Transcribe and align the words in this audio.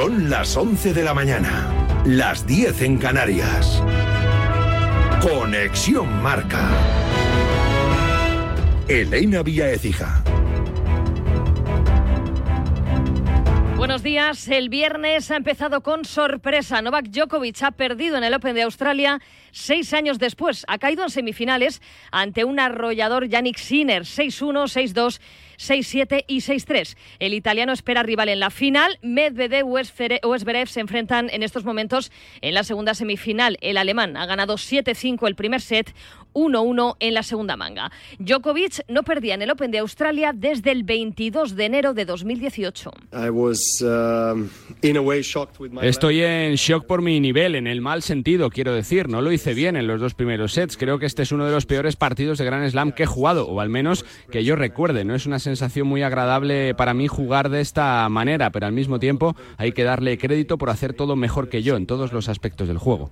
Son 0.00 0.30
las 0.30 0.56
11 0.56 0.94
de 0.94 1.04
la 1.04 1.12
mañana, 1.12 2.02
las 2.06 2.46
10 2.46 2.80
en 2.80 2.96
Canarias. 2.96 3.82
Conexión 5.20 6.22
Marca. 6.22 6.70
Elena 8.88 9.42
Vía 9.42 9.70
Ecija. 9.70 10.24
Buenos 13.76 14.02
días. 14.02 14.48
El 14.48 14.70
viernes 14.70 15.30
ha 15.30 15.36
empezado 15.36 15.82
con 15.82 16.04
sorpresa. 16.04 16.80
Novak 16.80 17.06
Djokovic 17.08 17.62
ha 17.62 17.70
perdido 17.70 18.16
en 18.16 18.24
el 18.24 18.32
Open 18.32 18.54
de 18.54 18.62
Australia 18.62 19.20
seis 19.52 19.92
años 19.92 20.18
después. 20.18 20.64
Ha 20.68 20.78
caído 20.78 21.02
en 21.02 21.10
semifinales 21.10 21.80
ante 22.10 22.44
un 22.44 22.60
arrollador 22.60 23.28
Yannick 23.28 23.58
Sinner, 23.58 24.02
6-1, 24.02 24.94
6-2. 24.94 25.20
6-7 25.60 26.24
y 26.26 26.38
6-3. 26.38 26.96
El 27.18 27.34
italiano 27.34 27.72
espera 27.72 28.02
rival 28.02 28.30
en 28.30 28.40
la 28.40 28.50
final. 28.50 28.98
Medvedev 29.02 29.66
o 29.66 29.78
Esberev 30.34 30.68
se 30.68 30.80
enfrentan 30.80 31.28
en 31.30 31.42
estos 31.42 31.64
momentos 31.64 32.10
en 32.40 32.54
la 32.54 32.64
segunda 32.64 32.94
semifinal. 32.94 33.58
El 33.60 33.76
alemán 33.76 34.16
ha 34.16 34.24
ganado 34.24 34.54
7-5 34.54 35.28
el 35.28 35.34
primer 35.34 35.60
set, 35.60 35.94
1-1 36.32 36.96
en 37.00 37.14
la 37.14 37.22
segunda 37.22 37.56
manga. 37.56 37.90
Djokovic 38.18 38.84
no 38.88 39.02
perdía 39.02 39.34
en 39.34 39.42
el 39.42 39.50
Open 39.50 39.70
de 39.70 39.78
Australia 39.78 40.32
desde 40.34 40.70
el 40.70 40.84
22 40.84 41.56
de 41.56 41.64
enero 41.64 41.92
de 41.92 42.04
2018. 42.04 42.92
Um, 43.12 44.48
Estoy 45.82 46.22
en 46.22 46.54
shock 46.54 46.86
por 46.86 47.02
mi 47.02 47.20
nivel, 47.20 47.54
en 47.54 47.66
el 47.66 47.80
mal 47.80 48.02
sentido, 48.02 48.50
quiero 48.50 48.74
decir. 48.74 49.08
No 49.08 49.20
lo 49.20 49.32
hice 49.32 49.39
bien 49.46 49.76
en 49.76 49.86
los 49.86 50.00
dos 50.00 50.14
primeros 50.14 50.52
sets. 50.52 50.76
Creo 50.76 50.98
que 50.98 51.06
este 51.06 51.22
es 51.22 51.32
uno 51.32 51.46
de 51.46 51.52
los 51.52 51.66
peores 51.66 51.96
partidos 51.96 52.38
de 52.38 52.44
Grand 52.44 52.68
Slam 52.68 52.92
que 52.92 53.04
he 53.04 53.06
jugado, 53.06 53.48
o 53.48 53.60
al 53.60 53.68
menos 53.68 54.04
que 54.30 54.44
yo 54.44 54.54
recuerde. 54.54 55.04
No 55.04 55.14
es 55.14 55.26
una 55.26 55.38
sensación 55.38 55.86
muy 55.86 56.02
agradable 56.02 56.74
para 56.74 56.94
mí 56.94 57.08
jugar 57.08 57.48
de 57.48 57.60
esta 57.60 58.08
manera, 58.08 58.50
pero 58.50 58.66
al 58.66 58.72
mismo 58.72 58.98
tiempo 58.98 59.34
hay 59.56 59.72
que 59.72 59.84
darle 59.84 60.18
crédito 60.18 60.58
por 60.58 60.70
hacer 60.70 60.92
todo 60.92 61.16
mejor 61.16 61.48
que 61.48 61.62
yo 61.62 61.76
en 61.76 61.86
todos 61.86 62.12
los 62.12 62.28
aspectos 62.28 62.68
del 62.68 62.78
juego. 62.78 63.10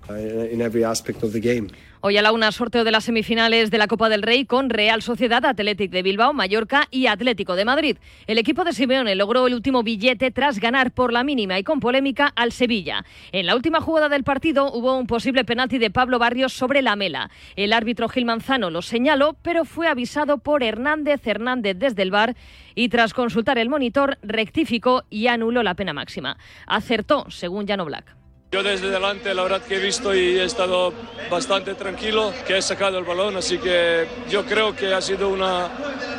Hoy 2.01 2.17
a 2.17 2.23
la 2.23 2.31
una 2.31 2.53
sorteo 2.53 2.85
de 2.85 2.93
las 2.93 3.03
semifinales 3.03 3.73
de 3.73 3.79
la 3.79 3.89
Copa 3.89 4.09
del 4.09 4.23
Rey 4.23 4.45
con 4.45 4.71
Real 4.71 5.03
Sociedad, 5.03 5.45
Athletic 5.45 5.91
de 5.91 6.05
Bilbao, 6.05 6.33
Mallorca 6.33 6.87
y 6.93 7.09
Atlético 7.09 7.57
de 7.57 7.65
Madrid. 7.65 7.97
El 8.29 8.39
equipo 8.39 8.63
de 8.63 8.73
Simeone 8.73 9.17
logró 9.17 9.49
el 9.49 9.55
último 9.55 9.83
billete 9.83 10.31
tras 10.31 10.61
ganar 10.61 10.93
por 10.93 11.13
la 11.13 11.25
mínima 11.25 11.59
y 11.59 11.65
con 11.65 11.81
polémica 11.81 12.33
al 12.37 12.53
Sevilla. 12.53 13.05
En 13.33 13.47
la 13.47 13.57
última 13.57 13.81
jugada 13.81 14.09
del 14.09 14.23
partido 14.23 14.73
hubo 14.73 14.97
un 14.97 15.09
posible 15.09 15.45
penalti 15.45 15.79
de 15.79 15.91
Pablo 15.91 16.21
Barrios 16.21 16.53
sobre 16.53 16.83
la 16.83 16.95
mela. 16.95 17.31
El 17.57 17.73
árbitro 17.73 18.09
Gil 18.09 18.27
Manzano 18.27 18.71
lo 18.71 18.81
señaló, 18.81 19.37
pero 19.43 19.65
fue 19.65 19.89
avisado 19.89 20.39
por 20.39 20.63
Hernández 20.63 21.27
Hernández 21.27 21.77
desde 21.81 22.03
el 22.03 22.13
bar 22.13 22.37
y 22.77 22.91
tras 22.91 23.13
consultar 23.13 23.59
el 23.59 23.71
monitor 23.71 24.19
rectificó 24.23 25.03
y 25.11 25.27
anuló 25.27 25.65
la 25.65 25.75
pena 25.75 25.93
máxima. 25.95 26.39
Acertó, 26.65 27.29
según 27.29 27.67
Jano 27.67 27.87
Black. 27.87 28.18
Yo 28.51 28.63
desde 28.63 28.89
delante 28.89 29.35
la 29.35 29.43
verdad 29.43 29.61
que 29.61 29.77
he 29.77 29.79
visto 29.79 30.15
y 30.15 30.39
he 30.39 30.45
estado 30.45 30.95
bastante 31.31 31.75
tranquilo, 31.75 32.33
que 32.47 32.57
he 32.57 32.63
sacado 32.63 32.99
el 32.99 33.05
balón, 33.05 33.37
así 33.37 33.59
que 33.59 34.09
yo 34.31 34.47
creo 34.47 34.75
que 34.75 34.95
ha 34.95 35.03
sido 35.03 35.29
una 35.29 35.69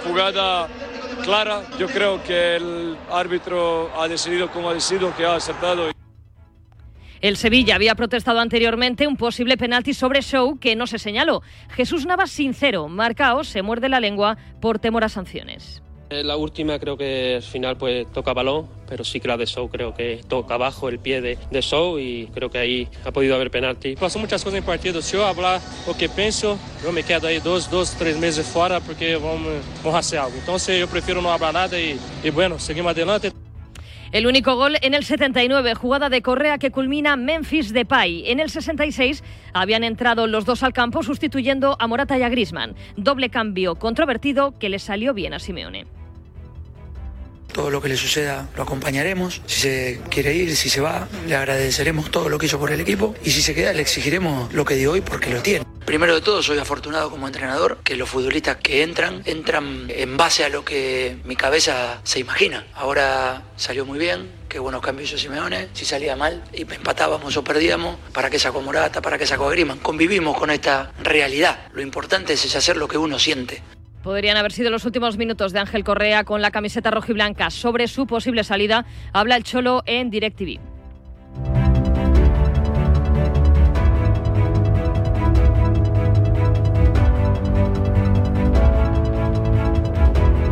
jugada 0.06 0.68
clara. 1.24 1.64
Yo 1.80 1.88
creo 1.88 2.22
que 2.24 2.58
el 2.58 2.96
árbitro 3.12 3.90
ha 4.00 4.08
decidido 4.08 4.52
como 4.52 4.70
ha 4.70 4.76
decidido, 4.76 5.12
que 5.16 5.26
ha 5.26 5.36
aceptado. 5.36 5.90
El 7.20 7.36
Sevilla 7.36 7.74
había 7.74 7.96
protestado 7.96 8.40
anteriormente 8.40 9.08
un 9.08 9.18
posible 9.18 9.58
penalti 9.58 9.96
sobre 9.96 10.22
Show 10.22 10.60
que 10.60 10.76
no 10.76 10.86
se 10.86 11.00
señaló. 11.00 11.42
Jesús 11.72 12.06
Navas 12.06 12.30
sincero, 12.30 12.88
marcao, 12.88 13.44
se 13.44 13.64
muerde 13.64 13.90
la 13.90 14.00
lengua 14.00 14.38
por 14.62 14.78
temor 14.78 15.04
a 15.04 15.10
sanciones. 15.10 15.82
La 16.10 16.38
última 16.38 16.80
creo 16.80 16.98
que 16.98 17.36
al 17.36 17.44
final 17.44 17.78
pues 17.78 18.12
toca 18.12 18.34
balón, 18.34 18.68
pero 18.88 19.04
sí 19.04 19.20
que 19.20 19.28
la 19.28 19.38
de 19.38 19.46
Show 19.46 19.70
creo 19.70 19.94
que 19.94 20.22
toca 20.28 20.56
abajo 20.56 20.90
el 20.90 20.98
pie 20.98 21.22
de, 21.22 21.38
de 21.52 21.62
Show 21.62 22.00
y 22.00 22.28
creo 22.34 22.50
que 22.50 22.58
ahí 22.58 22.88
ha 23.06 23.12
podido 23.12 23.36
haber 23.36 23.52
penalti. 23.52 23.96
Pasó 23.96 24.18
muchas 24.18 24.44
cosas 24.44 24.58
en 24.58 24.64
el 24.64 24.66
partido, 24.66 25.04
si 25.04 25.18
yo 25.18 25.26
hablar 25.28 25.62
lo 25.86 25.96
que 25.96 26.10
pienso, 26.10 26.58
yo 26.84 26.92
me 26.92 27.04
quedo 27.04 27.28
ahí 27.28 27.40
dos, 27.40 27.70
dos, 27.70 27.96
tres 27.96 28.18
meses 28.18 28.48
fuera 28.48 28.80
porque 28.80 29.18
vamos, 29.18 29.50
vamos 29.84 29.96
a 29.96 30.00
hacer 30.00 30.18
algo. 30.18 30.36
Entonces 30.36 30.80
yo 30.80 30.88
prefiero 30.88 31.22
no 31.22 31.32
hablar 31.32 31.54
nada 31.54 31.80
y, 31.80 32.00
y 32.24 32.30
bueno, 32.32 32.58
seguimos 32.58 32.92
adelante. 32.92 33.32
El 34.12 34.26
único 34.26 34.56
gol 34.56 34.78
en 34.82 34.96
el 34.96 35.06
79, 35.06 35.76
jugada 35.76 36.10
de 36.10 36.24
Correa 36.24 36.58
que 36.58 36.72
culmina 36.72 37.18
Memphis 37.18 37.72
Depay. 37.72 38.32
En 38.32 38.40
el 38.40 38.50
66 38.50 39.24
habían 39.54 39.84
entrado 39.84 40.26
los 40.26 40.46
dos 40.46 40.64
al 40.64 40.74
campo 40.74 41.04
sustituyendo 41.04 41.78
a 41.80 41.86
Morata 41.86 42.18
y 42.18 42.24
a 42.24 42.30
Grisman. 42.30 42.74
Doble 42.98 43.30
cambio 43.30 43.76
controvertido 43.76 44.58
que 44.58 44.70
le 44.70 44.80
salió 44.80 45.14
bien 45.14 45.36
a 45.36 45.40
Simeone. 45.40 45.99
Todo 47.54 47.70
lo 47.70 47.82
que 47.82 47.90
le 47.90 47.98
suceda 47.98 48.48
lo 48.56 48.64
acompañaremos. 48.64 49.42
Si 49.46 49.62
se 49.62 50.02
quiere 50.10 50.34
ir, 50.34 50.56
si 50.56 50.70
se 50.70 50.82
va, 50.82 51.08
le 51.28 51.36
agradeceremos 51.36 52.12
todo 52.12 52.30
lo 52.30 52.38
que 52.38 52.46
hizo 52.46 52.60
por 52.60 52.72
el 52.72 52.80
equipo. 52.80 53.16
Y 53.24 53.32
si 53.32 53.42
se 53.42 53.56
queda, 53.56 53.74
le 53.74 53.82
exigiremos 53.82 54.54
lo 54.54 54.66
que 54.66 54.76
dio 54.76 54.92
hoy 54.92 55.02
porque 55.02 55.30
lo 55.30 55.42
tiene. 55.42 55.66
Primero 55.86 56.14
de 56.14 56.22
todo, 56.22 56.44
soy 56.44 56.60
afortunado 56.60 57.10
como 57.10 57.26
entrenador 57.26 57.80
que 57.84 57.96
los 57.96 58.08
futbolistas 58.08 58.58
que 58.58 58.84
entran, 58.84 59.24
entran 59.26 59.88
en 59.90 60.18
base 60.18 60.44
a 60.44 60.50
lo 60.50 60.64
que 60.64 61.18
mi 61.24 61.36
cabeza 61.36 62.00
se 62.04 62.20
imagina. 62.20 62.68
Ahora 62.76 63.42
salió 63.56 63.88
muy 63.88 63.98
bien, 63.98 64.30
qué 64.48 64.60
buenos 64.60 64.84
cambios 64.84 65.10
hizo 65.10 65.18
Simeone. 65.18 65.70
Si 65.74 65.86
salía 65.86 66.16
mal 66.16 66.44
y 66.54 66.62
empatábamos 66.62 67.36
o 67.38 67.44
perdíamos, 67.44 67.98
¿para 68.14 68.30
qué 68.30 68.38
sacó 68.38 68.62
Morata? 68.62 69.02
¿Para 69.02 69.18
qué 69.18 69.26
sacó 69.26 69.48
a 69.48 69.52
Griman? 69.52 69.80
Convivimos 69.80 70.38
con 70.38 70.52
esta 70.52 70.92
realidad. 71.02 71.68
Lo 71.74 71.82
importante 71.82 72.34
es 72.34 72.56
hacer 72.56 72.78
lo 72.78 72.88
que 72.88 73.00
uno 73.00 73.18
siente. 73.18 73.64
Podrían 74.04 74.38
haber 74.38 74.52
sido 74.52 74.70
los 74.70 74.86
últimos 74.86 75.18
minutos 75.18 75.52
de 75.52 75.60
Ángel 75.60 75.84
Correa 75.84 76.24
con 76.24 76.42
la 76.42 76.52
camiseta 76.52 76.92
rojiblanca. 76.92 77.50
Sobre 77.50 77.88
su 77.88 78.08
posible 78.08 78.44
salida 78.44 78.86
habla 79.14 79.36
el 79.36 79.44
Cholo 79.44 79.84
en 79.86 80.10
DirecTV. 80.10 80.60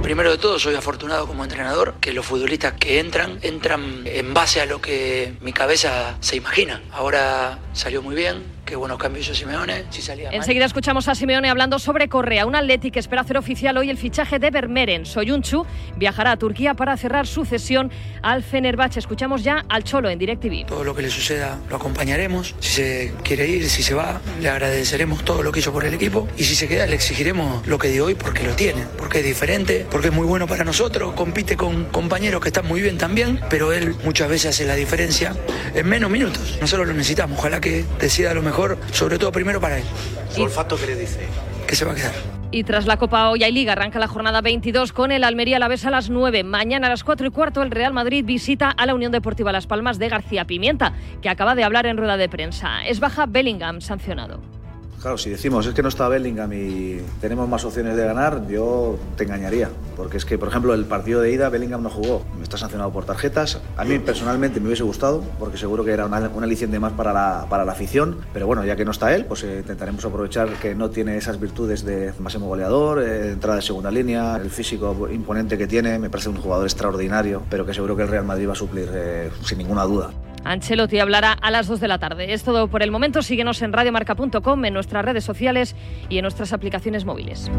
Primero 0.04 0.32
de 0.32 0.38
todo, 0.38 0.58
soy 0.58 0.74
afortunado 0.74 1.28
como 1.28 1.44
entrenador 1.44 1.96
que 2.00 2.14
los 2.14 2.26
futbolistas 2.26 2.74
que 2.74 3.00
entran, 3.00 3.40
entran 3.42 4.04
en 4.06 4.34
base 4.34 4.62
a 4.62 4.66
lo 4.66 4.82
que 4.82 5.34
mi 5.42 5.52
cabeza 5.52 6.18
se 6.22 6.38
imagina. 6.38 6.82
Ahora 6.92 7.60
salió 7.74 8.02
muy 8.02 8.16
bien, 8.16 8.57
Qué 8.68 8.76
buenos 8.76 8.98
cambios 8.98 9.26
hizo 9.26 9.34
Simeone. 9.34 9.86
Si 9.92 10.02
salía 10.02 10.30
Enseguida 10.30 10.66
escuchamos 10.66 11.08
a 11.08 11.16
Simeone 11.16 11.50
hablando 11.50 11.80
sobre 11.80 12.10
Correa, 12.10 12.46
un 12.46 12.54
Atleti 12.54 12.92
que 12.92 13.00
espera 13.00 13.22
hacer 13.22 13.38
oficial 13.38 13.78
hoy 13.78 13.90
el 13.90 13.98
fichaje 13.98 14.40
de 14.40 14.52
Vermeeren. 14.52 15.06
Soyunchu 15.06 15.66
viajará 15.96 16.34
a 16.34 16.38
Turquía 16.38 16.74
para 16.74 16.98
cerrar 16.98 17.28
su 17.28 17.46
cesión 17.46 17.90
al 18.22 18.44
Fenerbahce. 18.44 19.00
Escuchamos 19.00 19.42
ya 19.42 19.64
al 19.70 19.86
Cholo 19.86 20.10
en 20.10 20.20
DirecTV. 20.20 20.66
Todo 20.66 20.84
lo 20.84 20.94
que 20.94 21.02
le 21.02 21.10
suceda 21.10 21.58
lo 21.70 21.78
acompañaremos. 21.78 22.56
Si 22.60 22.74
se 22.74 23.14
quiere 23.24 23.48
ir, 23.48 23.70
si 23.70 23.84
se 23.84 23.94
va, 23.94 24.20
le 24.42 24.50
agradeceremos 24.50 25.24
todo 25.24 25.44
lo 25.44 25.54
que 25.54 25.62
hizo 25.62 25.72
por 25.72 25.86
el 25.86 25.94
equipo. 25.94 26.28
Y 26.36 26.44
si 26.44 26.54
se 26.54 26.68
queda, 26.68 26.86
le 26.88 26.96
exigiremos 26.96 27.66
lo 27.68 27.78
que 27.78 27.88
dio 27.88 28.08
hoy 28.08 28.16
porque 28.16 28.44
lo 28.44 28.54
tiene, 28.54 28.84
porque 28.98 29.20
es 29.20 29.26
diferente, 29.26 29.88
porque 29.90 30.10
es 30.10 30.14
muy 30.14 30.26
bueno 30.26 30.46
para 30.46 30.66
nosotros. 30.66 31.14
Compite 31.14 31.56
con 31.56 31.86
compañeros 31.86 32.42
que 32.42 32.50
están 32.50 32.68
muy 32.68 32.82
bien 32.82 32.98
también, 32.98 33.40
pero 33.50 33.72
él 33.72 33.96
muchas 34.04 34.28
veces 34.28 34.48
hace 34.48 34.66
la 34.66 34.76
diferencia 34.76 35.34
en 35.74 35.88
menos 35.88 36.12
minutos. 36.12 36.58
Nosotros 36.60 36.86
lo 36.86 36.94
necesitamos. 36.94 37.40
Ojalá 37.40 37.62
que 37.62 37.86
decida 38.02 38.34
lo 38.34 38.42
mejor 38.42 38.57
sobre 38.92 39.20
todo 39.20 39.32
primero 39.32 39.62
para 39.62 39.78
él. 39.78 39.84
¿Su 40.30 40.42
olfato 40.42 40.78
qué 40.78 40.88
le 40.88 40.96
dice? 40.96 41.20
Que 41.68 41.76
se 41.76 41.86
va 41.86 41.92
a 41.92 41.96
quedar. 41.96 42.14
Y 42.50 42.64
tras 42.64 42.88
la 42.88 42.98
Copa 42.98 43.30
Hoy 43.30 43.44
hay 43.44 43.52
Liga, 43.52 43.74
arranca 43.74 44.00
la 44.00 44.08
jornada 44.08 44.42
22 44.42 44.94
con 44.94 45.12
el 45.12 45.24
Almería 45.24 45.58
a 45.58 45.60
la 45.60 45.68
vez 45.68 45.86
a 45.86 45.92
las 45.92 46.10
9. 46.10 46.44
Mañana 46.44 46.88
a 46.88 46.90
las 46.90 47.04
4 47.04 47.28
y 47.28 47.30
cuarto 47.30 47.62
el 47.62 47.72
Real 47.72 47.94
Madrid 47.94 48.24
visita 48.26 48.72
a 48.72 48.86
la 48.86 48.96
Unión 48.96 49.12
Deportiva 49.12 49.52
Las 49.52 49.68
Palmas 49.68 50.00
de 50.00 50.10
García 50.10 50.46
Pimienta, 50.46 50.94
que 51.22 51.30
acaba 51.30 51.56
de 51.56 51.64
hablar 51.64 51.86
en 51.86 51.98
rueda 51.98 52.18
de 52.18 52.30
prensa. 52.30 52.86
Es 52.88 53.00
baja 53.00 53.26
Bellingham 53.28 53.82
sancionado. 53.82 54.57
Claro, 55.02 55.16
si 55.20 55.30
decimos 55.30 55.68
es 55.68 55.76
que 55.76 55.84
no 55.84 55.90
está 55.90 56.08
Bellingham 56.08 56.52
y 56.54 57.00
tenemos 57.22 57.48
más 57.48 57.64
opciones 57.64 57.96
de 57.96 58.04
ganar, 58.04 58.48
yo 58.48 58.98
te 59.16 59.26
engañaría. 59.26 59.70
Porque 59.96 60.18
es 60.18 60.26
que, 60.26 60.40
por 60.40 60.50
ejemplo, 60.50 60.74
el 60.74 60.86
partido 60.86 61.22
de 61.22 61.32
ida 61.32 61.50
Bellingham 61.50 61.84
no 61.84 61.90
jugó. 61.92 62.26
Está 62.42 62.58
sancionado 62.58 62.92
por 62.92 63.06
tarjetas. 63.06 63.62
A 63.78 63.86
mí 63.86 64.00
personalmente 64.00 64.60
me 64.60 64.68
hubiese 64.68 64.84
gustado, 64.84 65.24
porque 65.38 65.58
seguro 65.58 65.86
que 65.86 65.92
era 65.92 66.08
una, 66.08 66.28
una 66.30 66.46
aliciente 66.46 66.80
más 66.80 66.94
para 66.94 67.14
la, 67.14 67.46
para 67.48 67.64
la 67.64 67.74
afición. 67.74 68.18
Pero 68.34 68.48
bueno, 68.48 68.66
ya 68.66 68.76
que 68.76 68.86
no 68.86 68.92
está 68.92 69.14
él, 69.14 69.26
pues 69.26 69.44
eh, 69.44 69.60
intentaremos 69.60 70.04
aprovechar 70.04 70.50
que 70.60 70.74
no 70.74 70.90
tiene 70.90 71.16
esas 71.16 71.40
virtudes 71.40 71.86
de 71.86 72.12
máximo 72.20 72.48
goleador, 72.48 73.04
eh, 73.04 73.34
entrada 73.34 73.58
de 73.58 73.62
segunda 73.62 73.92
línea, 73.92 74.38
el 74.38 74.50
físico 74.50 75.08
imponente 75.12 75.60
que 75.60 75.68
tiene. 75.68 76.00
Me 76.00 76.10
parece 76.10 76.30
un 76.30 76.38
jugador 76.38 76.66
extraordinario, 76.66 77.44
pero 77.52 77.68
que 77.68 77.74
seguro 77.74 77.96
que 77.96 78.02
el 78.02 78.10
Real 78.10 78.26
Madrid 78.26 78.48
va 78.48 78.54
a 78.54 78.56
suplir 78.56 78.90
eh, 78.92 79.30
sin 79.44 79.60
ninguna 79.60 79.84
duda. 79.84 80.10
Ancelotti 80.48 81.00
hablará 81.00 81.34
a 81.34 81.52
las 81.52 81.68
2 81.68 81.80
de 81.80 81.88
la 81.88 82.00
tarde. 82.00 82.34
Es 82.34 82.44
todo 82.44 82.68
por 82.70 82.82
el 82.82 82.92
momento. 82.92 83.22
Síguenos 83.22 83.62
en 83.62 83.74
radiomarca.com, 83.74 84.66
en 84.66 84.74
nuestras 84.74 85.04
redes 85.04 85.24
sociales 85.24 85.76
y 86.10 86.18
en 86.18 86.24
nuestras 86.24 86.54
aplicaciones 86.54 87.06
móviles. 87.06 87.52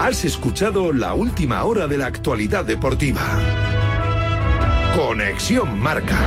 Has 0.00 0.24
escuchado 0.24 0.92
la 0.92 1.14
última 1.14 1.64
hora 1.64 1.86
de 1.86 1.98
la 1.98 2.06
actualidad 2.06 2.64
deportiva. 2.64 3.22
Conexión 4.94 5.78
Marca. 5.78 6.18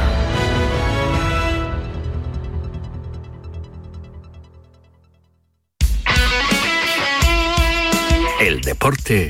El 8.40 8.62
deporte 8.62 9.30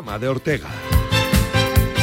Programa 0.00 0.18
de 0.18 0.28
Ortega. 0.28 0.99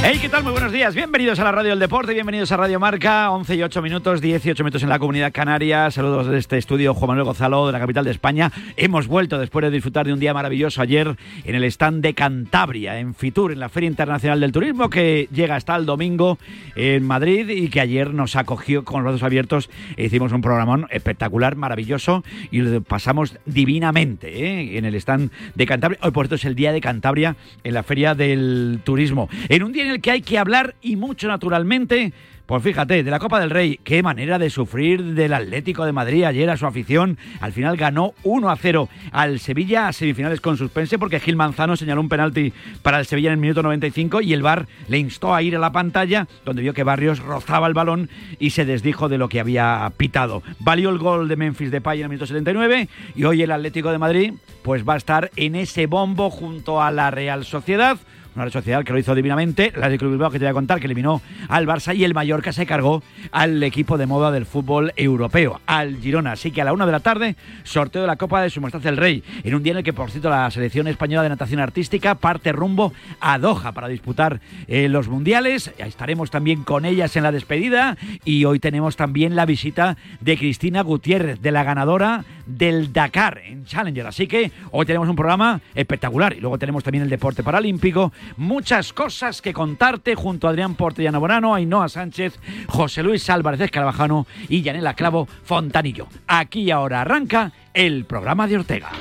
Hey, 0.04 0.20
¿qué 0.22 0.30
tal? 0.30 0.44
Muy 0.44 0.52
buenos 0.52 0.72
días. 0.72 0.94
Bienvenidos 0.96 1.40
a 1.40 1.44
la 1.44 1.52
Radio 1.52 1.72
del 1.72 1.80
Deporte, 1.80 2.14
bienvenidos 2.14 2.52
a 2.52 2.58
Radio 2.58 2.80
Marca. 2.80 3.32
11 3.32 3.56
y 3.56 3.64
8 3.64 3.82
minutos, 3.82 4.22
18 4.22 4.64
minutos 4.64 4.84
en 4.84 4.90
la 4.90 5.00
Comunidad 5.00 5.34
Canaria. 5.34 5.90
Saludos 5.92 6.28
desde 6.28 6.38
este 6.38 6.58
estudio, 6.58 6.94
Juan 6.94 7.10
Manuel 7.10 7.26
Gonzalo, 7.26 7.66
de 7.66 7.74
la 7.74 7.80
capital 7.80 8.06
de 8.06 8.12
España. 8.12 8.52
Hemos 8.78 9.08
vuelto 9.08 9.40
después 9.40 9.64
de 9.64 9.72
disfrutar 9.72 10.06
de 10.06 10.14
un 10.14 10.20
día 10.20 10.34
maravilloso 10.34 10.82
ayer 10.82 11.18
en 11.44 11.56
el 11.56 11.64
stand 11.66 12.04
de 12.04 12.14
Cantabria, 12.14 13.00
en 13.00 13.16
Fitur, 13.16 13.52
en 13.52 13.60
la 13.60 13.70
Feria 13.70 13.90
Internacional 13.90 14.40
del 14.40 14.52
Turismo, 14.52 14.90
que 14.90 15.28
llega 15.34 15.56
hasta 15.56 15.76
el 15.76 15.86
domingo 15.86 16.38
en 16.76 17.04
Madrid 17.04 17.50
y 17.50 17.68
que 17.70 17.82
ayer 17.82 18.14
nos 18.14 18.36
acogió 18.36 18.86
con 18.86 19.04
los 19.04 19.12
brazos 19.12 19.24
abiertos. 19.24 19.70
E 19.98 20.06
hicimos 20.06 20.32
un 20.32 20.42
programón 20.42 20.88
espectacular, 20.92 21.56
maravilloso 21.56 22.24
y 22.52 22.62
lo 22.62 22.82
pasamos 22.82 23.38
divinamente 23.46 24.46
¿eh? 24.46 24.78
en 24.78 24.86
el 24.86 24.96
stand 24.96 25.32
de 25.56 25.66
Cantabria. 25.66 26.00
Hoy, 26.04 26.12
por 26.12 26.26
cierto, 26.26 26.36
es 26.36 26.46
el 26.46 26.56
día 26.56 26.72
de 26.72 26.82
Cantabria 26.82 27.36
en 27.64 27.74
la 27.74 27.84
Feria 27.84 28.14
del 28.16 28.80
Turismo. 28.86 29.28
En 29.50 29.64
un 29.64 29.74
día 29.74 29.87
en 29.88 29.94
el 29.94 30.01
que 30.01 30.12
hay 30.12 30.22
que 30.22 30.38
hablar 30.38 30.75
y 30.81 30.95
mucho 30.95 31.28
naturalmente. 31.28 32.13
Pues 32.48 32.63
fíjate, 32.63 33.04
de 33.04 33.12
la 33.12 33.19
Copa 33.19 33.42
del 33.42 33.50
Rey, 33.50 33.78
qué 33.84 34.01
manera 34.01 34.39
de 34.39 34.50
sufrir 34.50 35.04
del 35.16 35.34
Atlético 35.34 35.84
de 35.84 35.92
Madrid 35.92 36.24
ayer 36.24 36.50
a 36.50 36.56
su 36.56 36.66
afición. 36.66 37.18
Al 37.42 37.51
final 37.51 37.75
ganó 37.75 38.13
1 38.24 38.50
a 38.50 38.56
0 38.56 38.88
al 39.12 39.42
Sevilla 39.42 39.89
a 39.89 39.92
semifinales 39.92 40.39
con 40.39 40.56
suspense 40.56 40.98
porque 40.98 41.19
Gil 41.19 41.36
Manzano 41.36 41.75
señaló 41.75 42.00
un 42.00 42.07
penalti 42.07 42.54
para 42.84 43.00
el 43.00 43.06
Sevilla 43.06 43.28
en 43.28 43.34
el 43.34 43.42
minuto 43.42 43.63
95 43.63 44.22
y 44.22 44.31
el 44.31 44.44
VAR 44.44 44.66
le 44.88 44.98
instó 44.98 45.36
a 45.36 45.42
ir 45.42 45.57
a 45.57 45.60
la 45.60 45.74
pantalla 45.74 46.25
donde 46.45 46.62
vio 46.62 46.74
que 46.74 46.83
Barrios 46.83 47.19
rozaba 47.19 47.68
el 47.68 47.74
balón 47.74 48.10
y 48.40 48.51
se 48.51 48.63
desdijo 48.63 49.10
de 49.10 49.18
lo 49.18 49.28
que 49.28 49.42
había 49.42 49.92
pitado. 49.98 50.42
Valió 50.60 50.90
el 50.90 51.00
gol 51.00 51.28
de 51.28 51.36
Memphis 51.36 51.69
Depay 51.69 52.00
en 52.00 52.04
el 52.04 52.10
minuto 52.12 52.28
79 52.28 52.88
y 53.13 53.25
hoy 53.25 53.42
el 53.42 53.51
Atlético 53.51 53.92
de 53.92 53.98
Madrid 53.98 54.33
pues 54.63 54.88
va 54.88 54.94
a 54.94 54.98
estar 54.98 55.31
en 55.36 55.56
ese 55.56 55.86
bombo 55.86 56.30
junto 56.30 56.81
a 56.81 56.92
la 56.92 57.12
Real 57.12 57.44
Sociedad 57.44 57.98
una 58.44 58.51
Sociedad 58.51 58.84
que 58.84 58.94
lo 58.94 59.00
hizo 59.00 59.16
divinamente, 59.16 59.74
la 59.75 59.89
de 59.89 59.98
Club 59.98 60.12
Bilbao 60.12 60.31
que 60.31 60.39
te 60.39 60.45
voy 60.45 60.51
a 60.51 60.54
contar, 60.54 60.80
que 60.80 60.86
eliminó 60.86 61.22
al 61.50 61.68
Barça 61.68 61.95
y 61.95 62.04
el 62.04 62.13
Mallorca 62.13 62.54
se 62.54 62.66
cargó 62.66 63.04
al 63.31 63.62
equipo 63.63 63.98
de 63.98 64.06
moda 64.06 64.31
del 64.31 64.45
fútbol 64.45 64.94
europeo, 64.95 65.60
al 65.66 65.98
Girona. 65.98 66.34
Así 66.34 66.51
que 66.51 66.62
a 66.62 66.66
la 66.66 66.74
una 66.74 66.86
de 66.86 66.92
la 66.92 67.00
tarde, 67.00 67.36
sorteo 67.63 68.01
de 68.01 68.07
la 68.07 68.16
Copa 68.16 68.42
de 68.42 68.50
Su 68.50 68.62
Majestad 68.62 68.86
el 68.88 68.98
Rey, 68.98 69.24
en 69.44 69.56
un 69.56 69.63
día 69.63 69.72
en 69.72 69.78
el 69.80 69.84
que, 69.84 69.94
por 69.94 70.12
cierto, 70.12 70.30
la 70.30 70.50
selección 70.51 70.88
española 70.88 71.24
de 71.24 71.30
natación 71.30 71.60
artística 71.60 72.16
parte 72.16 72.51
rumbo 72.51 72.94
a 73.19 73.39
Doha 73.39 73.72
para 73.72 73.88
disputar 73.88 74.40
eh, 74.68 74.88
los 74.90 75.07
mundiales. 75.07 75.72
Estaremos 75.78 76.31
también 76.31 76.63
con 76.63 76.86
ellas 76.86 77.16
en 77.16 77.24
la 77.24 77.31
despedida 77.31 77.98
y 78.24 78.45
hoy 78.45 78.60
tenemos 78.60 78.95
también 78.95 79.36
la 79.36 79.45
visita 79.45 79.98
de 80.22 80.38
Cristina 80.38 80.81
Gutiérrez, 80.81 81.42
de 81.42 81.51
la 81.51 81.63
ganadora 81.63 82.24
del 82.45 82.94
Dakar 82.94 83.42
en 83.45 83.66
Challenger. 83.66 84.07
Así 84.07 84.28
que 84.28 84.51
hoy 84.72 84.86
tenemos 84.86 85.10
un 85.10 85.16
programa 85.16 85.62
espectacular 85.75 86.33
y 86.33 86.40
luego 86.40 86.57
tenemos 86.57 86.83
también 86.83 87.04
el 87.04 87.10
deporte 87.10 87.44
paralímpico 87.44 88.12
muchas 88.36 88.94
cosas 88.94 89.42
que 89.42 89.54
contarte 89.54 90.16
junto 90.16 90.48
a 90.48 90.52
Adrián 90.52 90.76
Portellano 90.76 91.20
Borano, 91.20 91.54
Ainhoa 91.56 91.90
Sánchez, 91.90 92.40
José 92.68 93.04
Luis 93.04 93.30
Álvarez 93.30 93.62
Escarabajano 93.62 94.28
y 94.50 94.62
Yanela 94.62 94.94
Clavo 94.94 95.28
Fontanillo. 95.44 96.08
Aquí 96.28 96.70
ahora 96.72 97.02
arranca 97.02 97.52
el 97.74 98.06
programa 98.06 98.48
de 98.48 98.58
Ortega. 98.58 98.92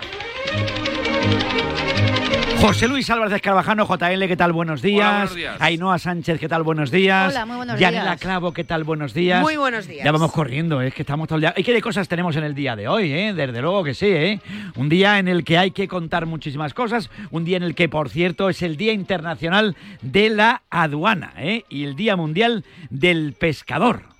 José 2.60 2.88
Luis 2.88 3.08
Álvarez 3.10 3.34
Escarabajano, 3.34 3.86
JL, 3.86 4.26
¿qué 4.26 4.36
tal? 4.36 4.52
Buenos 4.52 4.82
días. 4.82 5.06
Hola, 5.06 5.18
buenos 5.18 5.34
días. 5.34 5.56
Ainhoa 5.60 5.98
Sánchez, 5.98 6.40
¿qué 6.40 6.48
tal? 6.48 6.62
Buenos 6.62 6.90
días. 6.90 7.32
Hola, 7.32 7.46
muy 7.46 7.56
buenos 7.56 7.78
Yanela 7.78 8.04
días. 8.04 8.20
Clavo, 8.20 8.52
¿qué 8.52 8.64
tal? 8.64 8.84
Buenos 8.84 9.14
días. 9.14 9.42
Muy 9.42 9.56
buenos 9.56 9.86
días. 9.86 10.04
Ya 10.04 10.10
vamos 10.10 10.32
corriendo, 10.32 10.80
es 10.80 10.94
que 10.94 11.02
estamos 11.02 11.28
todo 11.28 11.36
el 11.36 11.42
día. 11.42 11.54
¿Y 11.56 11.62
qué 11.62 11.72
de 11.72 11.82
cosas 11.82 12.08
tenemos 12.08 12.34
en 12.36 12.44
el 12.44 12.54
día 12.54 12.74
de 12.74 12.88
hoy? 12.88 13.12
¿eh? 13.12 13.34
Desde 13.34 13.60
luego 13.60 13.84
que 13.84 13.94
sí, 13.94 14.06
¿eh? 14.06 14.40
Un 14.76 14.88
día 14.88 15.18
en 15.18 15.28
el 15.28 15.44
que 15.44 15.58
hay 15.58 15.70
que 15.70 15.86
contar 15.86 16.26
muchísimas 16.26 16.74
cosas. 16.74 17.10
Un 17.30 17.44
día 17.44 17.58
en 17.58 17.62
el 17.62 17.74
que, 17.74 17.88
por 17.88 18.08
cierto, 18.08 18.48
es 18.48 18.62
el 18.62 18.76
Día 18.76 18.92
Internacional 18.92 19.76
de 20.02 20.30
la 20.30 20.62
Aduana 20.70 21.34
¿eh? 21.36 21.64
y 21.68 21.84
el 21.84 21.94
Día 21.94 22.16
Mundial 22.16 22.64
del 22.90 23.34
Pescador. 23.34 24.15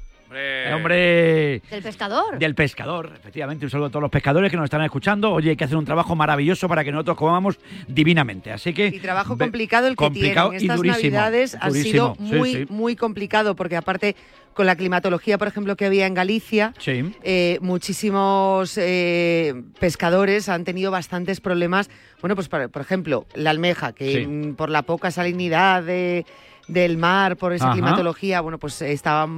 Hombre. 0.75 1.61
¿Del 1.70 1.82
pescador? 1.82 2.38
Del 2.38 2.55
pescador, 2.55 3.12
efectivamente. 3.17 3.64
Un 3.67 3.70
saludo 3.70 3.87
a 3.87 3.90
todos 3.90 4.02
los 4.02 4.11
pescadores 4.11 4.50
que 4.50 4.56
nos 4.56 4.64
están 4.64 4.82
escuchando. 4.82 5.32
Oye, 5.32 5.50
hay 5.50 5.56
que 5.56 5.64
hacer 5.64 5.76
un 5.76 5.84
trabajo 5.84 6.14
maravilloso 6.17 6.69
para 6.69 6.84
que 6.84 6.93
nosotros 6.93 7.17
comamos 7.17 7.58
divinamente. 7.88 8.52
Así 8.52 8.73
que. 8.75 8.88
Y 8.88 8.99
trabajo 9.00 9.38
complicado 9.38 9.87
el 9.87 9.93
que 9.93 9.96
complicado 10.05 10.50
tienen. 10.50 10.62
y 10.62 10.64
Estas 10.67 10.76
durísimo, 10.76 11.02
navidades 11.17 11.55
ha 11.61 11.70
sido 11.70 12.14
durísimo. 12.14 12.17
Sí, 12.19 12.34
muy, 12.37 12.52
sí. 12.52 12.67
muy 12.69 12.96
complicado 12.96 13.55
porque 13.56 13.76
aparte 13.76 14.17
con 14.55 14.64
la 14.67 14.75
climatología, 14.75 15.37
por 15.37 15.49
ejemplo, 15.49 15.76
que 15.76 15.84
había 15.84 16.06
en 16.06 16.14
Galicia, 16.14 16.72
Sí. 16.79 17.12
eh, 17.22 17.58
muchísimos 17.61 18.79
eh, 18.79 19.52
pescadores 19.79 20.49
han 20.49 20.64
tenido 20.64 20.90
bastantes 20.90 21.40
problemas. 21.40 21.90
Bueno, 22.22 22.34
pues 22.34 22.49
por, 22.49 22.70
por 22.70 22.81
ejemplo, 22.82 23.26
la 23.34 23.50
almeja, 23.50 23.93
que 23.93 24.12
Sí. 24.12 24.26
mm, 24.26 24.55
por 24.55 24.70
la 24.70 24.82
poca 24.82 25.11
salinidad 25.11 25.82
de- 25.82 26.25
del 26.68 26.96
mar, 26.96 27.36
por 27.36 27.52
esa 27.52 27.66
Ajá. 27.66 27.74
climatología, 27.74 28.40
bueno, 28.40 28.58
pues 28.58 28.82
estaba 28.82 29.28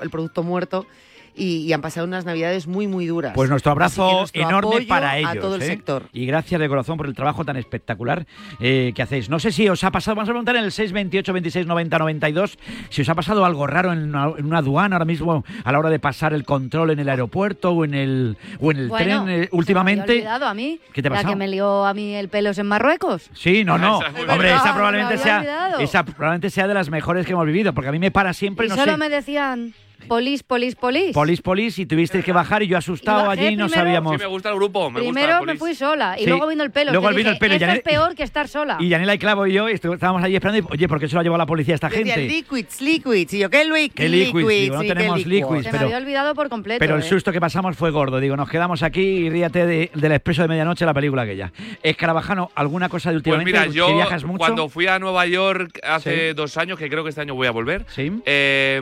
el 0.00 0.10
producto 0.10 0.42
muerto. 0.42 0.86
Y, 1.34 1.58
y 1.66 1.72
han 1.72 1.80
pasado 1.80 2.06
unas 2.06 2.24
navidades 2.24 2.66
muy, 2.66 2.86
muy 2.86 3.06
duras. 3.06 3.32
Pues 3.34 3.48
nuestro 3.48 3.72
abrazo 3.72 4.10
nuestro 4.20 4.42
enorme 4.42 4.82
para 4.82 5.16
ellos. 5.18 5.30
A 5.30 5.40
todo 5.40 5.54
el 5.56 5.62
¿eh? 5.62 5.66
sector. 5.66 6.04
Y 6.12 6.26
gracias 6.26 6.60
de 6.60 6.68
corazón 6.68 6.96
por 6.98 7.06
el 7.06 7.14
trabajo 7.14 7.44
tan 7.44 7.56
espectacular 7.56 8.26
eh, 8.60 8.92
que 8.94 9.02
hacéis. 9.02 9.28
No 9.30 9.38
sé 9.38 9.50
si 9.52 9.68
os 9.68 9.82
ha 9.84 9.90
pasado, 9.90 10.14
vamos 10.14 10.28
a 10.28 10.32
preguntar 10.32 10.56
en 10.56 10.64
el 10.64 10.72
628 10.72 11.32
26 11.32 11.66
90 11.66 11.98
92, 11.98 12.58
si 12.90 13.02
os 13.02 13.08
ha 13.08 13.14
pasado 13.14 13.44
algo 13.44 13.66
raro 13.66 13.92
en 13.92 14.10
una, 14.14 14.30
en 14.36 14.44
una 14.44 14.58
aduana 14.58 14.96
ahora 14.96 15.04
mismo 15.06 15.44
a 15.64 15.72
la 15.72 15.78
hora 15.78 15.88
de 15.90 15.98
pasar 15.98 16.34
el 16.34 16.44
control 16.44 16.90
en 16.90 16.98
el 16.98 17.08
aeropuerto 17.08 17.70
o 17.72 17.84
en 17.84 17.94
el, 17.94 18.36
o 18.60 18.70
en 18.70 18.76
el 18.78 18.88
Bueno, 18.88 19.04
tren 19.04 19.18
eh, 19.18 19.24
me 19.24 19.32
había 19.34 19.48
últimamente. 19.52 20.12
olvidado 20.12 20.46
a 20.46 20.54
mí. 20.54 20.80
¿Qué 20.92 21.00
te 21.02 21.08
ha 21.08 21.12
La 21.12 21.24
que 21.24 21.36
me 21.36 21.48
lió 21.48 21.86
a 21.86 21.94
mí 21.94 22.14
el 22.14 22.28
pelos 22.28 22.58
en 22.58 22.66
Marruecos. 22.66 23.30
Sí, 23.32 23.64
no, 23.64 23.78
no. 23.78 24.00
Esa 24.00 24.08
es 24.08 24.12
muy 24.14 24.22
Hombre, 24.28 24.48
esa 24.54 24.70
Ah, 24.70 24.74
probablemente 24.74 25.14
me 25.16 25.22
sea, 25.22 25.38
olvidado. 25.38 25.78
esa 25.80 26.04
probablemente 26.04 26.50
sea 26.50 26.66
de 26.68 26.74
las 26.74 26.90
mejores 26.90 27.24
que 27.26 27.32
hemos 27.32 27.46
vivido, 27.46 27.72
porque 27.72 27.88
a 27.88 27.92
mí 27.92 27.98
me 27.98 28.10
para 28.10 28.32
siempre, 28.32 28.66
y 28.66 28.68
no 28.68 28.76
solo 28.76 28.92
sé. 28.92 28.98
me 28.98 29.08
decían 29.08 29.72
polis, 30.08 30.42
polis, 30.42 30.74
polis. 30.74 31.12
Polis, 31.12 31.40
polis, 31.42 31.78
y 31.78 31.86
tuvisteis 31.86 32.24
que 32.24 32.32
bajar 32.32 32.62
y 32.62 32.66
yo 32.68 32.76
asustado 32.78 33.24
Y 33.24 33.26
bajé 33.28 33.46
allí 33.48 33.56
no 33.56 33.66
primero- 33.66 33.82
sabíamos. 33.84 34.12
Sí, 34.12 34.18
me 34.18 34.26
gusta 34.26 34.48
el 34.50 34.54
grupo, 34.56 34.90
me 34.90 35.00
Primero 35.00 35.38
gusta 35.38 35.52
me 35.52 35.58
fui 35.58 35.74
sola 35.74 36.16
y 36.18 36.24
Sí. 36.24 36.28
luego 36.30 36.46
vino 36.46 36.62
el 36.62 36.70
pelo. 36.70 36.92
Luego 36.92 37.08
que 37.08 37.14
vino 37.14 37.30
el 37.30 37.38
pelo, 37.38 37.54
Esto 37.54 37.66
ya 37.66 37.72
es 37.74 37.80
peor 37.82 38.14
que 38.14 38.22
estar 38.22 38.48
sola. 38.48 38.76
Y 38.80 38.88
Yanela 38.88 39.14
y 39.14 39.18
Clavo 39.18 39.46
y 39.46 39.52
yo 39.52 39.68
estábamos 39.68 40.22
allí 40.22 40.34
esperando. 40.36 40.66
Y, 40.68 40.72
Oye, 40.72 40.88
¿por 40.88 40.98
qué 41.00 41.08
se 41.08 41.14
lo 41.14 41.20
ha 41.20 41.22
llevado 41.22 41.38
la 41.38 41.46
policía 41.46 41.74
a 41.74 41.76
esta 41.76 41.90
gente? 41.90 42.16
liquids, 42.26 42.80
liquids. 42.80 43.34
Y 43.34 43.38
yo, 43.38 43.50
¿qué, 43.50 43.64
liquids? 43.64 43.94
¿Qué 43.94 44.08
liquids? 44.08 44.46
Digo, 44.48 44.74
no 44.76 44.80
Sí, 44.82 44.88
¿qué 44.88 44.94
tenemos 44.94 45.26
liquids, 45.26 45.64
Se 45.64 45.70
pero- 45.70 45.78
me 45.80 45.84
había 45.86 45.96
olvidado 45.98 46.34
por 46.34 46.48
completo. 46.48 46.78
Pero 46.78 46.96
el 46.96 47.02
¿eh? 47.02 47.04
susto 47.08 47.32
que 47.32 47.40
pasamos 47.40 47.76
fue 47.76 47.90
gordo. 47.90 48.20
Digo, 48.20 48.36
nos 48.36 48.48
quedamos 48.48 48.82
aquí 48.82 49.00
y 49.00 49.30
ríate 49.30 49.66
de- 49.66 49.90
del 49.94 50.12
expreso 50.12 50.42
de 50.42 50.48
medianoche, 50.48 50.84
la 50.84 50.94
película 50.94 51.22
aquella. 51.22 51.52
Escarabajano, 51.82 52.50
¿alguna 52.54 52.88
cosa 52.88 53.10
de 53.10 53.14
Pues 53.14 53.20
últimamente? 53.20 53.52
mira, 53.52 53.66
que 53.66 53.72
yo 53.72 53.94
viajas 53.94 54.24
mucho? 54.24 54.38
cuando 54.38 54.68
fui 54.68 54.86
a 54.86 54.98
Nueva 54.98 55.26
York 55.26 55.78
hace 55.82 56.28
Sí. 56.30 56.34
dos 56.34 56.56
años, 56.56 56.78
que 56.78 56.88
creo 56.88 57.02
que 57.04 57.10
este 57.10 57.20
año 57.20 57.34
voy 57.34 57.46
a 57.46 57.50
volver, 57.50 57.84
Sí. 57.88 58.10
eh, 58.24 58.80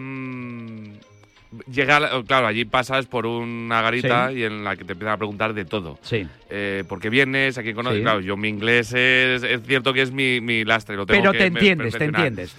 llegué 1.70 1.92
a 1.92 2.00
la- 2.00 2.22
claro, 2.26 2.46
allí 2.46 2.64
pasas 2.64 3.06
por 3.06 3.26
una 3.26 3.82
garita 3.82 4.30
Sí. 4.30 4.38
y 4.38 4.44
en 4.44 4.62
la 4.64 4.76
que 4.76 4.84
te 4.84 4.92
empiezan 4.92 5.14
a 5.14 5.18
preguntar 5.18 5.52
de 5.54 5.64
todo. 5.64 5.98
Sí. 6.02 6.26
Eh, 6.48 6.84
¿Por 6.88 7.00
qué 7.00 7.10
vienes? 7.10 7.58
¿A 7.58 7.62
quién 7.62 7.74
conoces? 7.74 7.98
Sí. 7.98 8.02
Claro, 8.02 8.20
yo 8.20 8.36
mi 8.36 8.48
inglés 8.48 8.92
es, 8.92 9.42
es 9.42 9.60
cierto 9.66 9.92
que 9.92 10.02
es 10.02 10.12
mi, 10.12 10.40
mi 10.40 10.64
lastre, 10.64 10.96
lo 10.96 11.06
tengo 11.06 11.20
Pero 11.20 11.32
que 11.32 11.38
te 11.38 11.46
entiendes, 11.46 11.96
te 11.96 12.04
entiendes. 12.04 12.56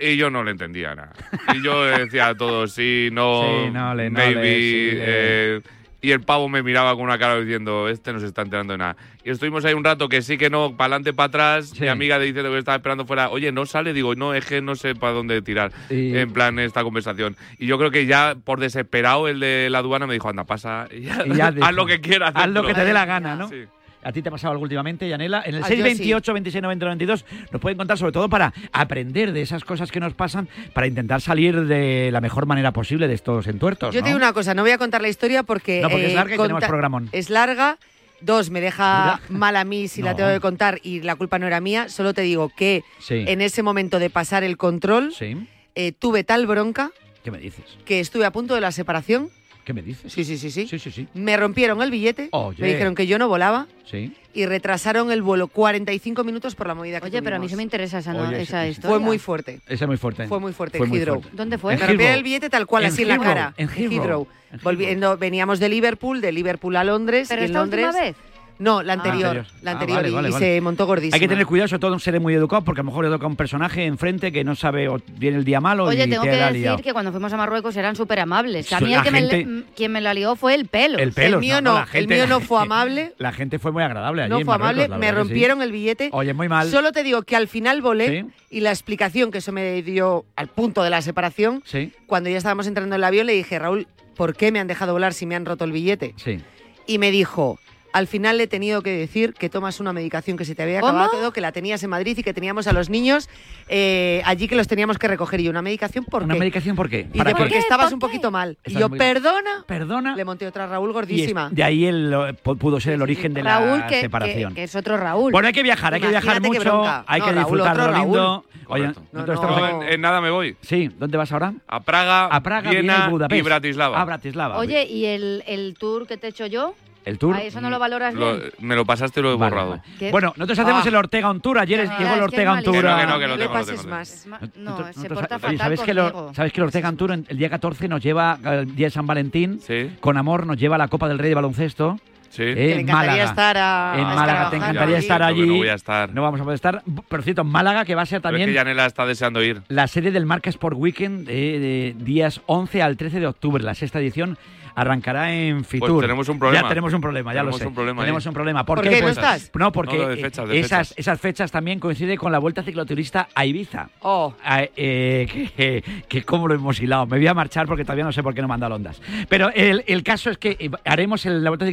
Y 0.00 0.16
yo 0.16 0.30
no 0.30 0.44
le 0.44 0.52
entendía 0.52 0.94
nada. 0.94 1.12
Y 1.56 1.62
yo 1.64 1.84
decía 1.84 2.28
a 2.28 2.34
todos, 2.36 2.72
sí, 2.72 3.08
no, 3.10 3.42
Sí, 3.66 3.70
no 3.72 3.94
le- 3.96 4.10
no 4.10 4.18
maybe. 4.18 4.42
le- 4.42 4.54
sí, 4.60 4.90
le- 4.92 5.56
eh, 5.56 5.60
y 6.00 6.12
el 6.12 6.20
pavo 6.20 6.48
me 6.48 6.62
miraba 6.62 6.94
con 6.94 7.04
una 7.04 7.18
cara 7.18 7.40
diciendo, 7.40 7.88
este 7.88 8.12
no 8.12 8.20
se 8.20 8.26
está 8.26 8.42
enterando 8.42 8.72
de 8.74 8.78
nada. 8.78 8.96
Y 9.24 9.30
estuvimos 9.30 9.64
ahí 9.64 9.74
un 9.74 9.82
rato 9.84 10.08
que 10.08 10.22
sí 10.22 10.38
que 10.38 10.48
no, 10.48 10.76
para 10.76 10.86
adelante, 10.94 11.12
para 11.12 11.26
atrás. 11.26 11.80
Mi 11.80 11.88
amiga 11.88 12.18
diciendo 12.18 12.50
que 12.52 12.58
estaba 12.58 12.76
esperando 12.76 13.04
fuera, 13.04 13.30
oye, 13.30 13.50
no 13.52 13.66
sale. 13.66 13.92
Digo, 13.92 14.14
no, 14.14 14.32
es 14.32 14.46
que 14.46 14.62
no 14.62 14.76
sé 14.76 14.94
para 14.94 15.12
dónde 15.12 15.42
tirar. 15.42 15.72
Y- 15.90 16.16
En 16.16 16.32
plan, 16.32 16.58
esta 16.60 16.82
conversación. 16.84 17.36
Y 17.58 17.66
yo 17.66 17.78
creo 17.78 17.90
que 17.90 18.06
ya 18.06 18.36
por 18.44 18.60
desesperado 18.60 19.26
el 19.28 19.40
de 19.40 19.68
la 19.70 19.78
aduana 19.78 20.06
me 20.06 20.14
dijo, 20.14 20.28
anda, 20.28 20.44
pasa. 20.44 20.86
Y 20.90 21.02
ya, 21.02 21.24
Y 21.26 21.34
ya 21.34 21.48
haz 21.62 21.74
lo 21.74 21.84
que 21.86 22.00
quieras. 22.00 22.32
Haz 22.34 22.48
lo 22.48 22.64
que 22.64 22.74
te 22.74 22.84
dé 22.84 22.92
la 22.92 23.00
dentro". 23.06 23.14
gana, 23.14 23.36
¿no? 23.36 23.48
Sí. 23.48 23.64
¿A 24.02 24.12
ti 24.12 24.22
te 24.22 24.28
ha 24.28 24.32
pasado 24.32 24.52
algo 24.52 24.62
últimamente, 24.62 25.08
Yanela? 25.08 25.42
En 25.44 25.56
el 25.56 25.62
Ah, 25.64 25.68
yo 25.68 25.76
628 25.76 26.32
26 26.32 26.62
90 26.62 26.84
92 26.86 27.24
nos 27.52 27.60
pueden 27.60 27.76
contar 27.78 27.98
sobre 27.98 28.12
todo 28.12 28.28
para 28.28 28.52
aprender 28.72 29.32
de 29.32 29.42
esas 29.42 29.64
cosas 29.64 29.90
que 29.90 30.00
nos 30.00 30.14
pasan, 30.14 30.48
para 30.72 30.86
intentar 30.86 31.20
salir 31.20 31.66
de 31.66 32.10
la 32.12 32.20
mejor 32.20 32.46
manera 32.46 32.72
posible 32.72 33.08
de 33.08 33.14
estos 33.14 33.46
entuertos. 33.48 33.94
Yo 33.94 34.00
¿no? 34.00 34.04
te 34.04 34.08
digo 34.10 34.16
una 34.16 34.32
cosa, 34.32 34.54
no 34.54 34.62
voy 34.62 34.70
a 34.70 34.78
contar 34.78 35.02
la 35.02 35.08
historia 35.08 35.42
porque... 35.42 35.80
No, 35.82 35.90
porque 35.90 36.06
es 36.06 36.12
eh, 36.12 36.14
larga 36.14 36.34
y 36.34 36.38
tenemos 36.38 36.64
programón. 36.64 37.08
Es 37.12 37.28
larga. 37.30 37.78
Dos, 38.20 38.50
me 38.50 38.60
deja 38.60 39.20
mal 39.28 39.54
a 39.56 39.62
mí 39.64 39.86
si 39.86 40.02
la 40.02 40.16
tengo 40.16 40.30
que 40.30 40.40
contar 40.40 40.80
y 40.82 41.02
la 41.02 41.14
culpa 41.14 41.38
no 41.38 41.46
era 41.46 41.60
mía. 41.60 41.88
Solo 41.88 42.14
te 42.14 42.22
digo 42.22 42.50
que 42.56 42.82
Sí. 42.98 43.24
en 43.28 43.40
ese 43.40 43.62
momento 43.62 43.98
de 44.00 44.10
pasar 44.10 44.42
el 44.42 44.56
control 44.56 45.12
Sí. 45.12 45.36
eh, 45.76 45.92
tuve 45.92 46.24
tal 46.24 46.46
bronca 46.48 46.90
¿Qué 47.22 47.30
me 47.30 47.38
dices? 47.38 47.64
que 47.84 48.00
estuve 48.00 48.24
a 48.26 48.32
punto 48.32 48.54
de 48.56 48.60
la 48.60 48.72
separación. 48.72 49.30
¿Qué 49.68 49.74
me 49.74 49.82
dices? 49.82 50.10
Sí, 50.10 50.24
sí, 50.24 50.38
sí, 50.38 50.50
sí. 50.50 50.66
Sí, 50.66 50.78
sí, 50.78 50.90
sí. 50.90 51.06
Me 51.12 51.36
rompieron 51.36 51.82
el 51.82 51.90
billete, 51.90 52.30
Oye. 52.32 52.62
me 52.62 52.68
dijeron 52.68 52.94
que 52.94 53.06
yo 53.06 53.18
no 53.18 53.28
volaba 53.28 53.66
Sí. 53.84 54.14
y 54.32 54.46
retrasaron 54.46 55.12
el 55.12 55.20
vuelo 55.20 55.46
45 55.48 56.24
minutos 56.24 56.54
por 56.54 56.66
la 56.68 56.74
movida 56.74 57.00
que 57.02 57.08
Oye, 57.08 57.22
pero 57.22 57.36
a 57.36 57.38
mí 57.38 57.50
se 57.50 57.56
me 57.56 57.62
interesa 57.62 57.98
esa, 57.98 58.14
no- 58.14 58.26
Oye, 58.26 58.40
esa 58.40 58.62
sí, 58.64 58.70
historia. 58.70 58.96
Fue 58.96 58.98
muy 58.98 59.18
fuerte. 59.18 59.60
Esa 59.66 59.84
es 59.84 59.88
muy 59.88 59.98
fuerte. 59.98 60.26
Fue 60.26 60.40
muy 60.40 60.54
fuerte 60.54 60.78
Fue 60.78 60.86
en 60.86 60.88
muy 60.90 60.98
Heathrow. 61.00 61.20
fuerte. 61.20 61.36
¿Dónde 61.36 61.58
fue? 61.58 61.74
En 61.74 61.80
Me 61.80 61.86
rompieron 61.86 62.00
Heathrow. 62.06 62.16
el 62.18 62.24
billete 62.24 62.48
tal 62.48 62.66
cual, 62.66 62.84
En 62.84 62.92
así 62.92 63.02
en 63.02 63.08
la 63.08 63.18
cara. 63.18 63.52
en 63.58 63.68
Heathrow. 63.68 64.26
En 64.50 64.60
Volviendo, 64.62 65.18
veníamos 65.18 65.58
de 65.60 65.68
Liverpool, 65.68 66.22
de 66.22 66.32
Liverpool 66.32 66.74
a 66.76 66.84
Londres. 66.84 67.28
¿Pero 67.28 67.42
y 67.42 67.44
en 67.44 67.50
esta 67.50 67.58
Londres, 67.60 67.84
última 67.88 68.02
vez? 68.04 68.16
No, 68.58 68.82
la 68.82 68.92
Ah. 68.92 68.96
anterior. 68.96 69.24
anterior. 69.38 69.46
La 69.62 69.70
Ah, 69.70 69.74
anterior 69.74 69.96
vale, 69.98 70.08
y, 70.08 70.12
vale, 70.12 70.28
y 70.28 70.32
vale. 70.32 70.44
se 70.54 70.60
montó 70.60 70.86
gordísima. 70.86 71.14
Hay 71.14 71.20
que 71.20 71.28
tener 71.28 71.46
cuidado, 71.46 71.68
sobre 71.68 71.80
todo 71.80 71.92
un 71.92 72.00
ser 72.00 72.18
muy 72.20 72.34
educado, 72.34 72.62
porque 72.64 72.80
a 72.80 72.84
lo 72.84 72.90
mejor 72.90 73.04
le 73.04 73.10
toca 73.10 73.26
un 73.26 73.36
personaje 73.36 73.84
enfrente 73.84 74.32
que 74.32 74.42
no 74.44 74.54
sabe 74.56 74.88
o 74.88 74.98
viene 75.16 75.36
el 75.38 75.44
día 75.44 75.60
malo 75.60 75.84
Oye, 75.84 76.04
y 76.04 76.10
tengo 76.10 76.22
te 76.24 76.30
que 76.30 76.36
la 76.36 76.46
decir 76.48 76.60
liado. 76.62 76.78
que 76.78 76.92
cuando 76.92 77.12
fuimos 77.12 77.32
a 77.32 77.36
Marruecos 77.36 77.76
eran 77.76 77.94
súper 77.96 78.20
amables. 78.20 78.72
A 78.72 78.80
mí 78.80 78.90
la 78.90 78.98
el 78.98 79.02
que 79.04 79.10
me, 79.10 79.20
gente- 79.28 79.64
quien 79.76 79.92
me 79.92 80.00
la 80.00 80.12
lió 80.14 80.34
fue 80.36 80.54
el 80.54 80.66
pelo. 80.66 80.98
El 80.98 81.12
pelo. 81.12 81.36
el 81.36 81.40
mío 81.40 81.60
no, 81.60 81.74
la 81.74 81.80
el 81.82 81.86
gente- 81.88 82.14
mío 82.14 82.26
no 82.26 82.40
fue 82.40 82.60
amable. 82.60 83.14
La 83.18 83.32
gente 83.32 83.58
fue 83.58 83.70
muy 83.72 83.82
agradable 83.82 84.22
allí 84.22 84.30
No 84.30 84.38
en 84.40 84.44
fue 84.44 84.58
Marruecos, 84.58 84.84
amable, 84.86 84.98
me 85.06 85.08
sí. 85.12 85.16
rompieron 85.16 85.62
el 85.62 85.72
billete. 85.72 86.08
Oye, 86.12 86.34
muy 86.34 86.48
mal. 86.48 86.68
Solo 86.68 86.90
te 86.92 87.02
digo 87.04 87.22
que 87.22 87.36
al 87.36 87.48
final 87.48 87.80
volé 87.80 88.22
Sí. 88.22 88.56
y 88.56 88.60
la 88.60 88.70
explicación 88.70 89.30
que 89.30 89.38
eso 89.38 89.52
me 89.52 89.82
dio 89.82 90.24
al 90.36 90.48
punto 90.48 90.82
de 90.82 90.90
la 90.90 91.00
separación, 91.02 91.62
Sí, 91.64 91.92
cuando 92.06 92.28
ya 92.30 92.38
estábamos 92.38 92.66
entrando 92.66 92.94
en 92.94 93.00
el 93.00 93.04
avión, 93.04 93.26
le 93.26 93.34
dije, 93.34 93.58
Raúl, 93.58 93.86
¿por 94.16 94.34
qué 94.34 94.50
me 94.50 94.58
han 94.58 94.66
dejado 94.66 94.92
volar 94.92 95.14
si 95.14 95.26
me 95.26 95.36
han 95.36 95.44
roto 95.46 95.64
el 95.64 95.70
billete? 95.72 96.14
sí. 96.16 96.40
Y 96.86 96.98
me 96.98 97.10
dijo, 97.10 97.58
al 97.98 98.06
final 98.06 98.38
le 98.38 98.44
he 98.44 98.46
tenido 98.46 98.82
que 98.82 98.90
decir 98.90 99.34
que 99.34 99.48
tomas 99.50 99.80
una 99.80 99.92
medicación 99.92 100.36
que 100.36 100.44
se 100.44 100.54
te 100.54 100.62
había 100.62 100.80
¿Cómo? 100.80 100.98
acabado, 100.98 101.32
que 101.32 101.40
la 101.40 101.52
tenías 101.52 101.82
en 101.82 101.90
Madrid 101.90 102.16
y 102.18 102.22
que 102.22 102.32
teníamos 102.32 102.66
a 102.66 102.72
los 102.72 102.88
niños 102.90 103.28
eh, 103.68 104.22
allí 104.24 104.48
que 104.48 104.56
los 104.56 104.66
teníamos 104.68 104.98
que 104.98 105.08
recoger. 105.08 105.40
Y 105.40 105.44
yo, 105.44 105.50
¿una 105.50 105.62
medicación 105.62 106.04
por 106.04 106.22
¿Una 106.22 106.34
qué? 106.34 106.40
medicación 106.40 106.76
por 106.76 106.88
qué? 106.88 107.08
Y 107.12 107.18
¿Para 107.18 107.30
de 107.30 107.34
qué? 107.34 107.38
porque 107.42 107.52
qué? 107.54 107.58
estabas 107.58 107.86
¿Por 107.86 107.94
un 107.94 108.00
qué? 108.00 108.06
poquito 108.06 108.30
mal. 108.30 108.56
Y 108.66 108.74
yo, 108.74 108.88
muy- 108.88 108.98
perdona. 108.98 109.64
Perdona. 109.66 110.16
Le 110.16 110.24
monté 110.24 110.46
otra 110.46 110.66
Raúl 110.66 110.88
Y 110.88 110.90
es- 110.90 110.94
gordísima. 110.94 111.48
de 111.52 111.62
ahí 111.62 111.84
el, 111.86 112.12
eh, 112.12 112.16
pu- 112.42 112.56
pudo 112.56 112.80
ser 112.80 112.94
el 112.94 113.02
origen 113.02 113.34
de 113.34 113.42
Raúl, 113.42 113.80
la 113.80 113.86
que, 113.86 114.00
separación. 114.00 114.50
que- 114.54 114.60
que 114.60 114.62
es 114.64 114.74
otro 114.76 114.96
Raúl. 114.96 115.32
Bueno, 115.32 115.48
hay 115.48 115.52
que 115.54 115.62
viajar, 115.62 115.92
hay 115.94 116.00
que 116.00 116.08
viajar 116.08 116.36
Imagínate 116.38 116.50
qué 116.52 116.58
mucho, 116.64 116.70
bronca. 116.78 117.04
hay 117.06 117.20
No, 117.20 117.26
que 117.26 117.32
Raúl, 117.32 117.44
disfrutar 117.44 117.80
otro 117.80 117.92
lo 117.92 117.98
lindo. 117.98 118.44
Oye, 118.70 118.82
Correcto. 118.82 119.02
nosotros 119.12 119.40
No, 119.42 119.48
estamos. 119.58 119.84
En, 119.86 119.92
en 119.94 120.00
nada 120.00 120.20
me 120.20 120.30
voy. 120.30 120.56
Sí, 120.60 120.90
¿dónde 120.98 121.16
vas 121.16 121.32
ahora? 121.32 121.54
A 121.66 121.80
Praga, 121.80 122.26
A 122.26 122.42
Praga, 122.42 122.70
Viena, 122.70 122.92
Viena 122.94 123.06
y 123.06 123.10
Budapest. 123.10 123.38
y 123.38 123.42
Bratislava. 123.42 124.00
A 124.00 124.04
Bratislava. 124.04 124.58
Oye, 124.58 124.84
¿y 124.86 125.06
el, 125.06 125.42
el 125.46 125.74
tour 125.78 126.06
que 126.06 126.16
te 126.18 126.26
he 126.26 126.30
hecho 126.30 126.44
yo? 126.46 126.74
El 127.08 127.18
tour. 127.18 127.34
¿A 127.36 127.42
eso 127.42 127.60
no 127.60 127.70
lo 127.70 127.78
valoras 127.78 128.14
Lo- 128.14 128.36
bien? 128.36 128.50
me 128.60 128.76
lo 128.76 128.84
pasaste 128.84 129.20
y 129.20 129.22
lo 129.22 129.32
he 129.32 129.36
Vale, 129.36 129.50
borrado. 129.50 129.70
vale. 129.98 130.10
Bueno, 130.10 130.32
nosotros 130.36 130.58
hacemos 130.58 130.84
Ah. 130.84 130.88
el 130.88 130.94
Ortega 130.96 131.30
on 131.30 131.40
Tour. 131.40 131.58
Ayer 131.58 131.88
Ah, 131.90 131.96
llegó 131.98 132.14
el 132.14 132.22
Ortega 132.22 132.52
on 132.52 132.62
Tour. 132.62 132.74
Que 132.76 132.82
no, 132.82 132.96
que 132.98 133.06
no, 133.06 133.18
que 133.18 133.26
no 133.26 133.36
lo 133.36 133.38
tengo, 133.38 133.54
lo 133.58 133.64
tengo, 133.64 133.88
más. 133.88 134.26
Nosotros- 134.26 134.56
No, 134.56 135.02
se 135.02 135.08
porta 135.08 135.38
fatal 135.38 135.58
¿sabes 135.58 135.80
que, 135.80 135.94
lo-. 135.94 136.32
¿Sabes 136.34 136.52
que 136.52 136.60
el 136.60 136.64
Ortega 136.66 136.88
on 136.88 136.96
Tour 136.96 137.12
el 137.12 137.38
día 137.38 137.50
14 137.50 137.88
nos 137.88 138.02
lleva, 138.02 138.38
el 138.44 138.74
día 138.76 138.86
de 138.86 138.90
San 138.90 139.06
Valentín, 139.06 139.60
Sí, 139.60 139.90
con 140.00 140.16
amor, 140.16 140.46
nos 140.46 140.56
lleva 140.56 140.76
a 140.76 140.78
la 140.78 140.88
Copa 140.88 141.08
del 141.08 141.18
Rey 141.18 141.28
de 141.30 141.34
baloncesto? 141.34 141.98
sí. 142.30 142.42
eh, 142.42 142.74
en 142.74 142.80
encantaría 142.80 143.12
Málaga. 143.12 143.24
estar 143.30 143.56
a, 143.56 143.92
en 143.98 144.04
a 144.04 144.14
Málaga, 144.14 144.50
te 144.50 144.56
encantaría 144.56 144.96
allí. 144.96 145.04
estar 145.04 145.22
allí. 145.22 145.46
no 145.46 145.54
voy 145.54 145.68
a 145.68 145.74
estar. 145.74 146.12
No 146.12 146.22
vamos 146.22 146.38
a 146.40 146.44
poder 146.44 146.56
estar. 146.56 146.82
Por 147.08 147.22
cierto, 147.22 147.42
Málaga, 147.42 147.84
que 147.86 147.94
va 147.94 148.02
a 148.02 148.06
ser 148.06 148.20
Pero 148.20 148.36
es 148.36 148.40
también 148.42 148.48
que 148.50 148.54
Yanela 148.54 148.84
está 148.86 149.06
deseando 149.06 149.42
ir. 149.42 149.62
la 149.68 149.86
serie 149.88 150.10
del 150.10 150.26
Marca 150.26 150.50
Sport 150.50 150.76
Weekend 150.78 151.26
eh, 151.30 151.94
de 151.96 152.04
días 152.04 152.42
11 152.46 152.82
al 152.82 152.96
13 152.98 153.20
de 153.20 153.26
octubre. 153.26 153.64
La 153.64 153.74
sexta 153.74 153.98
edición 153.98 154.36
arrancará 154.80 155.34
en 155.34 155.64
Fitur. 155.64 155.90
Pues 155.90 156.00
tenemos 156.02 156.28
un 156.28 156.38
problema. 156.38 156.62
Ya 156.62 156.68
tenemos 156.68 156.92
un 156.94 157.00
problema, 157.00 157.32
ya 157.32 157.40
Tenemos 157.40 157.54
lo 157.54 157.58
sé. 157.58 157.66
un 157.68 157.74
problema 157.74 158.02
tenemos 158.02 158.24
ahí. 158.26 158.28
un 158.28 158.34
problema. 158.34 158.64
¿Por, 158.64 158.76
¿Por 158.78 158.84
qué? 158.84 158.90
qué 158.90 158.96
no 159.00 159.02
Pues- 159.06 159.16
estás? 159.16 159.50
No, 159.54 159.72
porque 159.72 159.98
No, 159.98 160.08
de 160.08 160.16
fechas, 160.16 160.48
de 160.48 160.58
esas, 160.60 160.88
fechas. 160.88 160.98
esas 160.98 161.20
fechas 161.20 161.50
también 161.52 161.80
coinciden 161.80 162.16
con 162.16 162.30
la 162.32 162.38
Vuelta 162.38 162.62
Cicloturista 162.62 163.28
a 163.34 163.44
Ibiza. 163.44 163.88
Oh, 164.02 164.34
eh, 164.76 165.50
que, 165.56 165.84
que 166.08 166.22
cómo 166.24 166.48
lo 166.48 166.54
hemos 166.54 166.80
hilado. 166.80 167.06
Me 167.06 167.18
voy 167.18 167.26
a 167.26 167.34
marchar 167.34 167.66
porque 167.66 167.84
todavía 167.84 168.04
no 168.04 168.12
sé 168.12 168.22
por 168.22 168.34
qué 168.34 168.40
no 168.42 168.48
dado 168.60 168.74
ondas. 168.76 169.00
Pero 169.28 169.50
el, 169.54 169.84
el 169.86 170.02
caso 170.02 170.30
es 170.30 170.38
que 170.38 170.56
eh, 170.58 170.70
haremos 170.84 171.26
el, 171.26 171.42
la 171.42 171.50
vuelta 171.50 171.64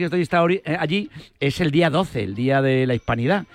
ori- 0.43 0.61
eh, 0.65 0.77
allí, 0.79 1.09
es 1.39 1.61
el 1.61 1.71
día 1.71 1.89
12, 1.89 2.23
el 2.23 2.35
día 2.35 2.61
de 2.61 2.85
la 2.87 2.95
hispanidad. 2.95 3.45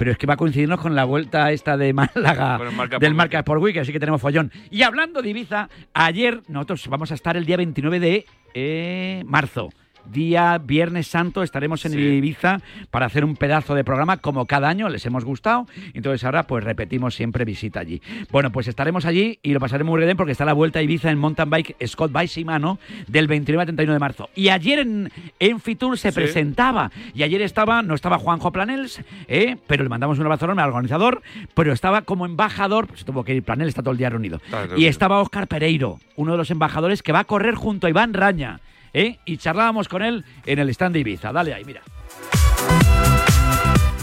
Pero 0.00 0.12
es 0.12 0.16
que 0.16 0.26
va 0.26 0.32
a 0.32 0.36
coincidirnos 0.38 0.80
con 0.80 0.94
la 0.94 1.04
vuelta 1.04 1.52
esta 1.52 1.76
de 1.76 1.92
Málaga, 1.92 2.58
Marca 2.74 2.98
del 2.98 3.12
Marca 3.12 3.44
por 3.44 3.58
Weekend, 3.58 3.82
así 3.82 3.92
que 3.92 4.00
tenemos 4.00 4.18
follón. 4.18 4.50
Y 4.70 4.80
hablando 4.80 5.20
de 5.20 5.28
Ibiza, 5.28 5.68
ayer 5.92 6.40
nosotros 6.48 6.88
vamos 6.88 7.10
a 7.10 7.14
estar 7.14 7.36
el 7.36 7.44
día 7.44 7.58
29 7.58 8.00
de 8.00 8.24
eh, 8.54 9.22
marzo. 9.26 9.68
Día 10.12 10.58
Viernes 10.58 11.06
Santo 11.06 11.42
estaremos 11.42 11.84
en 11.84 11.92
Sí. 11.92 11.98
Ibiza 11.98 12.60
para 12.90 13.06
hacer 13.06 13.24
un 13.24 13.36
pedazo 13.36 13.74
de 13.74 13.84
programa 13.84 14.16
como 14.18 14.46
cada 14.46 14.68
año, 14.68 14.88
les 14.88 15.04
hemos 15.06 15.24
gustado, 15.24 15.66
entonces 15.94 16.24
ahora 16.24 16.44
pues 16.46 16.64
repetimos 16.64 17.14
siempre 17.14 17.44
visita 17.44 17.80
allí. 17.80 18.00
Bueno, 18.30 18.50
pues 18.50 18.68
estaremos 18.68 19.04
allí 19.06 19.38
y 19.42 19.52
lo 19.52 19.60
pasaremos 19.60 19.90
muy 19.92 20.04
bien 20.04 20.16
porque 20.16 20.32
está 20.32 20.44
la 20.44 20.52
vuelta 20.52 20.78
a 20.78 20.82
Ibiza 20.82 21.10
en 21.10 21.18
mountain 21.18 21.50
bike 21.50 21.76
Scott 21.86 22.12
by 22.12 22.26
Shimano 22.26 22.78
del 23.06 23.26
29 23.26 23.62
al 23.62 23.66
31 23.66 23.92
de 23.94 23.98
marzo. 23.98 24.28
Y 24.34 24.48
ayer 24.48 24.80
en, 24.80 25.10
en 25.38 25.60
Fitur 25.60 25.98
se 25.98 26.10
Sí. 26.10 26.14
presentaba 26.14 26.90
y 27.14 27.22
ayer 27.22 27.42
estaba, 27.42 27.82
no 27.82 27.94
estaba 27.94 28.18
Juanjo 28.18 28.50
Planels, 28.52 29.00
¿eh? 29.28 29.56
pero 29.66 29.82
le 29.82 29.88
mandamos 29.88 30.18
un 30.18 30.24
abrazo 30.26 30.44
enorme 30.46 30.62
al 30.62 30.68
organizador, 30.70 31.22
pero 31.54 31.72
estaba 31.72 32.02
como 32.02 32.26
embajador, 32.26 32.86
pues 32.88 33.04
tuvo 33.04 33.24
que 33.24 33.34
ir 33.34 33.42
Planel, 33.42 33.68
está 33.68 33.82
todo 33.82 33.92
el 33.92 33.98
día 33.98 34.10
reunido. 34.10 34.40
Y 34.76 34.86
estaba 34.86 35.20
Óscar 35.20 35.46
Pereiro, 35.48 35.98
uno 36.16 36.32
de 36.32 36.38
los 36.38 36.50
embajadores 36.50 37.02
que 37.02 37.12
va 37.12 37.20
a 37.20 37.24
correr 37.24 37.54
junto 37.54 37.86
a 37.86 37.90
Iván 37.90 38.12
Raña. 38.14 38.60
¿Eh? 38.92 39.18
Y 39.24 39.36
charlábamos 39.36 39.88
con 39.88 40.02
él 40.02 40.24
en 40.46 40.58
el 40.58 40.68
stand 40.70 40.94
de 40.94 41.00
Ibiza. 41.00 41.32
Dale 41.32 41.54
ahí, 41.54 41.64
mira. 41.64 41.82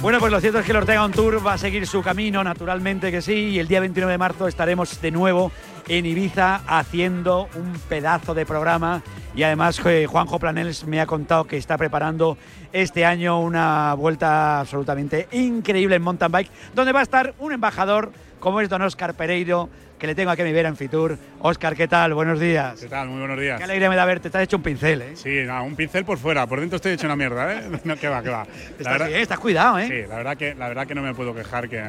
Bueno, 0.01 0.19
pues 0.19 0.31
lo 0.31 0.39
cierto 0.39 0.59
es 0.59 0.65
que 0.65 0.71
el 0.71 0.77
Ortega 0.77 1.03
On 1.03 1.11
Tour 1.11 1.45
va 1.45 1.53
a 1.53 1.57
seguir 1.57 1.87
su 1.87 2.03
camino, 2.03 2.43
naturalmente 2.43 3.11
que 3.11 3.21
sí, 3.21 3.33
y 3.33 3.59
el 3.59 3.67
día 3.67 3.79
29 3.79 4.11
de 4.11 4.17
marzo 4.17 4.47
estaremos 4.47 5.01
de 5.01 5.09
nuevo 5.09 5.51
en 5.87 6.05
Ibiza 6.05 6.61
haciendo 6.67 7.49
un 7.55 7.73
pedazo 7.89 8.35
de 8.35 8.45
programa 8.45 9.01
y 9.35 9.43
además 9.43 9.79
eh, 9.85 10.05
Juanjo 10.07 10.39
Planels 10.39 10.85
me 10.85 10.99
ha 10.99 11.05
contado 11.05 11.45
que 11.45 11.57
está 11.57 11.77
preparando 11.77 12.37
este 12.73 13.05
año 13.05 13.39
una 13.39 13.93
vuelta 13.95 14.59
absolutamente 14.59 15.27
increíble 15.31 15.95
en 15.95 16.01
mountain 16.01 16.31
bike, 16.31 16.51
donde 16.73 16.91
va 16.91 17.01
a 17.01 17.03
estar 17.03 17.33
un 17.39 17.53
embajador 17.53 18.11
como 18.39 18.61
es 18.61 18.69
don 18.69 18.81
Óscar 18.81 19.13
Pereiro, 19.15 19.69
que 19.97 20.05
le 20.07 20.13
tengo 20.15 20.29
aquí 20.31 20.41
a 20.43 20.45
mi 20.45 20.51
vera 20.53 20.69
en 20.69 20.77
Fitur. 20.77 21.17
Óscar, 21.39 21.75
¿qué 21.75 21.87
tal? 21.87 22.13
Buenos 22.13 22.39
días. 22.39 22.79
¿Qué 22.79 22.87
tal? 22.87 23.07
Muy 23.09 23.19
buenos 23.19 23.39
días. 23.39 23.57
Qué 23.57 23.63
alegría 23.63 23.89
me 23.89 23.95
da 23.95 24.05
verte, 24.05 24.29
te 24.29 24.37
has 24.37 24.43
hecho 24.43 24.57
un 24.57 24.63
pincel, 24.63 25.01
¿eh? 25.01 25.15
Sí, 25.15 25.41
no, 25.45 25.63
un 25.63 25.75
pincel 25.75 26.05
por 26.05 26.17
fuera, 26.17 26.45
por 26.45 26.59
dentro 26.59 26.75
estoy 26.75 26.93
hecho 26.93 27.07
una 27.07 27.15
mierda, 27.15 27.53
¿eh? 27.53 27.63
No, 27.83 27.95
que 27.95 28.07
va, 28.07 28.21
que 28.21 28.29
va. 28.29 28.45
Estás 28.77 29.07
bien, 29.07 29.19
estás 29.21 29.39
cuidado, 29.39 29.79
¿eh? 29.79 29.87
Sí, 29.87 30.07
la 30.09 30.17
verdad 30.17 30.37
que, 30.37 30.53
la 30.55 30.67
verdad 30.67 30.85
que 30.87 30.93
no 30.95 31.01
me 31.01 31.13
puedo 31.15 31.33
quejar, 31.33 31.67
que, 31.67 31.83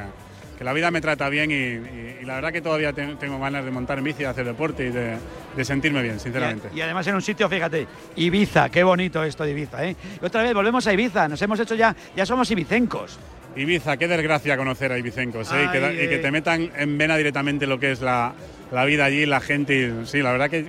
que 0.57 0.65
la 0.65 0.73
vida 0.73 0.91
me 0.91 1.01
trata 1.03 1.29
bien 1.29 1.51
y, 1.51 1.55
y- 1.55 2.19
y 2.23 2.25
la 2.25 2.37
verdad 2.37 2.51
que 2.53 2.63
todavía 2.63 2.93
te- 2.95 3.15
tengo 3.17 3.39
ganas 3.39 3.65
de 3.65 3.71
montar 3.71 3.99
en 3.99 4.05
bici, 4.05 4.21
de 4.21 4.27
hacer 4.29 4.45
deporte 4.47 4.87
y 4.87 4.91
de, 4.91 5.17
de 5.55 5.65
sentirme 5.65 6.03
bien, 6.03 6.19
sinceramente. 6.19 6.69
Y, 6.75 6.79
y 6.79 6.81
además 6.81 7.07
en 7.09 7.15
un 7.15 7.23
sitio, 7.23 7.47
fíjate, 7.49 7.87
Ibiza, 8.17 8.71
qué 8.71 8.83
bonito 8.85 9.23
esto 9.23 9.45
de 9.45 9.51
Ibiza, 9.51 9.85
¿eh? 9.85 9.95
Y 10.21 10.25
otra 10.25 10.43
vez 10.43 10.55
volvemos 10.55 10.87
a 10.87 10.93
Ibiza, 10.95 11.29
nos 11.29 11.41
hemos 11.43 11.61
hecho 11.61 11.75
ya, 11.75 11.95
ya 12.17 12.25
somos 12.25 12.51
ibicencos. 12.51 13.19
Ibiza, 13.59 13.97
qué 13.97 14.07
desgracia 14.09 14.57
conocer 14.57 14.93
a 14.93 14.99
ibicencos, 14.99 15.53
¿eh? 15.53 15.65
y, 15.67 15.69
que, 15.73 16.15
y 16.17 16.23
te 16.23 16.31
metan 16.31 16.71
en 16.77 16.97
vena 16.97 17.17
directamente 17.17 17.67
lo 17.67 17.79
que 17.81 17.91
es 17.93 18.01
la, 18.01 18.33
la 18.73 18.85
vida 18.85 19.05
allí, 19.05 19.27
la 19.27 19.41
gente. 19.41 19.75
y- 20.03 20.07
sí, 20.07 20.23
la 20.23 20.33
verdad 20.33 20.49
que 20.49 20.67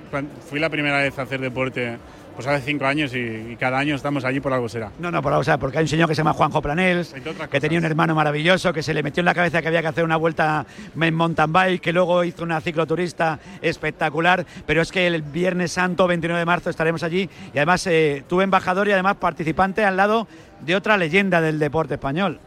fui 0.48 0.58
la 0.58 0.68
primera 0.70 0.98
vez 0.98 1.18
a 1.18 1.22
hacer 1.22 1.40
deporte 1.40 1.96
pues 2.34 2.46
hace 2.46 2.64
cinco 2.64 2.86
años 2.86 3.14
y, 3.14 3.18
y 3.18 3.56
cada 3.58 3.78
año 3.78 3.94
estamos 3.94 4.24
allí 4.24 4.40
por 4.40 4.52
algo 4.52 4.68
será. 4.68 4.90
No, 4.98 5.10
no, 5.10 5.20
por, 5.20 5.32
o 5.34 5.44
sea, 5.44 5.58
porque 5.58 5.78
hay 5.78 5.84
un 5.84 5.88
señor 5.88 6.08
que 6.08 6.14
se 6.14 6.20
llama 6.20 6.32
Juanjo 6.32 6.62
Planels, 6.62 7.14
que 7.50 7.60
tenía 7.60 7.78
un 7.78 7.84
hermano 7.84 8.14
maravilloso, 8.14 8.72
que 8.72 8.82
se 8.82 8.94
le 8.94 9.02
metió 9.02 9.20
en 9.20 9.26
la 9.26 9.34
cabeza 9.34 9.60
que 9.60 9.68
había 9.68 9.82
que 9.82 9.88
hacer 9.88 10.04
una 10.04 10.16
vuelta 10.16 10.64
en 10.98 11.14
mountain 11.14 11.52
bike, 11.52 11.80
que 11.82 11.92
luego 11.92 12.24
hizo 12.24 12.42
una 12.44 12.60
cicloturista 12.60 13.38
espectacular, 13.60 14.46
pero 14.66 14.80
es 14.80 14.90
que 14.90 15.06
el 15.06 15.22
Viernes 15.22 15.72
Santo, 15.72 16.06
29 16.06 16.38
de 16.38 16.46
marzo, 16.46 16.70
estaremos 16.70 17.02
allí 17.02 17.28
y 17.52 17.58
además 17.58 17.86
eh, 17.88 18.24
tuve 18.28 18.44
embajador 18.44 18.88
y 18.88 18.92
además 18.92 19.16
participante 19.16 19.84
al 19.84 19.96
lado 19.96 20.26
de 20.60 20.76
otra 20.76 20.96
leyenda 20.96 21.40
del 21.40 21.58
deporte 21.58 21.94
español. 21.94 22.40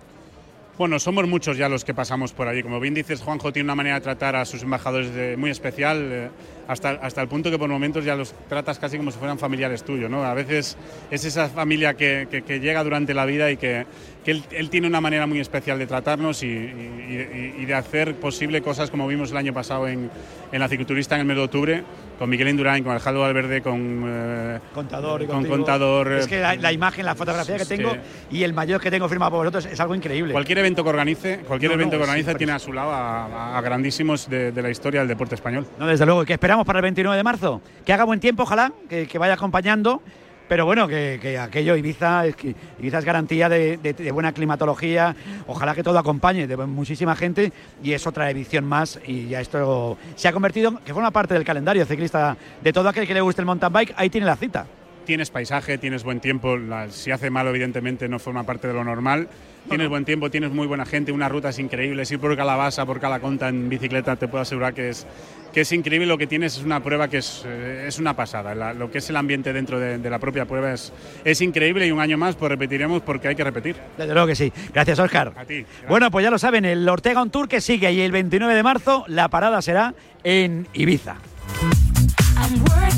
Bueno, 0.77 0.97
somos 0.99 1.27
muchos 1.27 1.55
ya 1.57 1.69
los 1.69 1.85
que 1.85 1.93
pasamos 1.93 2.33
por 2.33 2.47
allí. 2.47 2.63
Como 2.63 2.79
bien 2.79 2.95
dices, 2.95 3.21
Juanjo 3.21 3.53
tiene 3.53 3.65
una 3.67 3.75
manera 3.75 3.95
de 3.95 4.01
tratar 4.01 4.35
a 4.35 4.43
sus 4.43 4.63
embajadores 4.63 5.13
de- 5.13 5.37
muy 5.37 5.51
especial. 5.51 6.31
Eh, 6.63 6.65
hasta, 6.67 6.91
hasta 6.91 7.21
el 7.21 7.27
punto 7.27 7.49
que 7.51 7.57
por 7.59 7.69
momentos 7.69 8.03
ya 8.05 8.15
los 8.15 8.33
tratas 8.47 8.79
casi 8.79 8.97
como 8.97 9.11
si 9.11 9.17
fueran 9.19 9.37
familiares 9.39 9.83
tuyos, 9.83 10.09
¿no? 10.09 10.23
A 10.23 10.33
veces 10.33 10.77
es 11.11 11.25
esa 11.25 11.47
familia 11.49 11.93
que, 11.95 12.27
que- 12.29 12.41
que 12.43 12.59
llega 12.59 12.83
durante 12.83 13.13
la 13.13 13.25
vida 13.25 13.51
y 13.51 13.57
que, 13.57 13.85
que 14.23 14.31
él, 14.31 14.43
él 14.51 14.69
tiene 14.69 14.87
una 14.87 15.01
manera 15.01 15.27
muy 15.27 15.39
especial 15.39 15.77
de 15.79 15.87
tratarnos 15.87 16.43
y, 16.43 16.47
y- 16.47 17.55
y- 17.59 17.65
de 17.65 17.73
hacer 17.73 18.15
posible 18.15 18.61
cosas 18.61 18.89
como 18.89 19.07
vimos 19.07 19.31
el 19.31 19.37
año 19.37 19.53
pasado 19.53 19.87
en, 19.87 20.09
en 20.51 20.59
la 20.59 20.67
cicloturista 20.67 21.15
en 21.15 21.21
el 21.21 21.27
mes 21.27 21.37
de 21.37 21.43
octubre, 21.43 21.83
con 22.19 22.29
Miguel 22.29 22.47
Indurain, 22.49 22.83
con 22.83 22.91
Alejandro 22.91 23.21
Valverde, 23.21 23.61
con... 23.61 24.03
eh, 24.07 24.59
Contador 24.73 25.19
con 25.25 25.35
contigo. 25.37 25.55
Contador. 25.57 26.11
Es 26.13 26.25
eh, 26.25 26.29
que 26.29 26.39
la, 26.39 26.55
la 26.55 26.71
imagen, 26.71 27.05
la 27.05 27.15
fotografía 27.15 27.57
que 27.57 27.65
tengo 27.65 27.91
y 28.31 28.43
el 28.43 28.53
mayor 28.53 28.79
que 28.79 28.91
tengo 28.91 29.09
firmado 29.09 29.31
por 29.31 29.39
vosotros 29.39 29.65
es 29.65 29.79
algo 29.79 29.95
increíble. 29.95 30.31
Cualquier 30.31 30.59
evento 30.59 30.83
que 30.83 30.89
organice, 30.89 31.39
cualquier 31.39 31.71
No, 31.71 31.77
no, 31.77 31.81
evento 31.81 31.97
que 31.97 32.03
es 32.03 32.09
organice 32.09 32.35
tiene 32.35 32.53
a 32.53 32.59
su 32.59 32.71
lado 32.71 32.91
a, 32.91 33.57
a 33.57 33.61
grandísimos 33.61 34.29
de, 34.29 34.51
de 34.51 34.61
la 34.61 34.69
historia 34.69 35.01
del 35.01 35.07
deporte 35.09 35.35
español. 35.35 35.65
No, 35.79 35.87
desde 35.87 36.05
luego. 36.05 36.23
¿Y 36.23 36.25
¿Qué 36.25 36.33
esperamos 36.53 36.67
para 36.67 36.79
el 36.79 36.83
29 36.83 37.17
de 37.17 37.23
marzo? 37.23 37.61
Que 37.83 37.93
haga 37.93 38.03
buen 38.03 38.19
tiempo, 38.19 38.43
ojalá, 38.43 38.71
que, 38.87 39.07
que 39.07 39.17
vaya 39.17 39.33
acompañando. 39.33 40.01
Pero 40.47 40.65
bueno, 40.65 40.87
que, 40.87 41.17
que 41.19 41.39
aquello 41.39 41.75
Ibiza 41.75 42.27
es, 42.27 42.35
que 42.35 42.53
Ibiza 42.77 42.99
es 42.99 43.05
garantía 43.05 43.49
de, 43.49 43.77
de- 43.77 43.93
de 43.93 44.11
buena 44.11 44.33
climatología. 44.33 45.15
Ojalá 45.47 45.73
que 45.73 45.81
todo 45.81 45.97
acompañe 45.97 46.45
de 46.45 46.55
muchísima 46.57 47.15
gente 47.15 47.51
y 47.81 47.93
es 47.93 48.05
otra 48.05 48.29
edición 48.29 48.65
más. 48.65 48.99
Y 49.07 49.29
ya 49.29 49.41
esto 49.41 49.97
se 50.15 50.27
ha 50.27 50.31
convertido, 50.33 50.79
que 50.85 50.93
forma 50.93 51.09
parte 51.09 51.33
del 51.33 51.43
calendario 51.43 51.85
ciclista 51.85 52.37
de 52.61 52.71
todo 52.73 52.87
aquel 52.89 53.07
que 53.07 53.15
le 53.15 53.21
guste 53.21 53.41
el 53.41 53.45
mountain 53.47 53.73
bike. 53.73 53.93
Ahí 53.97 54.11
tiene 54.11 54.27
la 54.27 54.35
cita. 54.35 54.67
Tienes 55.05 55.31
paisaje, 55.31 55.79
tienes 55.79 56.03
buen 56.03 56.19
tiempo, 56.19 56.55
si 56.89 57.09
hace 57.09 57.29
malo 57.31 57.49
evidentemente 57.49 58.07
no 58.07 58.19
forma 58.19 58.43
parte 58.43 58.67
de 58.67 58.73
lo 58.75 58.83
normal. 58.83 59.27
Tienes 59.69 59.89
buen 59.89 60.05
tiempo, 60.05 60.29
tienes 60.29 60.51
muy 60.51 60.67
buena 60.67 60.85
gente, 60.85 61.11
unas 61.11 61.31
rutas 61.31 61.57
increíbles. 61.57 62.11
Ir 62.11 62.19
por 62.19 62.35
Calabasa, 62.35 62.85
por 62.85 62.99
Calaconta 62.99 63.47
en 63.49 63.69
bicicleta, 63.69 64.15
te 64.15 64.27
puedo 64.27 64.41
asegurar 64.41 64.73
que 64.73 64.89
es, 64.89 65.07
que 65.53 65.61
es 65.61 65.71
increíble. 65.71 66.05
Lo 66.05 66.17
que 66.17 66.27
tienes 66.27 66.57
es 66.57 66.63
una 66.63 66.81
prueba 66.83 67.07
que 67.07 67.17
es, 67.17 67.43
eh, 67.45 67.85
es 67.87 67.97
una 67.97 68.15
pasada. 68.15 68.53
La- 68.53 68.73
lo 68.73 68.91
que 68.91 68.97
es 68.99 69.09
el 69.09 69.15
ambiente 69.15 69.51
dentro 69.53 69.79
de, 69.79 69.97
de 69.97 70.09
la 70.09 70.19
propia 70.19 70.45
prueba 70.45 70.73
es, 70.73 70.91
es 71.23 71.41
increíble 71.41 71.87
y 71.87 71.91
un 71.91 71.99
año 72.01 72.17
más 72.17 72.35
pues 72.35 72.49
repetiremos 72.49 73.01
porque 73.01 73.29
hay 73.29 73.35
que 73.35 73.43
repetir. 73.43 73.75
Desde 73.97 74.13
luego 74.13 74.27
que 74.27 74.35
sí. 74.35 74.51
Gracias, 74.73 74.99
Oscar. 74.99 75.33
A 75.35 75.45
ti. 75.45 75.65
Bueno, 75.87 76.11
pues 76.11 76.23
ya 76.23 76.29
lo 76.29 76.37
saben, 76.37 76.65
el 76.65 76.87
Ortega 76.87 77.21
On 77.21 77.29
Tour 77.31 77.47
que 77.47 77.61
sigue 77.61 77.91
y 77.91 78.01
el 78.01 78.11
29 78.11 78.53
de 78.53 78.63
marzo 78.63 79.05
la 79.07 79.29
parada 79.29 79.61
será 79.61 79.95
en 80.23 80.67
Ibiza. 80.73 81.15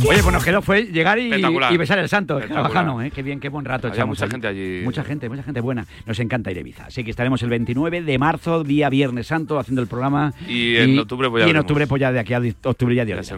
Oye, 0.07 0.21
pues 0.21 0.33
nos 0.33 0.43
quedó 0.43 0.61
fue 0.61 0.83
llegar 0.85 1.17
y, 1.19 1.29
besar 1.77 1.99
el 1.99 2.09
santo. 2.09 2.39
Carvajano, 2.47 3.01
¿eh? 3.01 3.11
Qué 3.11 3.23
bien, 3.23 3.39
qué 3.39 3.49
buen 3.49 3.65
rato 3.65 3.87
echamos 3.87 4.09
mucha 4.17 4.25
allí. 4.25 4.31
gente 4.31 4.47
allí. 4.47 4.81
Mucha 4.83 5.03
gente, 5.03 5.29
mucha 5.29 5.43
gente 5.43 5.61
buena. 5.61 5.85
Nos 6.05 6.19
encanta 6.19 6.51
ir 6.51 6.57
a 6.57 6.59
Ibiza. 6.61 6.85
Así 6.85 7.03
que 7.03 7.09
estaremos 7.11 7.41
el 7.43 7.49
29 7.49 8.01
de 8.01 8.17
marzo, 8.17 8.63
día 8.63 8.89
Viernes 8.89 9.27
Santo, 9.27 9.57
haciendo 9.59 9.81
el 9.81 9.87
programa. 9.87 10.33
Y 10.47 10.75
en 10.77 10.99
octubre 10.99 11.29
pues 11.29 11.43
ya 11.43 11.47
Y 11.47 11.51
en 11.51 11.57
octubre, 11.57 11.87
pues 11.87 11.99
ya 11.99 12.11
de 12.11 12.19
aquí 12.19 12.33
a 12.33 12.41
octubre 12.63 12.95
ya 12.95 13.05
Dios. 13.05 13.31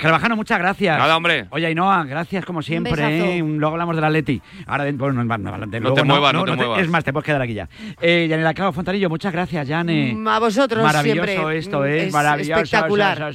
Carvajano, 0.00 0.36
muchas 0.36 0.58
gracias. 0.58 0.98
Nada, 0.98 1.16
hombre. 1.16 1.46
Oye, 1.50 1.66
Ainhoa, 1.66 2.04
gracias 2.04 2.44
como 2.44 2.62
siempre. 2.62 3.38
¿eh? 3.38 3.42
Luego 3.42 3.74
hablamos 3.74 3.96
del 3.96 4.04
Atleti. 4.04 4.40
Ahora, 4.66 4.84
de- 4.84 4.92
bueno, 4.92 5.24
no, 5.24 5.36
no, 5.38 5.38
no, 5.38 5.66
No 5.66 5.94
te 5.94 6.04
muevas, 6.04 6.32
no 6.34 6.44
te 6.44 6.52
muevas. 6.56 6.80
Es 6.82 6.88
más, 6.88 7.04
te 7.04 7.12
puedes 7.12 7.26
quedar 7.26 7.42
aquí 7.42 7.54
ya. 7.54 7.68
Eh, 8.00 8.26
Yanela 8.28 8.54
Clavo 8.54 8.72
Fontanillo, 8.72 9.08
muchas 9.08 9.32
gracias, 9.32 9.66
Yane. 9.66 10.14
Mm, 10.14 10.28
a 10.28 10.38
vosotros 10.38 10.82
Maravilloso 10.84 11.26
siempre. 11.26 11.58
esto, 11.58 11.80
Mm, 11.80 11.84
¿eh? 11.86 12.06
es 12.06 12.12
Maravilloso. 12.12 12.60
espectacular. 12.62 13.32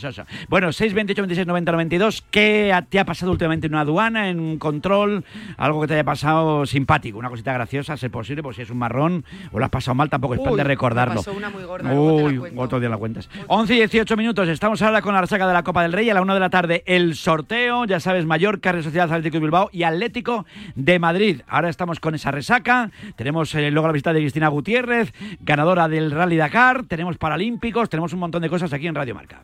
Bueno, 0.50 0.72
628 0.72 1.22
26 1.22 1.48
90 1.48 1.72
92. 1.72 2.01
¿Qué 2.32 2.74
a- 2.74 2.82
te 2.82 3.00
ha 3.00 3.06
pasado 3.06 3.32
últimamente 3.32 3.68
en 3.68 3.74
una 3.74 3.82
aduana, 3.82 4.30
en 4.30 4.40
un 4.40 4.58
control? 4.58 5.24
Algo 5.58 5.82
que 5.82 5.88
te 5.88 5.94
haya 5.94 6.04
pasado 6.04 6.66
simpático, 6.66 7.18
una 7.20 7.30
cosita 7.30 7.54
graciosa, 7.54 7.94
a 7.94 7.98
ser 7.98 8.10
posible, 8.12 8.42
pues 8.44 8.56
si 8.56 8.64
es 8.64 8.70
un 8.72 8.78
marrón 8.80 9.24
o 9.52 9.60
lo 9.60 9.66
has 9.66 9.72
pasado 9.72 9.94
mal, 9.96 10.10
tampoco 10.10 10.34
es 10.34 10.40
plan 10.40 10.54
Uy, 10.54 10.58
de 10.58 10.64
me 10.64 10.68
recordarlo. 10.68 11.16
pasó 11.16 11.34
una 11.34 11.50
muy 11.50 11.64
gorda, 11.64 11.94
Uy, 11.94 12.42
otro 12.56 12.80
día 12.80 12.90
la 12.90 12.98
cuentas. 12.98 13.30
11 13.48 13.74
y 13.74 13.78
18 13.78 14.18
minutos. 14.18 14.50
Estamos 14.50 14.82
ahora 14.82 15.02
con 15.02 15.14
la 15.14 15.22
resaca 15.22 15.48
de 15.48 15.54
la 15.54 15.64
Copa 15.64 15.84
del 15.84 15.94
Rey. 15.94 16.10
A 16.10 16.14
la 16.14 16.22
1 16.22 16.34
de 16.34 16.40
la 16.40 16.50
tarde, 16.50 16.84
el 16.88 17.16
sorteo. 17.16 17.86
Ya 17.86 18.00
sabes, 18.00 18.26
Mallorca, 18.26 18.72
Real 18.72 18.84
Sociedad 18.84 19.06
Atlético 19.12 19.36
de 19.38 19.42
Bilbao 19.42 19.70
y 19.72 19.84
Atlético 19.84 20.46
de 20.76 20.98
Madrid. 21.00 21.42
Ahora 21.48 21.70
estamos 21.70 22.00
con 22.00 22.16
esa 22.16 22.32
resaca. 22.32 22.90
Tenemos 23.16 23.54
eh, 23.56 23.70
luego 23.72 23.88
la 23.88 23.94
visita 23.94 24.14
de 24.14 24.22
Cristina 24.22 24.48
Gutiérrez, 24.48 25.14
ganadora 25.42 25.88
del 25.88 26.12
Rally 26.12 26.38
Dakar. 26.38 26.84
Tenemos 26.86 27.18
Paralímpicos. 27.18 27.90
Tenemos 27.90 28.14
un 28.14 28.20
montón 28.20 28.42
de 28.42 28.50
cosas 28.50 28.72
aquí 28.74 28.88
en 28.88 28.96
Radio 28.96 29.16
Marca. 29.16 29.44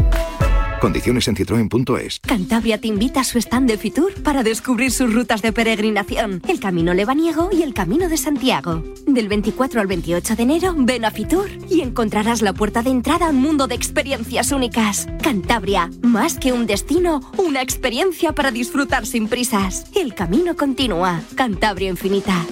Condiciones 0.81 1.27
en 1.27 1.35
citroen.es. 1.35 2.19
Cantabria 2.21 2.81
te 2.81 2.87
invita 2.87 3.19
a 3.19 3.23
su 3.23 3.37
stand 3.37 3.69
de 3.69 3.77
Fitur 3.77 4.15
para 4.23 4.41
descubrir 4.41 4.89
sus 4.89 5.13
rutas 5.13 5.43
de 5.43 5.53
peregrinación, 5.53 6.41
el 6.47 6.59
Camino 6.59 6.95
Lebaniego 6.95 7.49
y 7.51 7.61
el 7.61 7.75
Camino 7.75 8.09
de 8.09 8.17
Santiago. 8.17 8.83
Del 9.05 9.27
24 9.27 9.79
al 9.79 9.85
28 9.85 10.35
de 10.35 10.41
enero, 10.41 10.73
ven 10.75 11.05
a 11.05 11.11
Fitur 11.11 11.51
y 11.69 11.81
encontrarás 11.81 12.41
la 12.41 12.53
puerta 12.53 12.81
de 12.81 12.89
entrada 12.89 13.27
a 13.27 13.29
un 13.29 13.39
mundo 13.39 13.67
de 13.67 13.75
experiencias 13.75 14.51
únicas. 14.51 15.07
Cantabria, 15.21 15.91
más 16.01 16.39
que 16.39 16.51
un 16.51 16.65
destino, 16.65 17.21
una 17.37 17.61
experiencia 17.61 18.33
para 18.33 18.49
disfrutar 18.49 19.05
sin 19.05 19.27
prisas. 19.27 19.85
El 19.93 20.15
camino 20.15 20.55
continúa. 20.55 21.21
Cantabria 21.35 21.89
infinita. 21.89 22.43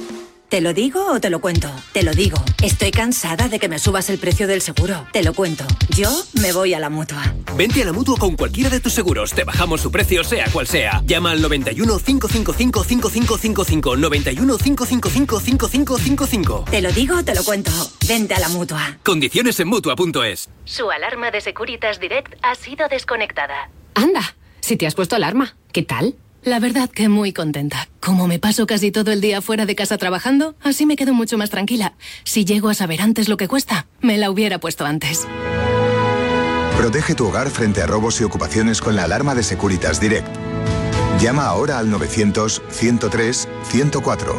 ¿Te 0.50 0.62
lo 0.62 0.74
digo 0.74 1.12
o 1.12 1.20
te 1.20 1.30
lo 1.30 1.42
cuento? 1.42 1.70
Te 1.94 2.02
lo 2.02 2.12
digo. 2.12 2.44
Estoy 2.64 2.90
cansada 2.90 3.50
de 3.50 3.60
que 3.60 3.70
me 3.70 3.78
subas 3.78 4.10
el 4.10 4.18
precio 4.18 4.48
del 4.48 4.62
seguro. 4.62 5.06
Te 5.14 5.22
lo 5.22 5.36
cuento. 5.36 5.64
Yo 5.96 6.10
me 6.42 6.52
voy 6.54 6.74
a 6.74 6.80
la 6.80 6.90
mutua. 6.90 7.22
Vente 7.56 7.84
a 7.84 7.86
la 7.86 7.94
mutua 7.94 8.18
con 8.18 8.36
cualquiera 8.36 8.72
de 8.72 8.80
tus 8.80 8.94
seguros. 8.94 9.32
Te 9.34 9.44
bajamos 9.44 9.80
su 9.80 9.92
precio, 9.92 10.24
sea 10.24 10.50
cual 10.52 10.66
sea. 10.66 11.04
Llama 11.06 11.32
al 11.32 11.44
91 11.44 12.00
555 12.00 12.84
5555. 12.84 13.96
91 13.96 14.58
555 14.58 15.40
5555. 15.40 16.66
Te 16.72 16.82
lo 16.82 16.92
digo 16.94 17.20
o 17.20 17.24
te 17.24 17.36
lo 17.36 17.44
cuento. 17.44 17.72
Vente 18.08 18.34
a 18.34 18.40
la 18.40 18.50
mutua. 18.50 18.98
Condiciones 19.04 19.60
en 19.60 19.68
mutua.es. 19.68 20.50
Su 20.66 20.90
alarma 20.90 21.30
de 21.30 21.42
Securitas 21.42 22.00
Direct 22.00 22.34
ha 22.42 22.56
sido 22.56 22.88
desconectada. 22.88 23.70
Anda, 23.94 24.36
si 24.62 24.78
te 24.78 24.88
has 24.88 24.96
puesto 24.96 25.16
alarma, 25.16 25.56
¿qué 25.72 25.84
tal? 25.84 26.16
La 26.44 26.60
verdad 26.60 26.90
que 26.90 27.10
muy 27.10 27.34
contenta. 27.34 27.90
Como 28.00 28.28
me 28.28 28.40
paso 28.40 28.66
casi 28.66 28.92
todo 28.92 29.12
el 29.12 29.20
día 29.20 29.42
fuera 29.42 29.66
de 29.66 29.76
casa 29.76 29.98
trabajando, 29.98 30.56
así 30.62 30.86
me 30.86 30.96
quedo 30.96 31.14
mucho 31.14 31.38
más 31.38 31.50
tranquila. 31.50 31.96
Si 32.24 32.46
llego 32.46 32.70
a 32.70 32.74
saber 32.74 33.02
antes 33.02 33.28
lo 33.28 33.36
que 33.36 33.50
cuesta, 33.50 33.88
me 34.00 34.18
la 34.18 34.32
hubiera 34.32 34.58
puesto 34.60 34.86
antes. 34.86 35.28
Protege 36.78 37.14
tu 37.14 37.28
hogar 37.28 37.50
frente 37.50 37.82
a 37.82 37.88
robos 37.88 38.22
y 38.22 38.24
ocupaciones 38.24 38.80
con 38.82 38.96
la 38.96 39.04
alarma 39.04 39.36
de 39.36 39.44
Securitas 39.44 40.00
Direct. 40.00 40.30
Llama 41.20 41.46
ahora 41.46 41.78
al 41.78 41.92
900-103-104. 41.92 44.36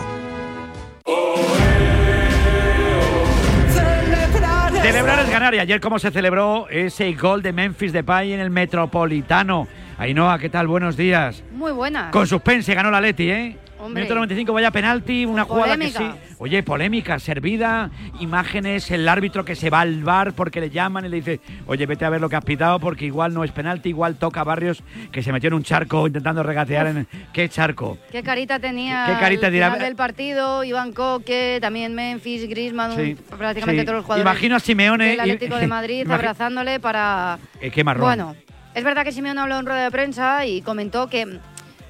Celebrar 4.83 5.21
es 5.21 5.31
ganar. 5.31 5.55
Y 5.55 5.59
ayer, 5.59 5.81
¿cómo 5.81 5.99
se 5.99 6.11
celebró 6.11 6.67
ese 6.71 7.13
gol 7.13 7.43
de 7.43 7.53
Memphis 7.53 7.93
Depay 7.93 8.33
en 8.33 8.41
el 8.41 8.49
Metropolitano? 8.49 9.69
Ainhoa, 10.01 10.39
¿qué 10.39 10.49
tal? 10.49 10.67
Buenos 10.67 10.97
días. 10.97 11.45
Muy 11.53 11.73
buena. 11.73 12.11
Con 12.11 12.27
suspense 12.27 12.73
ganó 12.75 12.91
la 12.91 13.03
Leti, 13.03 13.31
¿eh? 13.31 13.59
Hombre. 13.79 14.03
Minuto 14.03 14.15
95, 14.15 14.53
vaya 14.55 14.71
penalti, 14.71 15.27
una 15.27 15.45
jugada 15.45 15.77
que 15.77 15.89
sí. 15.91 16.11
Oye, 16.39 16.63
polémica, 16.63 17.19
servida, 17.19 17.91
imágenes, 18.19 18.91
el 18.91 19.07
árbitro 19.07 19.45
que 19.45 19.55
se 19.55 19.69
va 19.69 19.81
al 19.83 20.03
bar 20.03 20.33
porque 20.33 20.59
le 20.61 20.71
llaman 20.71 21.05
y 21.05 21.09
le 21.11 21.17
dice, 21.17 21.41
oye, 21.67 21.85
vete 21.85 22.07
a 22.07 22.11
ver 22.11 22.21
lo 22.23 22.31
que 22.31 22.37
has 22.37 22.45
pitado 22.45 22.79
porque 22.81 23.05
igual 23.05 23.35
no 23.35 23.45
es 23.45 23.53
penalti, 23.53 23.91
igual 23.91 24.17
toca 24.17 24.41
a 24.41 24.45
Barrios 24.45 24.83
que 25.13 25.23
se 25.23 25.33
metió 25.33 25.49
en 25.49 25.55
un 25.55 25.63
charco 25.65 26.07
intentando 26.07 26.43
regatear 26.43 26.87
en... 26.89 27.07
¿Qué 27.33 27.49
charco? 27.51 27.99
¿Qué 28.11 28.23
carita 28.23 28.59
tenía 28.59 29.05
¿Qué 29.07 29.19
carita 29.21 29.47
al 29.49 29.53
dirá? 29.53 29.67
final 29.73 29.87
del 29.87 29.97
partido? 29.97 30.65
Iván 30.65 30.93
Coque, 30.93 31.59
también 31.61 31.95
Memphis, 31.95 32.49
Griezmann, 32.49 32.97
Sí, 32.97 33.17
prácticamente 33.37 33.83
sí. 33.83 33.87
todos 33.87 33.97
los 33.99 34.05
jugadores 34.07 34.25
Imagino 34.31 34.57
a 34.57 34.61
Simeone 34.61 35.05
del 35.09 35.17
y- 35.17 35.21
Atlético 35.21 35.57
de 35.57 35.67
Madrid 35.67 36.11
abrazándole 36.11 36.81
para... 36.81 37.39
Eh, 37.61 37.71
qué 37.71 37.83
marrón. 37.85 38.03
Bueno, 38.05 38.37
es 38.75 38.85
verdad 38.85 39.05
que 39.05 39.13
Simeone 39.13 39.41
habló 39.41 39.59
en 39.59 39.67
rueda 39.67 39.85
de 39.85 39.91
prensa 39.91 40.47
y 40.47 40.63
comentó 40.63 41.09
que 41.09 41.39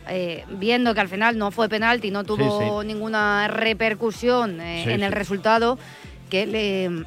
eh, 0.09 0.45
viendo 0.49 0.95
que 0.95 1.01
al 1.01 1.09
final 1.09 1.39
no 1.39 1.51
fue 1.51 1.69
penalti, 1.69 2.11
no 2.11 2.25
tuvo 2.25 2.81
sí. 2.81 2.87
ninguna 2.87 3.49
repercusión 3.49 4.61
eh, 4.61 4.83
Sí, 4.85 4.91
en 4.93 5.03
el 5.03 5.13
resultado, 5.13 5.79
que 6.31 6.47
le, 6.47 7.05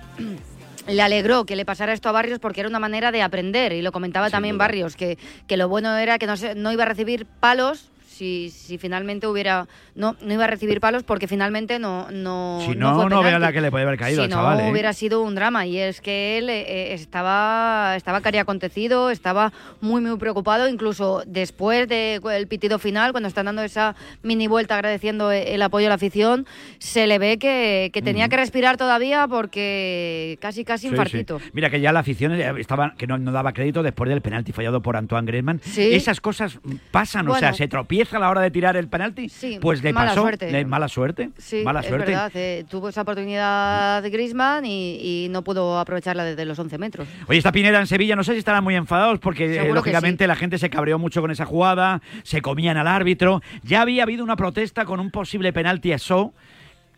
le 0.88 1.02
alegró 1.02 1.46
que 1.46 1.56
le 1.56 1.66
pasara 1.66 1.94
esto 1.94 2.10
a 2.10 2.12
Barrios 2.12 2.40
porque 2.40 2.62
era 2.62 2.70
una 2.70 2.80
manera 2.80 3.12
de 3.12 3.22
aprender. 3.22 3.74
Y 3.74 3.82
lo 3.82 3.92
comentaba 3.92 4.30
también 4.30 4.58
Barrios, 4.58 4.96
que, 4.96 5.18
que 5.48 5.58
lo 5.58 5.68
bueno 5.70 5.96
era 5.98 6.18
que 6.20 6.28
no, 6.28 6.38
se- 6.38 6.56
no 6.56 6.72
iba 6.72 6.84
a 6.84 6.88
recibir 6.88 7.26
palos, 7.26 7.90
si, 8.24 8.50
si 8.50 8.78
finalmente 8.78 9.28
hubiera 9.28 9.68
no 9.96 10.16
no 10.22 10.34
iba 10.34 10.46
a 10.46 10.48
recibir 10.48 10.80
palos 10.80 11.04
porque 11.04 11.28
finalmente 11.28 11.78
no 11.80 12.10
no 12.12 12.60
Si 12.66 12.76
no, 12.76 12.96
fue 12.96 13.10
no, 13.10 13.22
vea 13.22 13.38
la 13.40 13.52
que 13.52 13.60
le 13.62 13.70
puede 13.70 13.84
haber 13.84 14.00
caído 14.00 14.26
si 14.26 14.32
al 14.32 14.58
no. 14.58 14.60
¿eh? 14.60 14.72
hubiera 14.72 14.94
sido 14.94 15.22
un 15.22 15.36
drama 15.36 15.66
y 15.66 15.78
es 15.78 16.00
que 16.00 16.38
él 16.38 16.50
eh, 16.50 16.94
estaba 16.94 17.96
estaba 17.98 18.22
cari 18.22 18.38
acontecido, 18.38 19.10
estaba 19.10 19.52
muy 19.82 20.02
muy 20.02 20.18
preocupado, 20.18 20.68
incluso 20.70 21.24
después 21.26 21.88
del 21.90 22.48
pitido 22.48 22.80
final, 22.80 23.12
cuando 23.12 23.28
están 23.28 23.46
dando 23.48 23.62
esa 23.64 23.96
mini 24.22 24.48
vuelta 24.48 24.76
agradeciendo 24.76 25.32
el 25.32 25.62
apoyo 25.62 25.88
a 25.88 25.90
la 25.90 25.96
afición, 25.96 26.46
se 26.80 27.08
le 27.08 27.20
ve 27.20 27.38
que, 27.38 27.90
que 27.94 28.02
tenía 28.02 28.30
que 28.30 28.38
respirar 28.38 28.78
todavía 28.78 29.28
porque 29.28 30.38
casi 30.42 30.64
casi 30.64 30.84
Sí, 30.88 30.88
infartito. 30.90 31.40
sí. 31.40 31.46
Mira 31.54 31.70
que 31.70 31.80
ya 31.82 31.92
la 31.92 32.00
afición 32.00 32.34
eh, 32.34 32.54
estaba 32.58 32.94
que 32.98 33.08
no, 33.08 33.18
no 33.18 33.32
daba 33.32 33.54
crédito 33.54 33.84
después 33.84 34.10
del 34.10 34.22
penalti 34.22 34.52
fallado 34.52 34.82
por 34.82 34.96
Antoine 34.98 35.26
Griezmann. 35.26 35.60
Sí. 35.64 35.94
Esas 35.94 36.20
cosas 36.22 36.60
pasan, 36.92 37.28
o 37.30 37.36
sea, 37.36 37.54
se 37.54 37.68
tropieza 37.68 38.12
a 38.17 38.19
la 38.19 38.30
hora 38.30 38.41
de 38.41 38.52
tirar 38.52 38.76
el 38.78 38.88
penalti. 38.88 39.32
pues 39.62 39.84
le 39.84 39.93
mala 39.93 40.10
pasó, 40.12 40.21
suerte. 40.21 40.52
le- 40.52 40.65
mala 40.65 40.88
suerte, 40.88 41.30
Sí, 41.38 41.62
mala 41.63 41.80
es 41.82 41.88
suerte. 41.88 42.12
verdad. 42.12 42.32
eh, 42.36 42.65
tuvo 42.69 42.89
esa 42.89 43.02
oportunidad 43.02 44.02
de 44.04 44.10
Griezmann 44.10 44.65
y, 44.65 45.26
y 45.26 45.30
no 45.30 45.43
pudo 45.43 45.80
aprovecharla 45.80 46.23
desde 46.23 46.45
los 46.45 46.58
11 46.60 46.78
metros. 46.78 47.08
Oye, 47.28 47.38
esta 47.38 47.52
Pineda 47.52 47.80
en 47.80 47.88
Sevilla, 47.88 48.15
no 48.15 48.23
sé 48.23 48.34
si 48.34 48.39
estarán 48.39 48.63
muy 48.63 48.76
enfadados 48.76 49.19
porque 49.19 49.56
eh, 49.60 49.73
lógicamente 49.73 50.28
la 50.28 50.36
gente 50.36 50.58
se 50.58 50.69
cabreó 50.69 50.99
mucho 50.99 51.21
con 51.21 51.32
esa 51.32 51.45
jugada, 51.45 52.02
se 52.23 52.41
comían 52.41 52.78
al 52.78 52.88
árbitro. 52.88 53.41
Ya 53.63 53.82
había 53.82 54.04
habido 54.04 54.23
una 54.23 54.36
protesta 54.36 54.86
con 54.86 54.99
un 54.99 55.12
posible 55.12 55.54
penalti 55.54 55.91
a 55.93 55.97
So, 55.97 56.34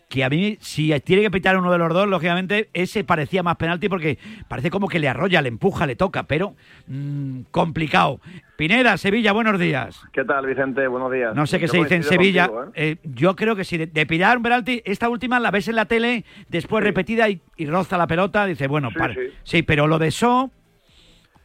que 0.08 0.24
a 0.24 0.30
mí, 0.30 0.58
si 0.62 0.98
tiene 1.02 1.24
que 1.24 1.32
pitar 1.32 1.58
uno 1.58 1.72
de 1.72 1.78
los 1.80 1.92
dos, 1.94 2.08
lógicamente 2.08 2.70
ese 2.74 3.04
parecía 3.04 3.42
más 3.44 3.56
penalti 3.56 3.90
porque 3.90 4.18
parece 4.48 4.70
como 4.70 4.88
que 4.88 5.00
le 5.00 5.10
arrolla, 5.10 5.42
le 5.42 5.50
empuja, 5.50 5.86
le 5.88 5.96
toca, 5.96 6.24
pero 6.24 6.56
mm, 6.88 7.42
complicado. 7.52 8.20
Pineda, 8.56 8.98
Sevilla, 8.98 9.32
buenos 9.34 9.60
días. 9.60 10.00
¿Qué 10.14 10.24
tal, 10.24 10.46
Vicente? 10.46 10.88
Buenos 10.88 11.12
días. 11.12 11.36
No 11.36 11.46
sé 11.48 11.60
qué 11.60 11.68
se 11.68 11.78
dice 11.78 11.96
en 11.96 12.04
Sevilla. 12.04 12.48
contigo, 12.48 12.72
¿eh? 12.76 12.92
Eh, 12.92 12.98
yo 13.04 13.36
creo 13.36 13.56
que 13.56 13.64
si 13.66 13.78
de, 13.78 13.88
de 13.88 14.06
pitar 14.06 14.38
un 14.38 14.44
penalti, 14.44 14.82
esta 14.86 15.10
última 15.10 15.40
la 15.40 15.52
ves 15.52 15.68
en 15.68 15.76
la 15.76 15.86
tele, 15.86 16.24
después 16.50 16.84
repetida 16.84 17.28
y, 17.28 17.42
y 17.58 17.66
roza 17.66 17.98
la 17.98 18.08
pelota, 18.08 18.46
dice, 18.46 18.68
bueno, 18.68 18.90
Sí, 18.92 18.98
para. 19.00 19.14
sí. 19.16 19.20
Sí, 19.44 19.64
pero 19.64 19.88
lo 19.88 19.98
de 20.00 20.12
So. 20.12 20.52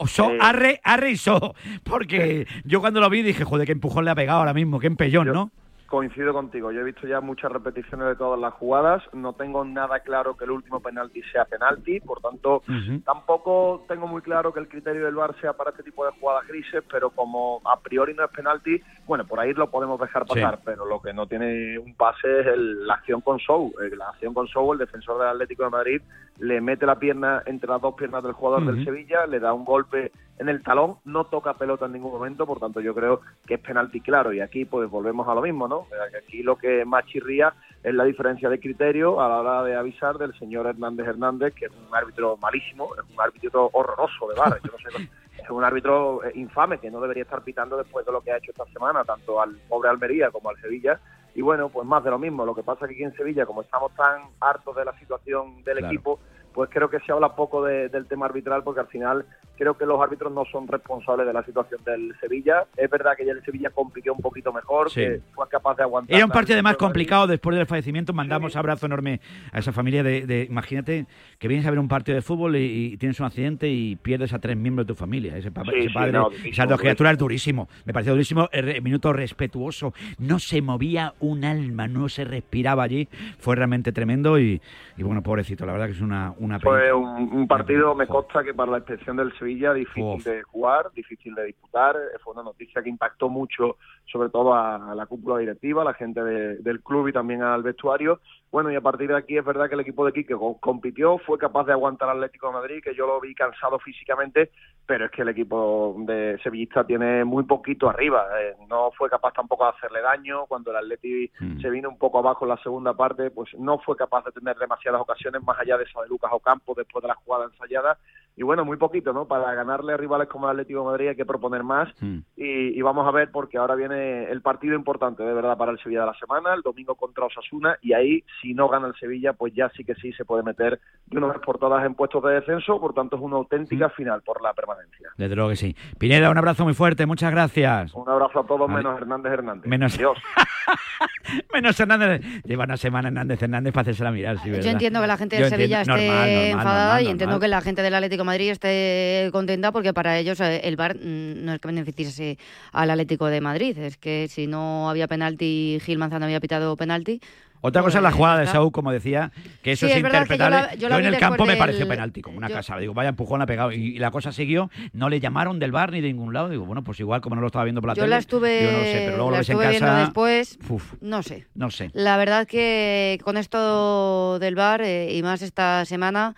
O 0.03 0.07
so, 0.07 0.31
Eh. 0.33 0.39
arre, 0.41 0.81
arre 0.85 1.11
y 1.11 1.17
so. 1.17 1.55
Porque 1.83 2.47
yo 2.65 2.81
cuando 2.81 3.01
lo 3.01 3.11
vi 3.11 3.23
dije, 3.23 3.45
joder, 3.45 3.67
qué 3.67 3.73
empujón 3.73 4.05
le 4.05 4.11
ha 4.11 4.15
pegado 4.15 4.39
ahora 4.39 4.55
mismo, 4.55 4.79
qué 4.81 4.87
empellón, 4.87 5.27
¿no? 5.29 5.51
Coincido 5.91 6.33
contigo. 6.33 6.71
Yo 6.71 6.83
he 6.83 6.85
visto 6.85 7.09
ya 7.09 7.21
muchas 7.21 7.51
repeticiones 7.51 8.07
de 8.07 8.15
todas 8.15 8.39
las 8.39 8.55
jugadas. 8.55 9.03
No 9.13 9.33
tengo 9.33 9.65
nada 9.65 9.99
claro 9.99 10.37
que 10.37 10.45
el 10.45 10.53
último 10.53 10.79
penalti 10.79 11.21
sea 11.33 11.47
penalti. 11.47 11.99
Por 11.99 12.21
tanto, 12.21 12.63
tampoco 13.05 13.85
tengo 13.89 14.07
muy 14.07 14.23
claro 14.23 14.53
que 14.53 14.61
el 14.61 14.69
criterio 14.69 15.05
del 15.05 15.17
VAR 15.17 15.35
sea 15.41 15.53
para 15.55 15.71
este 15.71 15.83
tipo 15.83 16.07
de 16.07 16.13
jugadas 16.13 16.47
grises. 16.47 16.85
Pero 16.89 17.11
como 17.11 17.61
a 17.65 17.81
priori 17.81 18.15
no 18.15 18.25
es 18.25 18.31
penalti, 18.31 18.81
bueno, 19.09 19.27
por 19.27 19.41
ahí 19.41 19.53
lo 19.53 19.69
podemos 19.69 19.99
dejar 20.01 20.23
Sí. 20.29 20.35
pasar. 20.35 20.61
Pero 20.65 20.87
lo 20.87 21.03
que 21.03 21.13
no 21.13 21.27
tiene 21.27 21.77
un 21.81 21.93
pase 21.97 22.41
es 22.43 22.47
el- 22.47 22.87
la 22.87 22.95
acción 22.95 23.21
con 23.21 23.41
Sou. 23.41 23.73
Eh, 23.83 23.91
La 23.97 24.11
acción 24.11 24.33
con 24.33 24.47
Sou, 24.47 24.73
el 24.73 24.79
defensor 24.79 25.19
del 25.19 25.29
Atlético 25.31 25.65
de 25.65 25.71
Madrid, 25.71 26.03
le 26.41 26.61
mete 26.61 26.87
la 26.87 26.99
pierna 26.99 27.43
entre 27.47 27.69
las 27.69 27.81
dos 27.81 27.95
piernas 27.95 28.23
del 28.23 28.33
jugador 28.33 28.65
del. 28.65 28.85
Sevilla, 28.85 29.27
le 29.27 29.41
da 29.41 29.53
un 29.53 29.65
golpe 29.65 30.11
en 30.39 30.49
el 30.49 30.63
talón, 30.63 30.97
no 31.05 31.25
toca 31.25 31.53
pelota 31.55 31.85
en 31.85 31.93
ningún 31.93 32.13
momento, 32.13 32.47
por 32.47 32.59
tanto 32.59 32.81
yo 32.81 32.95
creo 32.95 33.21
que 33.47 33.55
es 33.55 33.61
penalti 33.61 34.01
claro. 34.01 34.33
Y 34.33 34.41
aquí 34.41 34.65
pues 34.65 34.89
volvemos 34.89 35.29
a 35.29 35.35
lo 35.35 35.43
mismo, 35.43 35.69
¿no? 35.69 35.87
Aquí 36.17 36.43
lo 36.43 36.57
que 36.57 36.85
más 36.87 37.05
chirría 37.07 37.53
es 37.83 37.95
la 37.95 38.05
diferencia 38.05 38.49
de 38.49 38.59
criterio 38.59 39.21
a 39.21 39.29
la 39.29 39.41
hora 39.41 39.63
de 39.65 39.77
avisar 39.77 40.17
del 40.17 40.33
señor 40.39 40.67
Hernández 40.67 41.07
Hernández, 41.07 41.55
que 41.55 41.67
es 41.67 41.73
un 41.73 41.95
árbitro 41.95 42.39
malísimo, 42.39 42.89
es 42.95 43.15
un 43.15 43.21
árbitro 43.21 43.69
horroroso 43.73 44.29
de 44.29 44.41
bar. 44.41 44.59
Yo 44.65 44.73
no 44.73 44.79
sé, 44.79 45.11
es 45.43 45.51
un 45.51 45.63
árbitro 45.63 46.25
eh, 46.25 46.33
infame 46.37 46.79
que 46.79 46.91
no 46.91 47.03
debería 47.03 47.25
estar 47.25 47.43
pitando 47.43 47.77
después 47.77 48.07
de 48.07 48.13
lo 48.13 48.23
que 48.23 48.33
ha 48.33 48.39
hecho 48.39 48.53
esta 48.53 48.65
semana, 48.67 49.05
tanto 49.05 49.43
al 49.43 49.57
pobre 49.69 49.91
Almería 49.91 50.31
como 50.31 50.49
al 50.49 50.57
Sevilla. 50.57 50.99
Y 51.41 51.43
bueno, 51.43 51.71
pues 51.71 51.87
más 51.87 52.05
de 52.05 52.11
lo 52.11 52.19
mismo. 52.19 52.45
Lo 52.45 52.55
que 52.55 52.63
pasa 52.63 52.85
es 52.85 52.91
que 52.91 52.95
aquí 52.97 53.03
en 53.03 53.17
Sevilla, 53.17 53.47
como 53.47 53.63
estamos 53.63 53.93
tan 53.95 54.25
hartos 54.41 54.77
de 54.77 54.85
la 54.85 54.93
situación 54.99 55.65
del 55.65 55.79
Claro. 55.79 55.87
equipo, 55.87 56.19
pues 56.55 56.71
creo 56.73 56.91
que 56.91 56.99
se 57.01 57.13
habla 57.13 57.35
poco 57.35 57.65
de- 57.65 57.89
del 57.89 58.07
tema 58.07 58.27
arbitral 58.27 58.63
porque 58.63 58.81
al 58.81 58.87
final 58.89 59.25
creo 59.57 59.77
que 59.77 59.85
los 59.85 60.01
árbitros 60.01 60.33
no 60.33 60.45
son 60.51 60.67
responsables 60.67 61.27
de 61.27 61.35
la 61.35 61.45
situación 61.45 61.81
del 61.85 62.15
Sevilla. 62.19 62.65
Es 62.79 62.89
verdad 62.89 63.13
que 63.15 63.27
ya 63.27 63.33
el 63.33 63.45
Sevilla 63.45 63.69
compitió 63.69 64.15
un 64.15 64.21
poquito 64.21 64.53
mejor, 64.55 64.89
Sí. 64.91 65.01
que 65.01 65.21
fue 65.35 65.47
capaz 65.51 65.77
de 65.77 65.83
aguantar. 65.83 66.17
Era 66.17 66.25
un 66.25 66.31
partido 66.33 66.55
además 66.55 66.77
complicado 66.79 67.27
después 67.27 67.55
del 67.57 67.67
fallecimiento. 67.67 68.15
Mandamos 68.15 68.57
abrazo 68.57 68.87
enorme 68.87 69.21
a 69.53 69.59
esa 69.59 69.71
familia 69.73 70.03
de, 70.03 70.25
de- 70.27 70.45
imagínate 70.45 71.05
que 71.39 71.47
vienes 71.47 71.67
a 71.67 71.71
ver 71.71 71.79
un 71.79 71.89
partido 71.89 72.17
de 72.17 72.23
fútbol 72.23 72.57
y, 72.57 72.93
y 72.95 72.97
tienes 72.97 73.21
un 73.21 73.27
accidente 73.27 73.69
y 73.69 73.97
pierdes 73.97 74.33
a 74.33 74.39
tres 74.39 74.57
miembros 74.57 74.87
de 74.87 74.95
tu 74.95 74.97
familia. 74.99 75.37
Ese, 75.37 75.51
papá, 75.51 75.71
Sí, 75.73 75.79
ese 75.81 75.89
sí, 75.89 75.95
padre, 75.95 76.13
no, 76.13 76.31
esas 76.31 76.67
dos 76.69 76.81
criaturas 76.81 77.19
durísimo. 77.19 77.69
Me 77.85 77.93
pareció 77.93 78.15
durísimo. 78.15 78.49
El 78.53 78.81
minuto 78.81 79.13
respetuoso. 79.13 79.93
No 80.19 80.39
se 80.39 80.63
movía 80.63 81.13
un 81.21 81.45
alma, 81.45 81.87
no 81.87 82.09
se 82.09 82.25
respiraba 82.25 82.83
allí. 82.85 83.09
Fue 83.39 83.57
realmente 83.57 83.93
tremendo 83.93 84.39
y, 84.39 84.61
y 84.97 85.03
bueno, 85.03 85.23
pobrecito, 85.23 85.67
la 85.67 85.73
verdad 85.73 85.87
que 85.87 85.93
es 85.93 86.01
una, 86.01 86.33
una. 86.41 86.59
Fue 86.61 86.93
un, 86.93 87.31
un 87.33 87.47
partido, 87.47 87.95
me 87.95 88.07
consta 88.07 88.43
que 88.43 88.55
para 88.55 88.73
la 88.73 88.79
inspección 88.79 89.17
del 89.17 89.33
Sevilla 89.39 89.73
difícil 89.75 90.03
de 90.25 90.43
jugar, 90.43 90.91
difícil 90.95 91.35
de 91.35 91.45
disputar. 91.45 91.97
Eh, 91.97 92.19
Fue 92.23 92.33
una 92.33 92.43
noticia 92.43 92.83
que 92.83 92.89
impactó 92.89 93.29
mucho, 93.29 93.77
sobre 94.07 94.29
todo 94.31 94.55
a, 94.55 94.91
a 94.91 94.95
la 94.95 95.07
cúpula 95.07 95.39
directiva, 95.39 95.83
a 95.83 95.85
la 95.85 95.95
gente 95.95 96.23
de- 96.25 96.57
del 96.59 96.81
club 96.83 97.09
y 97.09 97.13
también 97.13 97.43
al 97.43 97.63
vestuario. 97.63 98.21
Bueno, 98.53 98.71
y 98.73 98.75
a 98.75 98.81
partir 98.81 99.09
de 99.09 99.17
aquí 99.17 99.39
es 99.39 99.45
verdad 99.45 99.69
que 99.69 99.75
el 99.75 99.81
equipo 99.83 100.05
de 100.05 100.13
Quique 100.13 100.35
co- 100.35 100.59
compitió, 100.59 101.19
fue 101.19 101.39
capaz 101.39 101.65
de 101.65 101.73
aguantar 101.73 102.09
al 102.09 102.17
Atlético 102.17 102.49
de 102.49 102.55
Madrid, 102.55 102.83
que 102.83 102.95
yo 102.97 103.07
lo 103.07 103.21
vi 103.21 103.33
cansado 103.35 103.79
físicamente, 103.79 104.51
pero 104.87 105.05
es 105.05 105.13
que 105.13 105.23
el 105.23 105.29
equipo 105.29 105.95
de 105.99 106.37
Sevillista 106.43 106.83
tiene 106.85 107.25
muy 107.25 107.45
poquito 107.45 107.89
arriba. 107.89 108.27
eh, 108.41 108.57
no 108.69 108.91
fue 108.99 109.09
capaz 109.09 109.33
tampoco 109.35 109.65
de 109.65 109.71
hacerle 109.71 110.01
daño. 110.03 110.47
Cuando 110.47 110.73
el 110.73 110.79
Atleti 110.79 111.31
se 111.61 111.71
vino 111.71 111.89
un 111.89 111.99
poco 111.99 112.19
abajo 112.19 112.45
en 112.45 112.49
la 112.49 112.57
segunda 112.59 112.93
parte, 112.95 113.31
pues 113.31 113.55
no 113.57 113.79
fue 113.79 113.97
capaz 113.97 114.25
de 114.25 114.33
tener 114.33 114.57
demasiadas 114.57 115.01
ocasiones 115.01 115.43
más 115.45 115.57
allá 115.61 115.79
de 115.79 115.85
esa 115.85 116.03
de 116.03 116.09
Lucas 116.09 116.33
Ocampo 116.33 116.75
después 116.77 117.03
de 117.03 117.09
la 117.09 117.15
jugada 117.15 117.45
ensayada. 117.45 117.99
Y 118.37 118.43
bueno, 118.43 118.65
muy 118.65 118.79
poquito, 118.79 119.13
¿no? 119.13 119.27
Para 119.27 119.53
ganarle 119.55 119.93
a 119.93 119.97
rivales 119.97 120.29
como 120.29 120.47
el 120.47 120.53
Atlético 120.53 120.81
de 120.81 120.87
Madrid 120.87 121.09
hay 121.09 121.17
que 121.17 121.27
proponer 121.27 121.63
más. 121.63 121.89
Y, 122.37 122.79
y 122.79 122.83
vamos 122.83 123.07
a 123.07 123.11
ver, 123.11 123.31
porque 123.31 123.59
ahora 123.59 123.75
viene 123.75 124.31
el 124.31 124.41
partido 124.41 124.75
importante, 124.75 125.23
de 125.23 125.35
verdad, 125.35 125.59
para 125.59 125.73
el 125.73 125.79
Sevilla 125.81 126.01
de 126.01 126.07
la 126.07 126.15
semana, 126.15 126.55
el 126.55 126.63
domingo 126.63 126.95
contra 126.95 127.27
Osasuna. 127.27 127.77
Y 127.83 127.93
ahí, 127.93 128.25
si 128.41 128.55
no 128.55 128.69
gana 128.69 128.89
el 128.89 128.95
Sevilla, 128.95 129.33
pues 129.33 129.53
ya 129.55 129.71
sí 129.77 129.85
que 129.85 129.95
sí 129.97 130.13
se 130.13 130.25
puede 130.25 130.43
meter 130.43 130.81
de 131.07 131.19
una 131.19 131.29
vez 131.29 131.39
por 131.45 131.59
todas 131.59 131.85
en 131.85 131.95
puestos 131.95 132.23
de 132.25 132.33
descenso. 132.35 132.81
Por 132.81 132.95
tanto, 132.95 133.17
es 133.17 133.23
una 133.23 133.37
auténtica 133.37 133.89
final 133.91 134.23
por 134.23 134.43
la 134.43 134.53
permanencia. 134.55 135.11
Desde 135.17 135.35
luego 135.35 135.51
que 135.51 135.57
sí. 135.57 135.77
Pineda, 135.99 136.31
un 136.31 136.39
abrazo 136.39 136.65
muy 136.65 136.75
fuerte, 136.75 137.07
muchas 137.07 137.31
gracias. 137.31 137.95
Un 137.95 138.09
abrazo 138.09 138.41
a 138.41 138.47
todos, 138.47 138.69
menos 138.69 138.97
Hernández 139.01 139.33
Hernández. 139.33 139.67
Menos- 139.67 139.95
Adiós. 139.97 140.19
Menos 141.53 141.79
Hernández. 141.79 142.23
Lleva 142.45 142.65
una 142.65 142.77
semana 142.77 143.09
Hernández 143.09 143.43
Hernández 143.43 143.73
para 143.73 143.83
hacerse 143.83 144.05
la 144.05 144.11
mirar, 144.11 144.39
sí, 144.43 144.51
¿verdad? 144.51 144.65
Yo 144.65 144.71
entiendo 144.71 145.01
que 145.01 145.07
la 145.07 145.17
gente 145.17 145.37
de 145.37 145.49
Sevilla 145.49 145.81
entiendo- 145.81 145.97
esté 146.03 146.09
normal, 146.09 146.29
normal, 146.31 146.51
enfadada 146.51 146.85
normal, 146.85 147.03
y 147.03 147.07
entiendo 147.07 147.25
normal. 147.33 147.41
que 147.41 147.49
la 147.49 147.61
gente 147.61 147.83
del 147.83 147.95
Atlético 147.95 148.21
de 148.23 148.27
Madrid 148.27 148.51
esté 148.51 149.29
contenta 149.33 149.73
porque 149.73 149.93
para 149.95 150.19
ellos 150.19 150.41
eh, 150.41 150.61
el 150.65 150.77
VAR 150.77 150.97
mm, 150.97 151.45
no 151.45 151.53
es 151.53 151.61
que 151.61 151.69
beneficiase 151.69 152.39
al 152.73 152.91
Atlético 152.91 153.27
de 153.27 153.41
Madrid, 153.41 153.79
es 153.79 153.97
que 153.97 154.27
si 154.29 154.47
no 154.47 154.91
había 154.91 155.07
penalti, 155.09 155.79
Gil 155.83 155.99
Manzano 155.99 156.25
había 156.27 156.41
pitado 156.41 156.77
penalti. 156.77 157.21
Otra 157.63 157.83
cosa 157.83 157.99
es 157.99 158.03
la 158.03 158.13
jugada 158.13 158.39
de. 158.41 158.47
Saúl, 158.47 158.73
como 158.73 158.91
decía, 158.91 159.33
que 159.63 159.73
eso 159.73 159.87
Sí, 159.87 159.93
es, 159.93 159.99
yo 159.99 160.03
la- 160.03 160.09
interpretable. 160.09 160.79
yo 160.79 160.89
la 160.89 160.99
en 160.99 161.05
el 161.07 161.19
campo 161.19 161.45
me 161.45 161.57
pareció 161.57 161.87
penalti, 161.87 162.23
como 162.23 162.39
una 162.39 162.49
casa. 162.49 162.77
Digo, 162.79 162.95
vaya 162.95 163.11
empujón 163.11 163.43
ha 163.43 163.47
pegado. 163.47 163.71
Y, 163.73 163.97
y 163.97 163.99
la 163.99 164.11
cosa 164.11 164.33
siguió, 164.33 164.71
no 164.93 165.09
le 165.09 165.21
llamaron 165.21 165.59
del 165.59 165.71
bar 165.73 165.93
ni 165.93 166.01
de 166.01 166.09
ningún 166.09 166.33
lado. 166.33 166.49
Digo, 166.49 166.65
bueno, 166.65 166.83
pues 166.85 166.99
igual, 167.01 167.21
como 167.21 167.35
no 167.37 167.41
lo 167.43 167.49
estaba 167.49 167.65
viendo 167.65 167.81
por 167.81 167.89
la 167.89 167.95
Yo 167.95 168.03
tele. 168.03 168.11
la 168.11 168.19
estuve, 168.19 168.61
digo, 168.61 168.73
no 168.73 168.79
lo 168.79 168.85
sé, 168.85 169.03
pero 169.05 169.17
luego 169.17 169.31
la 169.31 169.37
lo 169.37 169.39
ves 169.41 169.51
en 169.51 169.59
casa. 169.81 169.99
después, 170.01 170.59
Uf, 170.69 170.95
no 171.01 171.23
sé. 171.23 171.47
no 171.55 171.71
sé. 171.71 171.91
La 171.93 172.17
verdad 172.17 172.47
que 172.47 173.19
con 173.25 173.37
esto 173.37 174.39
del 174.39 174.55
VAR 174.55 174.83
eh, 174.83 175.15
y 175.15 175.23
más 175.23 175.43
esta 175.43 175.85
semana, 175.85 176.35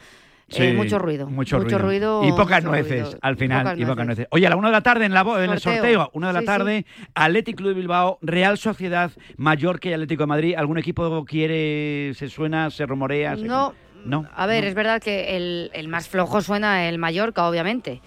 eh, 0.55 0.71
Sí, 0.71 0.77
mucho 0.77 0.99
ruido. 0.99 1.27
Mucho, 1.29 1.59
ruido. 1.59 1.79
ruido. 1.79 2.25
Y 2.25 2.33
pocas 2.33 2.63
nueces 2.65 3.03
ruido. 3.03 3.19
al 3.23 3.37
final. 3.37 3.63
pocas 3.65 3.79
y 3.79 3.83
pocas 3.85 3.97
nueces. 3.97 4.07
nueces. 4.07 4.27
Oye, 4.31 4.47
a 4.47 4.51
la 4.51 4.57
una 4.57 4.69
de 4.69 4.73
la 4.73 4.81
tarde 4.83 5.05
en, 5.07 5.15
la, 5.15 5.21
en 5.23 5.51
el 5.51 5.59
Sorteo. 5.61 5.83
sorteo, 5.83 6.11
una 6.15 6.29
de 6.29 6.33
la 6.35 6.41
Sí, 6.41 6.47
tarde, 6.47 6.87
Athletic 7.15 7.57
Club 7.57 7.69
de 7.69 7.75
Bilbao, 7.75 8.19
Real 8.23 8.59
Sociedad, 8.59 9.11
Mallorca 9.37 9.89
y 9.89 9.93
Atlético 9.93 10.23
de 10.25 10.27
Madrid. 10.29 10.55
¿Algún 10.57 10.79
equipo 10.79 11.25
quiere, 11.25 12.13
se 12.15 12.29
suena, 12.29 12.71
se 12.71 12.87
rumorea? 12.87 13.37
se- 13.37 13.43
No, 13.45 13.75
No. 14.05 14.27
A 14.35 14.47
ver, 14.47 14.65
es 14.65 14.75
verdad 14.75 15.01
que 15.01 15.37
el, 15.37 15.71
el 15.75 15.89
más 15.89 16.09
flojo 16.09 16.41
suena 16.41 16.89
el 16.89 16.99
Mallorca, 16.99 17.49
obviamente. 17.49 18.01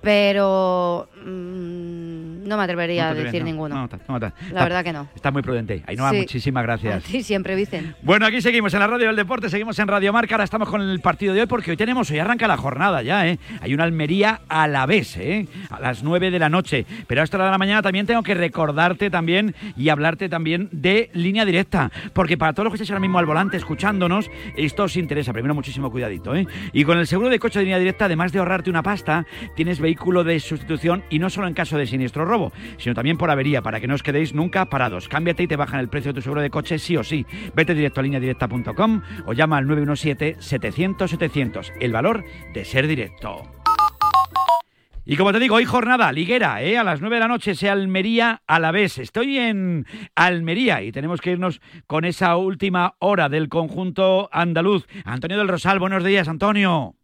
Pero 0.00 1.08
mm, 1.24 2.11
no 2.44 2.56
me 2.56 2.62
atrevería 2.64 3.04
No 3.04 3.10
a 3.10 3.14
decir 3.14 3.40
no. 3.40 3.46
ninguno. 3.46 3.88
No, 4.08 4.18
no, 4.18 4.32
La 4.52 4.64
verdad 4.64 4.84
que 4.84 4.92
no. 4.92 5.08
Está 5.14 5.30
muy 5.30 5.42
prudente. 5.42 5.82
Ainhoa, 5.86 6.10
Sí. 6.10 6.16
muchísimas 6.18 6.62
gracias. 6.62 7.02
Ti 7.10 7.22
siempre, 7.22 7.54
Vicen. 7.56 7.94
Bueno, 8.02 8.26
aquí 8.26 8.40
seguimos 8.40 8.72
en 8.74 8.80
la 8.80 8.86
radio 8.86 9.06
del 9.08 9.16
deporte, 9.16 9.48
seguimos 9.48 9.78
en 9.78 9.88
Radio 9.88 10.12
Marca, 10.12 10.34
ahora 10.34 10.44
estamos 10.44 10.68
con 10.68 10.80
el 10.80 11.00
partido 11.00 11.34
de 11.34 11.40
hoy 11.42 11.46
porque 11.46 11.70
hoy 11.70 11.76
tenemos, 11.76 12.10
hoy 12.10 12.18
arranca 12.18 12.46
la 12.46 12.56
jornada 12.56 13.02
ya, 13.02 13.26
¿eh? 13.28 13.38
Hay 13.60 13.74
una 13.74 13.84
Almería 13.84 14.40
a 14.48 14.66
la 14.68 14.86
vez, 14.86 15.16
¿eh? 15.16 15.46
A 15.70 15.80
las 15.80 16.02
9 16.02 16.30
de 16.30 16.38
la 16.38 16.48
noche. 16.48 16.86
Pero 17.06 17.20
a 17.20 17.24
esta 17.24 17.36
hora 17.36 17.46
de 17.46 17.52
la 17.52 17.58
mañana 17.58 17.82
también 17.82 18.06
tengo 18.06 18.22
que 18.22 18.34
recordarte 18.34 19.10
también 19.10 19.54
y 19.76 19.88
hablarte 19.88 20.28
también 20.28 20.68
de 20.72 21.10
línea 21.14 21.44
directa, 21.44 21.90
porque 22.12 22.36
para 22.36 22.52
todos 22.52 22.64
los 22.64 22.72
que 22.72 22.76
estéis 22.76 22.90
ahora 22.90 23.00
mismo 23.00 23.18
al 23.18 23.26
volante 23.26 23.56
escuchándonos, 23.56 24.30
esto 24.56 24.84
os 24.84 24.96
interesa, 24.96 25.32
primero 25.32 25.54
muchísimo 25.54 25.90
cuidadito, 25.90 26.34
¿eh? 26.34 26.46
Y 26.72 26.84
con 26.84 26.98
el 26.98 27.06
seguro 27.06 27.28
de 27.28 27.38
coche 27.38 27.58
de 27.58 27.64
línea 27.64 27.78
directa, 27.78 28.06
además 28.06 28.32
de 28.32 28.38
ahorrarte 28.38 28.70
una 28.70 28.82
pasta, 28.82 29.26
tienes 29.56 29.80
vehículo 29.80 30.24
de 30.24 30.38
sustitución 30.40 31.04
y 31.10 31.18
no 31.18 31.30
solo 31.30 31.46
en 31.48 31.54
caso 31.54 31.76
de 31.78 31.86
siniestro 31.86 32.24
sino 32.78 32.94
también 32.94 33.18
por 33.18 33.30
avería, 33.30 33.62
para 33.62 33.80
que 33.80 33.86
no 33.86 33.94
os 33.94 34.02
quedéis 34.02 34.34
nunca 34.34 34.66
parados. 34.66 35.08
Cámbiate 35.08 35.44
y 35.44 35.46
te 35.46 35.56
bajan 35.56 35.80
el 35.80 35.88
precio 35.88 36.12
de 36.12 36.16
tu 36.16 36.22
seguro 36.22 36.40
de 36.40 36.50
coche 36.50 36.78
sí 36.78 36.96
o 36.96 37.04
sí. 37.04 37.26
Vete 37.54 37.74
directo 37.74 38.00
a 38.00 38.02
lineadirecta.com 38.02 39.02
o 39.26 39.32
llama 39.32 39.58
al 39.58 39.66
917-700-700. 39.66 41.72
El 41.80 41.92
valor 41.92 42.24
de 42.52 42.64
ser 42.64 42.86
directo. 42.86 43.42
Y 45.04 45.16
como 45.16 45.32
te 45.32 45.40
digo, 45.40 45.56
hoy 45.56 45.64
jornada 45.64 46.12
liguera, 46.12 46.62
¿eh? 46.62 46.78
a 46.78 46.84
las 46.84 47.00
9 47.00 47.16
de 47.16 47.20
la 47.20 47.26
noche, 47.26 47.56
sea 47.56 47.72
Almería 47.72 48.42
a 48.46 48.60
la 48.60 48.70
vez. 48.70 48.98
Estoy 48.98 49.36
en 49.36 49.84
Almería 50.14 50.80
y 50.82 50.92
tenemos 50.92 51.20
que 51.20 51.32
irnos 51.32 51.60
con 51.88 52.04
esa 52.04 52.36
última 52.36 52.94
hora 53.00 53.28
del 53.28 53.48
conjunto 53.48 54.28
andaluz. 54.30 54.86
Antonio 55.04 55.38
del 55.38 55.48
Rosal, 55.48 55.80
buenos 55.80 56.04
días, 56.04 56.28
Antonio. 56.28 56.94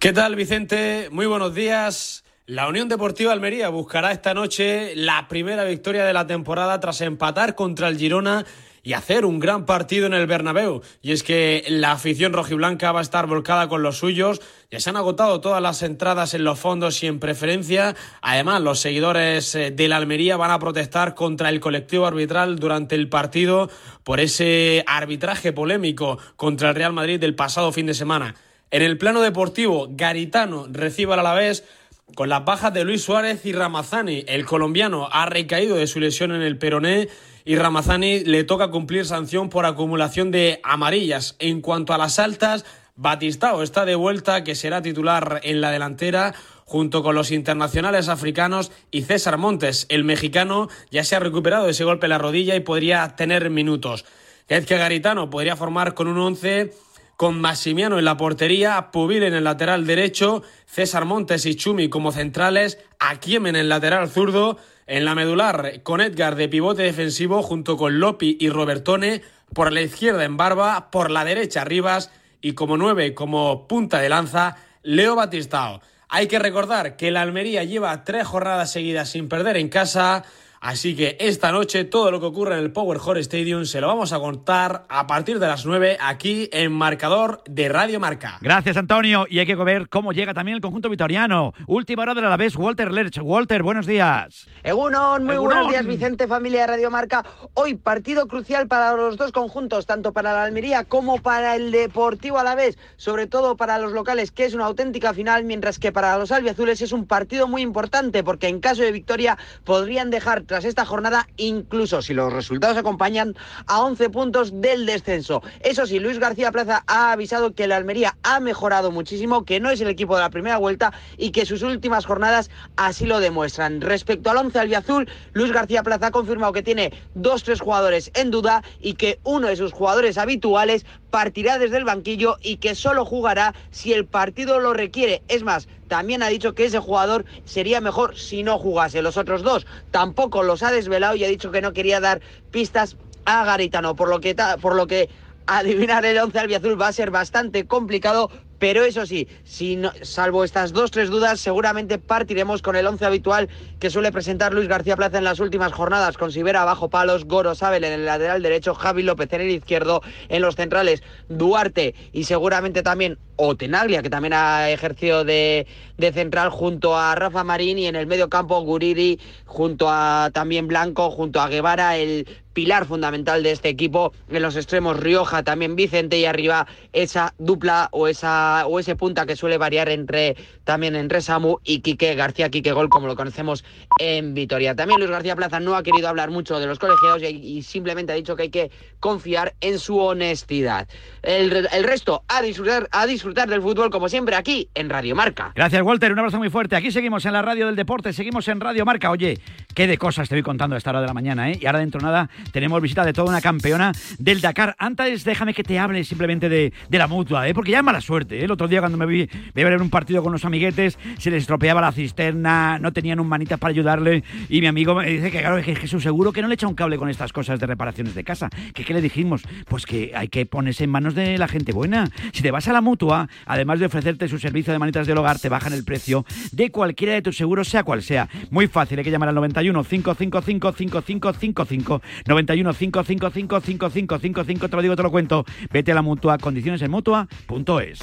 ¿Qué 0.00 0.12
tal, 0.12 0.34
Vicente? 0.34 1.08
Muy 1.12 1.26
buenos 1.26 1.54
días. 1.54 2.23
La 2.46 2.68
Unión 2.68 2.90
Deportiva 2.90 3.32
Almería 3.32 3.70
buscará 3.70 4.12
esta 4.12 4.34
noche 4.34 4.92
la 4.96 5.28
primera 5.28 5.64
victoria 5.64 6.04
de 6.04 6.12
la 6.12 6.26
temporada 6.26 6.78
tras 6.78 7.00
empatar 7.00 7.54
contra 7.54 7.88
el 7.88 7.96
Girona 7.96 8.44
y 8.82 8.92
hacer 8.92 9.24
un 9.24 9.40
gran 9.40 9.64
partido 9.64 10.04
en 10.04 10.12
el 10.12 10.26
Bernabéu. 10.26 10.82
Y 11.00 11.12
es 11.12 11.22
que 11.22 11.64
la 11.68 11.92
afición 11.92 12.34
rojiblanca 12.34 12.92
va 12.92 12.98
a 12.98 13.02
estar 13.02 13.26
volcada 13.26 13.70
con 13.70 13.82
los 13.82 13.96
suyos. 13.96 14.42
Ya 14.70 14.78
se 14.78 14.90
han 14.90 14.98
agotado 14.98 15.40
todas 15.40 15.62
las 15.62 15.82
entradas 15.82 16.34
en 16.34 16.44
los 16.44 16.58
fondos 16.58 17.02
y 17.02 17.06
en 17.06 17.18
preferencia. 17.18 17.96
Además, 18.20 18.60
los 18.60 18.78
seguidores 18.78 19.54
eh, 19.54 19.70
de 19.70 19.88
la 19.88 19.96
Almería 19.96 20.36
van 20.36 20.50
a 20.50 20.58
protestar 20.58 21.14
contra 21.14 21.48
el 21.48 21.60
colectivo 21.60 22.04
arbitral 22.04 22.58
durante 22.58 22.94
el 22.94 23.08
partido 23.08 23.70
por 24.02 24.20
ese 24.20 24.84
arbitraje 24.86 25.54
polémico 25.54 26.18
contra 26.36 26.68
el 26.68 26.74
Real 26.74 26.92
Madrid 26.92 27.18
del 27.18 27.34
pasado 27.34 27.72
fin 27.72 27.86
de 27.86 27.94
semana. 27.94 28.34
En 28.70 28.82
el 28.82 28.98
plano 28.98 29.20
deportivo, 29.20 29.86
Garitano 29.92 30.66
recibe 30.68 31.12
al 31.12 31.20
Alavés 31.20 31.64
con 32.14 32.28
las 32.28 32.44
bajas 32.44 32.72
de 32.72 32.84
Luis 32.84 33.02
Suárez 33.02 33.44
y 33.44 33.52
Ramazani. 33.52 34.24
El 34.28 34.44
colombiano 34.44 35.08
ha 35.10 35.26
recaído 35.26 35.76
de 35.76 35.86
su 35.86 36.00
lesión 36.00 36.32
en 36.32 36.42
el 36.42 36.58
peroné 36.58 37.08
y 37.44 37.56
Ramazani 37.56 38.20
le 38.20 38.44
toca 38.44 38.70
cumplir 38.70 39.04
sanción 39.04 39.48
por 39.48 39.66
acumulación 39.66 40.30
de 40.30 40.60
amarillas. 40.62 41.36
En 41.38 41.60
cuanto 41.60 41.92
a 41.92 41.98
las 41.98 42.18
altas, 42.18 42.64
Batistao 42.96 43.62
está 43.62 43.84
de 43.84 43.96
vuelta, 43.96 44.44
que 44.44 44.54
será 44.54 44.80
titular 44.80 45.40
en 45.42 45.60
la 45.60 45.70
delantera 45.70 46.34
junto 46.64 47.02
con 47.02 47.14
los 47.14 47.30
internacionales 47.30 48.08
africanos 48.08 48.72
y 48.90 49.02
César 49.02 49.36
Montes, 49.36 49.86
el 49.90 50.04
mexicano, 50.04 50.68
ya 50.90 51.04
se 51.04 51.14
ha 51.14 51.20
recuperado 51.20 51.64
de 51.64 51.72
ese 51.72 51.84
golpe 51.84 52.06
en 52.06 52.10
la 52.10 52.18
rodilla 52.18 52.56
y 52.56 52.60
podría 52.60 53.16
tener 53.16 53.50
minutos. 53.50 54.04
Que 54.46 54.60
Garitano 54.60 55.30
podría 55.30 55.56
formar 55.56 55.94
con 55.94 56.06
un 56.06 56.18
once 56.18 56.72
con 57.16 57.40
Massimiano 57.40 57.98
en 57.98 58.04
la 58.04 58.16
portería, 58.16 58.90
Pubil 58.90 59.22
en 59.22 59.34
el 59.34 59.44
lateral 59.44 59.86
derecho, 59.86 60.42
César 60.66 61.04
Montes 61.04 61.46
y 61.46 61.54
Chumi 61.54 61.88
como 61.88 62.12
centrales, 62.12 62.78
Aquiem 62.98 63.46
en 63.46 63.56
el 63.56 63.68
lateral 63.68 64.08
zurdo, 64.08 64.58
en 64.86 65.04
la 65.04 65.14
medular, 65.14 65.82
con 65.82 66.00
Edgar 66.00 66.36
de 66.36 66.48
pivote 66.48 66.82
defensivo 66.82 67.42
junto 67.42 67.76
con 67.76 68.00
Lopi 68.00 68.36
y 68.40 68.50
Robertone, 68.50 69.22
por 69.54 69.72
la 69.72 69.82
izquierda 69.82 70.24
en 70.24 70.36
Barba, 70.36 70.90
por 70.90 71.10
la 71.10 71.24
derecha 71.24 71.64
Rivas 71.64 72.10
y 72.40 72.52
como 72.52 72.76
nueve, 72.76 73.14
como 73.14 73.66
punta 73.66 74.00
de 74.00 74.08
lanza, 74.08 74.56
Leo 74.82 75.14
Batistao. 75.14 75.80
Hay 76.08 76.26
que 76.26 76.38
recordar 76.38 76.96
que 76.96 77.10
la 77.10 77.22
Almería 77.22 77.64
lleva 77.64 78.04
tres 78.04 78.26
jornadas 78.26 78.70
seguidas 78.70 79.08
sin 79.08 79.28
perder 79.28 79.56
en 79.56 79.68
casa, 79.68 80.24
Así 80.64 80.96
que 80.96 81.18
esta 81.20 81.52
noche 81.52 81.84
todo 81.84 82.10
lo 82.10 82.20
que 82.20 82.24
ocurre 82.24 82.54
en 82.54 82.60
el 82.60 82.72
Power 82.72 82.98
Hall 83.04 83.18
Stadium 83.18 83.66
se 83.66 83.82
lo 83.82 83.86
vamos 83.86 84.14
a 84.14 84.18
contar 84.18 84.86
a 84.88 85.06
partir 85.06 85.38
de 85.38 85.46
las 85.46 85.66
9 85.66 85.98
aquí 86.00 86.48
en 86.52 86.72
Marcador 86.72 87.42
de 87.44 87.68
Radio 87.68 88.00
Marca. 88.00 88.38
Gracias, 88.40 88.78
Antonio. 88.78 89.26
Y 89.28 89.40
hay 89.40 89.46
que 89.46 89.56
ver 89.56 89.90
cómo 89.90 90.14
llega 90.14 90.32
también 90.32 90.54
el 90.54 90.62
conjunto 90.62 90.88
vitoriano. 90.88 91.52
Última 91.66 92.04
hora 92.04 92.14
de 92.14 92.22
la 92.22 92.38
vez, 92.38 92.56
Walter 92.56 92.92
Lerch. 92.92 93.18
Walter, 93.20 93.62
buenos 93.62 93.84
días. 93.84 94.46
Egunon, 94.62 95.24
muy 95.24 95.36
buenos 95.36 95.68
días, 95.68 95.84
Vicente, 95.84 96.26
familia 96.26 96.62
de 96.62 96.66
Radio 96.68 96.90
Marca. 96.90 97.26
Hoy 97.52 97.74
partido 97.74 98.26
crucial 98.26 98.66
para 98.66 98.94
los 98.96 99.18
dos 99.18 99.32
conjuntos, 99.32 99.84
tanto 99.84 100.14
para 100.14 100.32
la 100.32 100.44
Almería 100.44 100.84
como 100.84 101.18
para 101.18 101.56
el 101.56 101.72
Deportivo 101.72 102.38
a 102.38 102.42
la 102.42 102.54
vez, 102.54 102.78
sobre 102.96 103.26
todo 103.26 103.58
para 103.58 103.78
los 103.78 103.92
locales, 103.92 104.30
que 104.30 104.46
es 104.46 104.54
una 104.54 104.64
auténtica 104.64 105.12
final, 105.12 105.44
mientras 105.44 105.78
que 105.78 105.92
para 105.92 106.16
los 106.16 106.32
albiazules 106.32 106.80
es 106.80 106.92
un 106.92 107.06
partido 107.06 107.48
muy 107.48 107.60
importante, 107.60 108.24
porque 108.24 108.48
en 108.48 108.60
caso 108.60 108.80
de 108.80 108.92
victoria 108.92 109.36
podrían 109.64 110.08
dejar 110.08 110.46
tras 110.54 110.66
esta 110.66 110.86
jornada, 110.86 111.26
incluso 111.36 112.00
si 112.00 112.14
los 112.14 112.32
resultados 112.32 112.76
acompañan, 112.76 113.34
a 113.66 113.80
11 113.82 114.08
puntos 114.10 114.60
del 114.60 114.86
descenso. 114.86 115.42
Eso 115.58 115.84
sí, 115.84 115.98
Luis 115.98 116.20
García 116.20 116.52
Plaza 116.52 116.84
ha 116.86 117.10
avisado 117.10 117.56
que 117.56 117.66
la 117.66 117.74
Almería 117.74 118.16
ha 118.22 118.38
mejorado 118.38 118.92
muchísimo, 118.92 119.44
que 119.44 119.58
no 119.58 119.70
es 119.70 119.80
el 119.80 119.88
equipo 119.88 120.14
de 120.14 120.22
la 120.22 120.30
primera 120.30 120.58
vuelta 120.58 120.92
y 121.18 121.32
que 121.32 121.44
sus 121.44 121.62
últimas 121.62 122.06
jornadas 122.06 122.50
así 122.76 123.04
lo 123.04 123.18
demuestran. 123.18 123.80
Respecto 123.80 124.30
al 124.30 124.36
11 124.36 124.60
albiazul, 124.60 125.10
Luis 125.32 125.50
García 125.50 125.82
Plaza 125.82 126.06
ha 126.06 126.10
confirmado 126.12 126.52
que 126.52 126.62
tiene 126.62 126.92
dos, 127.16 127.42
tres 127.42 127.60
jugadores 127.60 128.12
en 128.14 128.30
duda 128.30 128.62
y 128.80 128.94
que 128.94 129.18
uno 129.24 129.48
de 129.48 129.56
sus 129.56 129.72
jugadores 129.72 130.18
habituales 130.18 130.86
partirá 131.10 131.58
desde 131.58 131.78
el 131.78 131.84
banquillo 131.84 132.36
y 132.42 132.58
que 132.58 132.76
solo 132.76 133.04
jugará 133.04 133.56
si 133.72 133.92
el 133.92 134.06
partido 134.06 134.60
lo 134.60 134.72
requiere. 134.72 135.24
Es 135.26 135.42
más, 135.42 135.66
también 135.88 136.22
ha 136.22 136.28
dicho 136.28 136.54
que 136.54 136.66
ese 136.66 136.78
jugador 136.78 137.24
sería 137.44 137.80
mejor 137.80 138.16
si 138.16 138.42
no 138.42 138.58
jugase. 138.58 139.02
Los 139.02 139.16
otros 139.16 139.42
dos 139.42 139.66
tampoco 139.90 140.42
los 140.42 140.62
ha 140.62 140.70
desvelado 140.70 141.16
y 141.16 141.24
ha 141.24 141.28
dicho 141.28 141.50
que 141.50 141.60
no 141.60 141.72
quería 141.72 142.00
dar 142.00 142.20
pistas 142.50 142.96
a 143.24 143.44
Garitano, 143.44 143.96
por 143.96 144.08
lo 144.08 144.20
que, 144.20 144.36
por 144.60 144.74
lo 144.74 144.86
que 144.86 145.08
adivinar 145.46 146.04
el 146.04 146.18
11 146.18 146.38
albiazul 146.38 146.80
va 146.80 146.88
a 146.88 146.92
ser 146.92 147.10
bastante 147.10 147.66
complicado, 147.66 148.30
pero 148.58 148.84
eso 148.84 149.04
sí, 149.04 149.28
si 149.44 149.78
salvo 150.02 150.44
estas 150.44 150.72
dos, 150.72 150.90
tres 150.90 151.10
dudas, 151.10 151.40
seguramente 151.40 151.98
partiremos 151.98 152.62
con 152.62 152.76
el 152.76 152.86
once 152.86 153.04
habitual 153.04 153.48
que 153.78 153.90
suele 153.90 154.12
presentar 154.12 154.54
Luis 154.54 154.68
García 154.68 154.96
Plaza 154.96 155.18
en 155.18 155.24
las 155.24 155.40
últimas 155.40 155.72
jornadas, 155.72 156.16
con 156.16 156.32
Sibera 156.32 156.64
bajo 156.64 156.88
palos, 156.88 157.26
Goro 157.26 157.54
Sabel 157.54 157.84
en 157.84 157.92
el 157.92 158.06
lateral 158.06 158.42
derecho, 158.42 158.74
Javi 158.74 159.02
López 159.02 159.32
en 159.32 159.42
el 159.42 159.50
izquierdo, 159.50 160.00
en 160.28 160.40
los 160.40 160.56
centrales 160.56 161.02
Duarte 161.28 161.94
y 162.12 162.24
seguramente 162.24 162.82
también 162.82 163.18
Otenaglia, 163.36 164.02
que 164.02 164.10
también 164.10 164.32
ha 164.34 164.70
ejercido 164.70 165.24
de, 165.24 165.66
de, 165.96 166.12
central 166.12 166.50
junto 166.50 166.96
a 166.96 167.14
Rafa 167.14 167.44
Marín 167.44 167.78
y 167.78 167.86
en 167.86 167.96
el 167.96 168.06
medio 168.06 168.28
campo 168.28 168.60
Guriri, 168.60 169.20
junto 169.44 169.88
a 169.88 170.30
también 170.32 170.68
Blanco, 170.68 171.10
junto 171.10 171.40
a 171.40 171.48
Guevara, 171.48 171.96
el 171.96 172.26
pilar 172.54 172.86
fundamental 172.86 173.42
de 173.42 173.50
este 173.50 173.68
equipo. 173.68 174.12
En 174.30 174.40
los 174.40 174.56
extremos 174.56 174.98
Rioja, 174.98 175.42
también 175.42 175.76
Vicente 175.76 176.18
y 176.18 176.24
arriba 176.24 176.66
esa 176.92 177.34
dupla 177.38 177.88
o 177.90 178.08
esa 178.08 178.66
o 178.66 178.78
ese 178.78 178.96
punta 178.96 179.26
que 179.26 179.36
suele 179.36 179.58
variar 179.58 179.90
entre 179.90 180.36
también 180.62 180.96
entre 180.96 181.20
Samu 181.20 181.58
y 181.64 181.80
Quique 181.80 182.14
García, 182.14 182.48
Quique 182.48 182.72
Gol, 182.72 182.88
como 182.88 183.08
lo 183.08 183.16
conocemos 183.16 183.64
en 183.98 184.32
Vitoria. 184.32 184.74
También 184.74 185.00
Luis 185.00 185.10
García 185.10 185.36
Plaza 185.36 185.60
no 185.60 185.74
ha 185.74 185.82
querido 185.82 186.08
hablar 186.08 186.30
mucho 186.30 186.58
de 186.58 186.66
los 186.66 186.78
colegiados 186.78 187.22
y, 187.22 187.62
simplemente 187.62 188.12
ha 188.12 188.16
dicho 188.16 188.36
que 188.36 188.44
hay 188.44 188.50
que 188.50 188.70
confiar 189.00 189.54
en 189.60 189.78
su 189.78 189.98
honestidad. 189.98 190.88
El, 191.22 191.68
el 191.72 191.84
resto, 191.84 192.22
a 192.28 192.40
disfrutar, 192.40 192.88
a 192.92 193.06
disfrutar 193.06 193.23
del 193.32 193.62
fútbol 193.62 193.90
como 193.90 194.08
siempre 194.08 194.36
aquí 194.36 194.68
en 194.74 194.90
Radio 194.90 195.16
Marca. 195.16 195.52
Gracias, 195.54 195.80
Walter. 195.82 196.12
Un 196.12 196.18
abrazo 196.18 196.38
muy 196.38 196.50
fuerte. 196.50 196.76
Aquí 196.76 196.90
seguimos 196.90 197.24
en 197.24 197.32
la 197.32 197.40
radio 197.40 197.66
del 197.66 197.76
deporte, 197.76 198.12
seguimos 198.12 198.46
en 198.48 198.60
Radio 198.60 198.84
Marca. 198.84 199.10
Oye, 199.10 199.38
qué 199.74 199.86
de 199.86 199.96
cosas 199.96 200.28
te 200.28 200.34
voy 200.34 200.42
contando 200.42 200.74
a 200.74 200.78
esta 200.78 200.90
hora 200.90 201.00
de 201.00 201.06
la 201.06 201.14
mañana, 201.14 201.50
¿eh? 201.50 201.58
Y 201.60 201.66
ahora 201.66 201.78
dentro 201.78 202.00
de 202.00 202.06
nada 202.06 202.28
tenemos 202.52 202.82
visita 202.82 203.04
de 203.04 203.14
toda 203.14 203.30
una 203.30 203.40
campeona 203.40 203.92
del 204.18 204.42
Dakar. 204.42 204.76
Antes 204.78 205.24
déjame 205.24 205.54
que 205.54 205.62
te 205.62 205.78
hable 205.78 206.04
simplemente 206.04 206.48
de, 206.48 206.72
de 206.88 206.98
la 206.98 207.06
mutua, 207.06 207.48
¿eh? 207.48 207.54
Porque 207.54 207.70
ya 207.70 207.78
es 207.78 207.84
mala 207.84 208.00
suerte. 208.00 208.40
¿eh? 208.40 208.44
El 208.44 208.50
otro 208.50 208.68
día 208.68 208.80
cuando 208.80 208.98
me 208.98 209.06
vi, 209.06 209.28
vi 209.54 209.62
a 209.62 209.64
ver 209.64 209.80
un 209.80 209.90
partido 209.90 210.22
con 210.22 210.32
unos 210.32 210.44
amiguetes, 210.44 210.98
se 211.18 211.30
les 211.30 211.42
estropeaba 211.42 211.80
la 211.80 211.92
cisterna, 211.92 212.78
no 212.78 212.92
tenían 212.92 213.20
un 213.20 213.28
manita 213.28 213.56
para 213.56 213.70
ayudarle 213.70 214.22
y 214.48 214.60
mi 214.60 214.66
amigo 214.66 214.94
me 214.94 215.06
dice 215.08 215.30
que 215.30 215.40
claro, 215.40 215.62
que 215.62 215.74
Jesús 215.74 216.02
seguro 216.02 216.32
que 216.32 216.42
no 216.42 216.48
le 216.48 216.54
echa 216.54 216.66
un 216.66 216.74
cable 216.74 216.98
con 216.98 217.08
estas 217.08 217.32
cosas 217.32 217.58
de 217.58 217.66
reparaciones 217.66 218.14
de 218.14 218.24
casa. 218.24 218.50
¿Qué, 218.74 218.84
¿Qué 218.84 218.92
le 218.92 219.00
dijimos? 219.00 219.42
Pues 219.66 219.86
que 219.86 220.12
hay 220.14 220.28
que 220.28 220.44
ponerse 220.46 220.84
en 220.84 220.90
manos 220.90 221.14
de 221.14 221.38
la 221.38 221.48
gente 221.48 221.72
buena. 221.72 222.08
Si 222.32 222.42
te 222.42 222.50
vas 222.50 222.68
a 222.68 222.72
la 222.72 222.80
mutua, 222.80 223.13
además 223.46 223.80
de 223.80 223.86
ofrecerte 223.86 224.28
su 224.28 224.38
servicio 224.38 224.72
de 224.72 224.78
manitas 224.78 225.06
del 225.06 225.18
hogar, 225.18 225.38
te 225.38 225.48
bajan 225.48 225.72
el 225.72 225.84
precio 225.84 226.24
de 226.52 226.70
cualquiera 226.70 227.14
de 227.14 227.22
tus 227.22 227.36
seguros, 227.36 227.68
sea 227.68 227.84
cual 227.84 228.02
sea. 228.02 228.28
Muy 228.50 228.66
fácil, 228.66 228.98
hay 228.98 229.04
que 229.04 229.10
llamar 229.10 229.28
al 229.28 229.34
91 229.34 229.84
555 229.84 230.72
5555 230.72 232.02
91 232.26 232.74
555 232.74 233.60
5555 233.60 234.68
te 234.68 234.76
lo 234.76 234.82
digo, 234.82 234.96
te 234.96 235.02
lo 235.02 235.10
cuento. 235.10 235.44
Vete 235.72 235.92
a 235.92 235.94
la 235.94 236.02
mutua, 236.02 236.38
condiciones 236.38 236.82
en 236.82 236.90
mutua.es. 236.90 238.00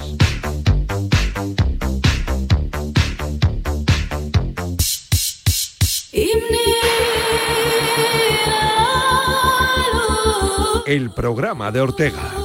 El 10.86 11.12
programa 11.12 11.72
de 11.72 11.80
Ortega. 11.80 12.41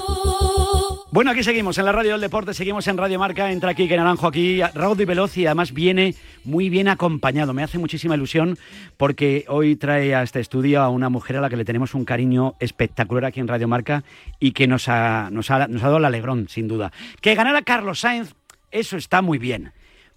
Bueno, 1.16 1.30
aquí 1.30 1.42
seguimos 1.42 1.78
en 1.78 1.86
la 1.86 1.92
Radio 1.92 2.12
del 2.12 2.20
Deporte, 2.20 2.52
seguimos 2.52 2.86
en 2.88 2.98
Radio 2.98 3.18
Marca, 3.18 3.50
entra 3.50 3.70
aquí 3.70 3.88
que 3.88 3.96
Naranjo 3.96 4.26
aquí, 4.26 4.60
Raúl 4.74 5.00
y 5.00 5.06
Veloz 5.06 5.34
y 5.38 5.46
además 5.46 5.72
viene 5.72 6.14
muy 6.44 6.68
bien 6.68 6.88
acompañado. 6.88 7.54
Me 7.54 7.62
hace 7.62 7.78
muchísima 7.78 8.16
ilusión 8.16 8.58
porque 8.98 9.46
hoy 9.48 9.76
trae 9.76 10.14
a 10.14 10.22
este 10.22 10.40
estudio 10.40 10.82
a 10.82 10.90
una 10.90 11.08
mujer 11.08 11.38
a 11.38 11.40
la 11.40 11.48
que 11.48 11.56
le 11.56 11.64
tenemos 11.64 11.94
un 11.94 12.04
cariño 12.04 12.52
espectacular 12.60 13.24
aquí 13.24 13.40
en 13.40 13.48
Radio 13.48 13.66
Marca 13.66 14.04
y 14.38 14.52
que 14.52 14.66
nos 14.66 14.90
ha, 14.90 15.30
nos 15.30 15.50
ha, 15.50 15.66
nos 15.68 15.82
ha 15.82 15.86
dado 15.86 15.96
el 15.96 16.04
alegrón, 16.04 16.50
sin 16.50 16.68
duda. 16.68 16.92
Que 17.22 17.34
ganara 17.34 17.62
Carlos 17.62 18.00
Sainz, 18.00 18.34
eso 18.70 18.98
está 18.98 19.22
muy 19.22 19.38
bien 19.38 19.72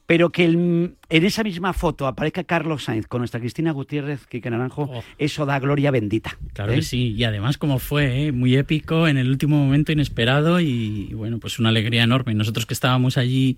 pero 0.10 0.32
que 0.32 0.44
el- 0.46 0.96
en 1.12 1.24
esa 1.24 1.44
misma 1.44 1.72
foto 1.72 2.08
aparezca 2.08 2.44
Carlos 2.44 2.86
Sainz 2.86 3.06
con 3.06 3.20
nuestra 3.20 3.40
Cristina 3.40 3.72
Gutiérrez, 3.72 4.26
Quique 4.26 4.50
Naranjo, 4.50 4.90
eso 5.20 5.46
da 5.46 5.60
gloria 5.60 5.92
bendita. 5.92 6.36
Claro 6.54 6.72
¿eh? 6.72 6.78
que 6.78 6.82
sí, 6.82 7.14
y 7.16 7.24
además 7.26 7.60
como 7.60 7.78
fue, 7.78 8.26
¿eh? 8.26 8.32
muy 8.32 8.56
épico, 8.56 9.08
en 9.08 9.18
el 9.18 9.30
último 9.30 9.64
momento 9.64 9.92
inesperado 9.92 10.60
y, 10.62 11.14
bueno, 11.14 11.38
pues 11.38 11.60
una 11.60 11.70
alegría 11.70 12.02
enorme. 12.02 12.34
Nosotros 12.34 12.66
que 12.66 12.74
estábamos 12.74 13.18
allí 13.20 13.58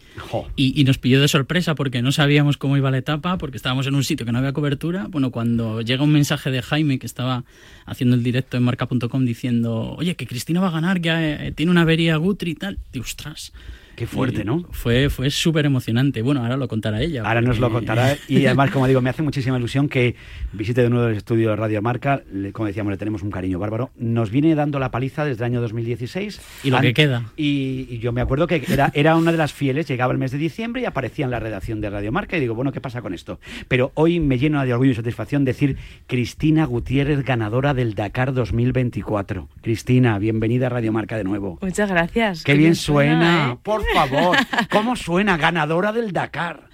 y, 0.57 0.77
y 0.79 0.83
nos 0.83 0.97
pilló 0.97 1.21
de 1.21 1.29
sorpresa 1.29 1.73
porque 1.73 2.01
no 2.01 2.11
sabíamos 2.11 2.57
cómo 2.57 2.75
iba 2.75 2.91
la 2.91 2.97
etapa, 2.97 3.37
porque 3.37 3.55
estábamos 3.55 3.87
en 3.87 3.95
un 3.95 4.03
sitio 4.03 4.25
que 4.25 4.33
no 4.33 4.39
había 4.39 4.51
cobertura. 4.51 5.07
Bueno, 5.09 5.31
cuando 5.31 5.79
llega 5.79 6.03
un 6.03 6.11
mensaje 6.11 6.51
de 6.51 6.61
Jaime 6.61 6.99
que 6.99 7.05
estaba 7.05 7.45
haciendo 7.85 8.17
el 8.17 8.23
directo 8.23 8.57
en 8.57 8.63
marca.com 8.63 9.23
diciendo, 9.23 9.95
oye, 9.97 10.15
que 10.15 10.27
Cristina 10.27 10.59
va 10.59 10.67
a 10.67 10.71
ganar, 10.71 10.99
ya 10.99 11.25
eh, 11.25 11.53
tiene 11.53 11.71
una 11.71 11.83
avería 11.83 12.17
Gutri 12.17 12.51
y 12.51 12.55
tal, 12.55 12.77
y 12.91 12.99
ostras. 12.99 13.53
Qué 14.01 14.07
fuerte, 14.07 14.41
Y 14.41 14.45
¿no? 14.45 14.65
Fue, 14.71 15.11
fue 15.11 15.29
súper 15.29 15.63
emocionante. 15.67 16.23
Bueno, 16.23 16.41
ahora 16.41 16.57
lo 16.57 16.67
contará 16.67 17.01
ella. 17.03 17.21
Ahora 17.23 17.39
nos 17.41 17.59
lo 17.59 17.69
porque- 17.69 17.85
contará. 17.85 18.17
Y 18.27 18.43
además, 18.47 18.71
como 18.71 18.87
digo, 18.87 18.99
me 18.99 19.11
hace 19.11 19.21
muchísima 19.21 19.59
ilusión 19.59 19.87
que 19.87 20.15
visite 20.53 20.81
de 20.81 20.89
nuevo 20.89 21.05
el 21.07 21.17
estudio 21.17 21.51
de 21.51 21.55
Radio 21.55 21.83
Marca. 21.83 22.23
Le- 22.33 22.51
como 22.51 22.65
decíamos, 22.65 22.89
le 22.89 22.97
tenemos 22.97 23.21
un 23.21 23.29
cariño 23.29 23.59
bárbaro. 23.59 23.91
Nos 23.97 24.31
viene 24.31 24.55
dando 24.55 24.79
la 24.79 24.89
paliza 24.89 25.23
desde 25.23 25.43
el 25.45 25.51
año 25.51 25.61
2016. 25.61 26.41
Y 26.63 26.71
lo 26.71 26.81
que 26.81 26.95
queda. 26.95 27.25
Y, 27.37 27.85
y 27.91 27.99
yo 27.99 28.11
me 28.11 28.21
acuerdo 28.21 28.47
que 28.47 28.63
era, 28.67 28.89
era 28.95 29.15
una 29.15 29.31
de 29.31 29.37
las 29.37 29.53
fieles. 29.53 29.87
Llegaba 29.87 30.13
el 30.13 30.17
mes 30.17 30.31
de 30.31 30.39
diciembre 30.39 30.81
y 30.81 30.85
aparecía 30.85 31.25
en 31.25 31.31
la 31.31 31.39
redacción 31.39 31.79
de 31.79 31.91
Radio 31.91 32.11
Marca. 32.11 32.37
Y 32.37 32.39
digo, 32.39 32.55
bueno, 32.55 32.71
¿qué 32.71 32.81
pasa 32.81 33.03
con 33.03 33.13
esto? 33.13 33.39
Pero 33.67 33.91
hoy 33.93 34.19
me 34.19 34.39
llena 34.39 34.65
de 34.65 34.73
orgullo 34.73 34.93
y 34.93 34.95
satisfacción 34.95 35.45
decir 35.45 35.77
Cristina 36.07 36.65
Gutiérrez, 36.65 37.23
ganadora 37.23 37.75
del 37.75 37.93
Dakar 37.93 38.33
2024. 38.33 39.47
Cristina, 39.61 40.17
bienvenida 40.17 40.65
a 40.65 40.69
Radio 40.69 40.91
Marca 40.91 41.17
de 41.17 41.23
nuevo. 41.23 41.59
Muchas 41.61 41.87
gracias. 41.87 42.43
Qué 42.43 42.55
bien 42.55 42.73
suena, 42.73 43.51
¿eh? 43.53 43.57
por 43.61 43.81
favor. 43.93 44.37
¿Cómo 44.69 44.95
suena 44.95 45.37
ganadora 45.37 45.91
del 45.91 46.11
Dakar? 46.11 46.69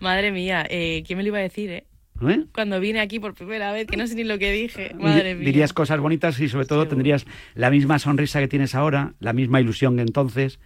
Madre 0.00 0.32
mía, 0.32 0.66
eh, 0.68 1.02
¿quién 1.06 1.16
me 1.16 1.22
lo 1.22 1.28
iba 1.28 1.38
a 1.38 1.42
decir, 1.42 1.70
eh? 1.70 1.86
¿Eh? 2.26 2.44
Cuando 2.54 2.80
vine 2.80 3.00
aquí 3.00 3.20
por 3.20 3.34
primera 3.34 3.72
vez, 3.72 3.86
que 3.86 3.96
no 3.96 4.06
sé 4.06 4.14
ni 4.14 4.24
lo 4.24 4.38
que 4.38 4.52
dije. 4.52 4.94
Madre 4.94 5.34
mía. 5.34 5.44
Dirías 5.44 5.72
cosas 5.72 6.00
bonitas 6.00 6.40
y 6.40 6.48
sobre 6.48 6.66
todo 6.66 6.88
tendrías 6.88 7.26
la 7.54 7.70
misma 7.70 7.98
sonrisa 7.98 8.40
que 8.40 8.48
tienes 8.48 8.74
ahora, 8.74 9.14
la 9.20 9.32
misma 9.32 9.60
ilusión 9.60 9.96
que 9.96 10.02
entonces 10.02 10.58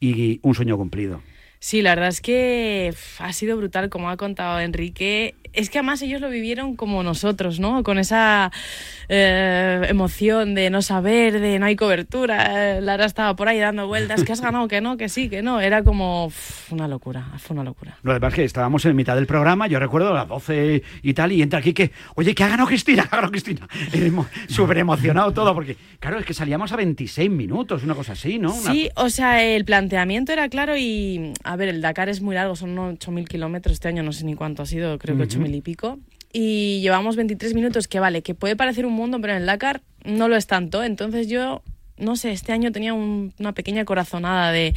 y 0.00 0.40
un 0.42 0.54
sueño 0.54 0.76
cumplido. 0.76 1.22
Sí, 1.60 1.82
la 1.82 1.90
verdad 1.90 2.08
es 2.08 2.20
que 2.20 2.94
ha 3.18 3.32
sido 3.32 3.56
brutal, 3.56 3.88
como 3.88 4.10
ha 4.10 4.16
contado 4.16 4.60
Enrique. 4.60 5.34
Es 5.52 5.70
que 5.70 5.78
además 5.78 6.02
ellos 6.02 6.20
lo 6.20 6.28
vivieron 6.30 6.76
como 6.76 7.02
nosotros, 7.02 7.58
¿no? 7.60 7.82
Con 7.82 7.98
esa 7.98 8.50
eh, 9.08 9.80
emoción 9.88 10.54
de 10.54 10.70
no 10.70 10.82
saber, 10.82 11.40
de 11.40 11.58
no 11.58 11.66
hay 11.66 11.76
cobertura. 11.76 12.76
Eh, 12.78 12.80
Lara 12.80 13.04
estaba 13.06 13.34
por 13.36 13.48
ahí 13.48 13.58
dando 13.58 13.86
vueltas, 13.86 14.24
que 14.24 14.32
has 14.32 14.40
ganado, 14.40 14.68
que 14.68 14.80
no, 14.80 14.96
que 14.96 15.08
sí, 15.08 15.28
que 15.28 15.42
no. 15.42 15.60
Era 15.60 15.82
como 15.82 16.26
uf, 16.26 16.72
una 16.72 16.86
locura, 16.88 17.26
fue 17.38 17.54
una 17.54 17.64
locura. 17.64 17.96
Lo 18.02 18.12
demás 18.12 18.34
que 18.34 18.44
estábamos 18.44 18.84
en 18.84 18.94
mitad 18.96 19.14
del 19.14 19.26
programa, 19.26 19.66
yo 19.66 19.78
recuerdo 19.78 20.10
a 20.10 20.14
las 20.14 20.28
12 20.28 20.82
y 21.02 21.14
tal, 21.14 21.32
y 21.32 21.42
entra 21.42 21.58
aquí 21.60 21.72
que, 21.72 21.90
oye, 22.14 22.34
que 22.34 22.44
ha 22.44 22.48
ganado 22.48 22.68
Cristina, 22.68 23.02
ha 23.10 23.16
ganado 23.16 23.30
Cristina. 23.32 23.66
Súper 24.48 24.78
emocionado 24.78 25.32
todo, 25.32 25.54
porque 25.54 25.76
claro, 26.00 26.18
es 26.18 26.24
que 26.26 26.34
salíamos 26.34 26.72
a 26.72 26.76
26 26.76 27.30
minutos, 27.30 27.82
una 27.84 27.94
cosa 27.94 28.12
así, 28.12 28.38
¿no? 28.38 28.54
Una- 28.54 28.72
Sí, 28.72 28.90
o 28.96 29.08
sea, 29.10 29.42
el 29.42 29.64
planteamiento 29.64 30.32
era 30.32 30.48
claro 30.48 30.76
y, 30.76 31.32
a 31.44 31.56
ver, 31.56 31.68
el 31.68 31.80
Dakar 31.80 32.08
es 32.08 32.20
muy 32.20 32.34
largo, 32.34 32.56
son 32.56 32.70
unos 32.78 32.94
8.000 32.98 33.26
kilómetros 33.26 33.72
este 33.74 33.88
año, 33.88 34.02
no 34.02 34.12
sé 34.12 34.24
ni 34.24 34.34
cuánto 34.34 34.62
ha 34.62 34.66
sido, 34.66 34.98
creo 34.98 35.16
que 35.16 35.26
8.000 35.38 35.54
y 35.54 35.60
pico. 35.60 35.98
Y 36.32 36.80
llevamos 36.82 37.16
23 37.16 37.54
minutos, 37.54 37.88
que 37.88 38.00
vale, 38.00 38.22
que 38.22 38.34
puede 38.34 38.54
parecer 38.56 38.84
un 38.86 38.92
mundo, 38.92 39.18
pero 39.20 39.32
en 39.34 39.40
el 39.40 39.46
Dakar 39.46 39.80
no 40.04 40.28
lo 40.28 40.36
es 40.36 40.46
tanto. 40.46 40.84
Entonces 40.84 41.26
yo, 41.26 41.62
no 41.96 42.16
sé, 42.16 42.32
este 42.32 42.52
año 42.52 42.70
tenía 42.70 42.92
un- 42.92 43.32
una 43.38 43.52
pequeña 43.54 43.84
corazonada 43.86 44.52
de 44.52 44.74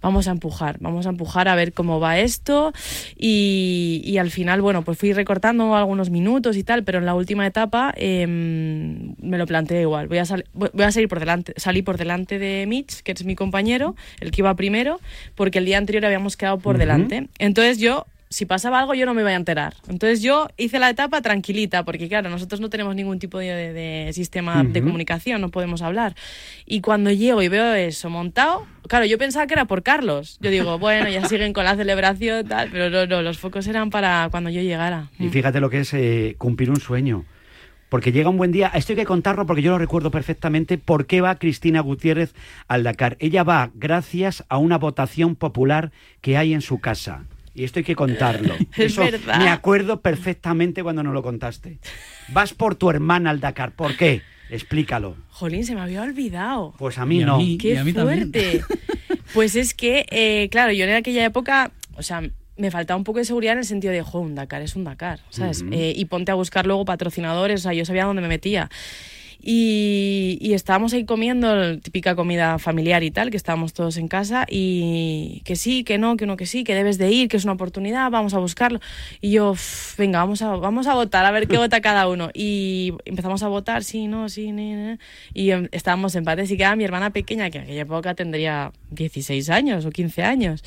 vamos 0.00 0.28
a 0.28 0.30
empujar, 0.30 0.76
vamos 0.80 1.06
a 1.06 1.10
empujar 1.10 1.48
a 1.48 1.54
ver 1.56 1.72
cómo 1.72 1.98
va 1.98 2.20
esto. 2.20 2.72
Y, 3.16 4.00
y 4.04 4.18
al 4.18 4.30
final, 4.30 4.62
bueno, 4.62 4.82
pues 4.82 4.96
fui 4.96 5.12
recortando 5.12 5.74
algunos 5.76 6.08
minutos 6.10 6.56
y 6.56 6.62
tal, 6.64 6.84
pero 6.84 6.98
en 7.00 7.04
la 7.06 7.14
última 7.14 7.46
etapa 7.46 7.92
em, 7.96 9.14
me 9.20 9.38
lo 9.38 9.46
planteé 9.46 9.82
igual. 9.82 10.06
Voy 10.08 10.18
a, 10.18 10.24
sal- 10.24 10.44
voy 10.54 10.70
a 10.84 10.92
salir 10.92 11.08
por 11.08 11.18
delante, 11.20 11.52
salí 11.56 11.82
por 11.82 11.98
delante 11.98 12.38
de 12.38 12.64
Mitch, 12.66 13.00
que 13.02 13.12
es 13.12 13.24
mi 13.24 13.34
compañero, 13.34 13.96
el 14.20 14.30
que 14.30 14.40
iba 14.40 14.54
primero, 14.54 15.00
porque 15.34 15.58
el 15.58 15.64
día 15.64 15.78
anterior 15.78 16.04
habíamos 16.06 16.36
quedado 16.36 16.58
por 16.58 16.78
delante. 16.78 17.28
Entonces 17.38 17.78
yo 17.78 18.06
si 18.32 18.46
pasaba 18.46 18.80
algo 18.80 18.94
yo 18.94 19.06
no 19.06 19.14
me 19.14 19.20
iba 19.20 19.30
a 19.30 19.34
enterar. 19.34 19.74
Entonces 19.88 20.22
yo 20.22 20.48
hice 20.56 20.78
la 20.78 20.88
etapa 20.90 21.20
tranquilita, 21.20 21.84
porque 21.84 22.08
claro, 22.08 22.30
nosotros 22.30 22.60
no 22.60 22.70
tenemos 22.70 22.94
ningún 22.96 23.18
tipo 23.18 23.38
de, 23.38 24.10
sistema 24.12 24.64
de 24.64 24.82
comunicación, 24.82 25.40
no 25.40 25.50
podemos 25.50 25.82
hablar. 25.82 26.14
Y 26.66 26.80
cuando 26.80 27.10
llego 27.10 27.42
y 27.42 27.48
veo 27.48 27.74
eso 27.74 28.08
montado, 28.10 28.66
claro, 28.88 29.04
yo 29.04 29.18
pensaba 29.18 29.46
que 29.46 29.54
era 29.54 29.66
por 29.66 29.82
Carlos. 29.82 30.38
Yo 30.40 30.50
digo, 30.50 30.78
bueno, 30.80 31.08
ya 31.08 31.28
siguen 31.28 31.52
con 31.52 31.64
la 31.64 31.76
celebración, 31.76 32.46
tal, 32.48 32.70
pero 32.72 32.90
no, 32.90 33.06
no, 33.06 33.22
los 33.22 33.38
focos 33.38 33.66
eran 33.66 33.90
para 33.90 34.28
cuando 34.30 34.50
yo 34.50 34.62
llegara. 34.62 35.10
Y 35.18 35.28
fíjate 35.28 35.60
lo 35.60 35.68
que 35.68 35.80
es 35.80 35.92
eh, 35.94 36.34
cumplir 36.38 36.70
un 36.70 36.80
sueño. 36.80 37.24
Porque 37.90 38.10
llega 38.10 38.30
un 38.30 38.38
buen 38.38 38.52
día, 38.52 38.72
esto 38.74 38.94
hay 38.94 38.96
que 38.96 39.04
contarlo 39.04 39.44
porque 39.44 39.60
yo 39.60 39.72
lo 39.72 39.76
recuerdo 39.76 40.10
perfectamente, 40.10 40.78
por 40.78 41.04
qué 41.04 41.20
va 41.20 41.38
Cristina 41.38 41.80
Gutiérrez 41.80 42.34
al 42.66 42.84
Dakar. 42.84 43.18
Ella 43.20 43.44
va 43.44 43.70
gracias 43.74 44.44
a 44.48 44.56
una 44.56 44.78
votación 44.78 45.36
popular 45.36 45.92
que 46.22 46.38
hay 46.38 46.54
en 46.54 46.62
su 46.62 46.80
casa. 46.80 47.26
Y 47.54 47.64
esto 47.64 47.80
hay 47.80 47.84
que 47.84 47.94
contarlo. 47.94 48.54
Es 48.76 48.92
Eso 48.92 49.02
verdad. 49.02 49.38
Me 49.38 49.48
acuerdo 49.48 50.00
perfectamente 50.00 50.82
cuando 50.82 51.02
nos 51.02 51.12
lo 51.14 51.22
contaste. 51.22 51.78
Vas 52.28 52.54
por 52.54 52.74
tu 52.74 52.88
hermana 52.90 53.30
al 53.30 53.40
Dakar. 53.40 53.72
¿Por 53.72 53.96
qué? 53.96 54.22
Explícalo. 54.50 55.16
Jolín, 55.30 55.64
se 55.64 55.74
me 55.74 55.80
había 55.80 56.02
olvidado. 56.02 56.74
Pues 56.78 56.98
a 56.98 57.06
mí 57.06 57.18
Y 57.18 57.22
a 57.22 57.26
no. 57.26 57.38
mí- 57.38 57.58
Qué 57.58 57.74
y 57.74 57.76
a 57.76 57.84
mí 57.84 57.92
también. 57.92 58.30
fuerte. 58.32 58.62
pues 59.34 59.56
es 59.56 59.74
que, 59.74 60.04
eh, 60.10 60.48
claro, 60.50 60.72
yo 60.72 60.84
en 60.84 60.92
aquella 60.94 61.24
época, 61.24 61.72
o 61.96 62.02
sea, 62.02 62.22
me 62.56 62.70
faltaba 62.70 62.98
un 62.98 63.04
poco 63.04 63.18
de 63.18 63.24
seguridad 63.24 63.52
en 63.54 63.60
el 63.60 63.64
sentido 63.64 63.92
de, 63.92 64.02
jo, 64.02 64.20
un 64.20 64.34
Dakar 64.34 64.60
es 64.62 64.76
un 64.76 64.84
Dakar, 64.84 65.20
¿sabes? 65.30 65.64
Eh, 65.72 65.94
y 65.96 66.04
ponte 66.04 66.30
a 66.32 66.34
buscar 66.34 66.66
luego 66.66 66.84
patrocinadores, 66.84 67.60
o 67.60 67.62
sea, 67.64 67.72
yo 67.72 67.84
sabía 67.84 68.04
dónde 68.04 68.20
me 68.22 68.28
metía. 68.28 68.70
Y, 69.44 70.38
y 70.40 70.52
estábamos 70.52 70.92
ahí 70.92 71.04
comiendo 71.04 71.54
la 71.54 71.76
típica 71.78 72.14
comida 72.14 72.58
familiar 72.60 73.02
y 73.02 73.10
tal, 73.10 73.30
que 73.30 73.36
estábamos 73.36 73.72
todos 73.72 73.96
en 73.96 74.06
casa 74.06 74.46
y 74.48 75.42
que 75.44 75.56
sí, 75.56 75.82
que 75.82 75.98
no, 75.98 76.16
que 76.16 76.24
uno 76.24 76.36
que 76.36 76.46
sí, 76.46 76.62
que 76.62 76.76
debes 76.76 76.96
de 76.96 77.10
ir, 77.10 77.28
que 77.28 77.36
es 77.36 77.44
una 77.44 77.54
oportunidad, 77.54 78.08
vamos 78.10 78.34
a 78.34 78.38
buscarlo. 78.38 78.80
Y 79.20 79.32
yo, 79.32 79.50
"Uf, 79.50 79.96
venga, 79.98 80.20
vamos 80.20 80.42
a, 80.42 80.54
vamos 80.56 80.86
a 80.86 80.94
votar, 80.94 81.24
a 81.26 81.32
ver 81.32 81.48
qué 81.48 81.58
vota 81.58 81.80
cada 81.80 82.06
uno. 82.08 82.30
Y 82.34 82.94
empezamos 83.04 83.42
a 83.42 83.48
votar, 83.48 83.82
sí, 83.82 84.06
no, 84.06 84.28
sí, 84.28 84.52
ni, 84.52 84.74
ni. 84.74 84.98
y 85.34 85.50
em, 85.50 85.68
estábamos 85.72 86.14
empates 86.14 86.50
y 86.50 86.56
quedaba 86.56 86.76
mi 86.76 86.84
hermana 86.84 87.10
pequeña, 87.10 87.50
que 87.50 87.58
en 87.58 87.64
aquella 87.64 87.82
época 87.82 88.14
tendría 88.14 88.72
16 88.90 89.50
años 89.50 89.84
o 89.86 89.90
15 89.90 90.22
años. 90.22 90.62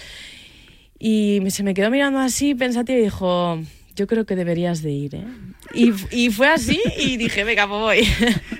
Y 0.99 1.41
se 1.49 1.63
me 1.63 1.73
quedó 1.73 1.89
mirando 1.91 2.19
así, 2.19 2.55
pensativa, 2.55 2.97
y 2.99 3.03
dijo, 3.03 3.59
yo 3.95 4.07
creo 4.07 4.25
que 4.25 4.35
deberías 4.35 4.81
de 4.81 4.91
ir, 4.91 5.15
¿eh? 5.15 5.25
Y, 5.73 5.93
y 6.11 6.29
fue 6.29 6.49
así 6.49 6.81
y 6.97 7.17
dije, 7.17 7.43
venga, 7.43 7.67
pues 7.67 7.79
voy. 7.79 8.07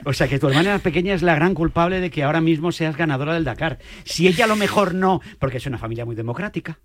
O 0.05 0.13
sea, 0.13 0.27
que 0.27 0.39
tu 0.39 0.47
hermana 0.47 0.79
pequeña 0.79 1.13
es 1.13 1.21
la 1.21 1.35
gran 1.35 1.53
culpable 1.53 1.99
de 1.99 2.09
que 2.09 2.23
ahora 2.23 2.41
mismo 2.41 2.71
seas 2.71 2.95
ganadora 2.95 3.33
del 3.33 3.43
Dakar. 3.43 3.79
Si 4.03 4.27
ella 4.27 4.45
a 4.45 4.47
lo 4.47 4.55
mejor 4.55 4.93
no, 4.93 5.21
porque 5.39 5.57
es 5.57 5.65
una 5.65 5.77
familia 5.77 6.05
muy 6.05 6.15
democrática. 6.15 6.79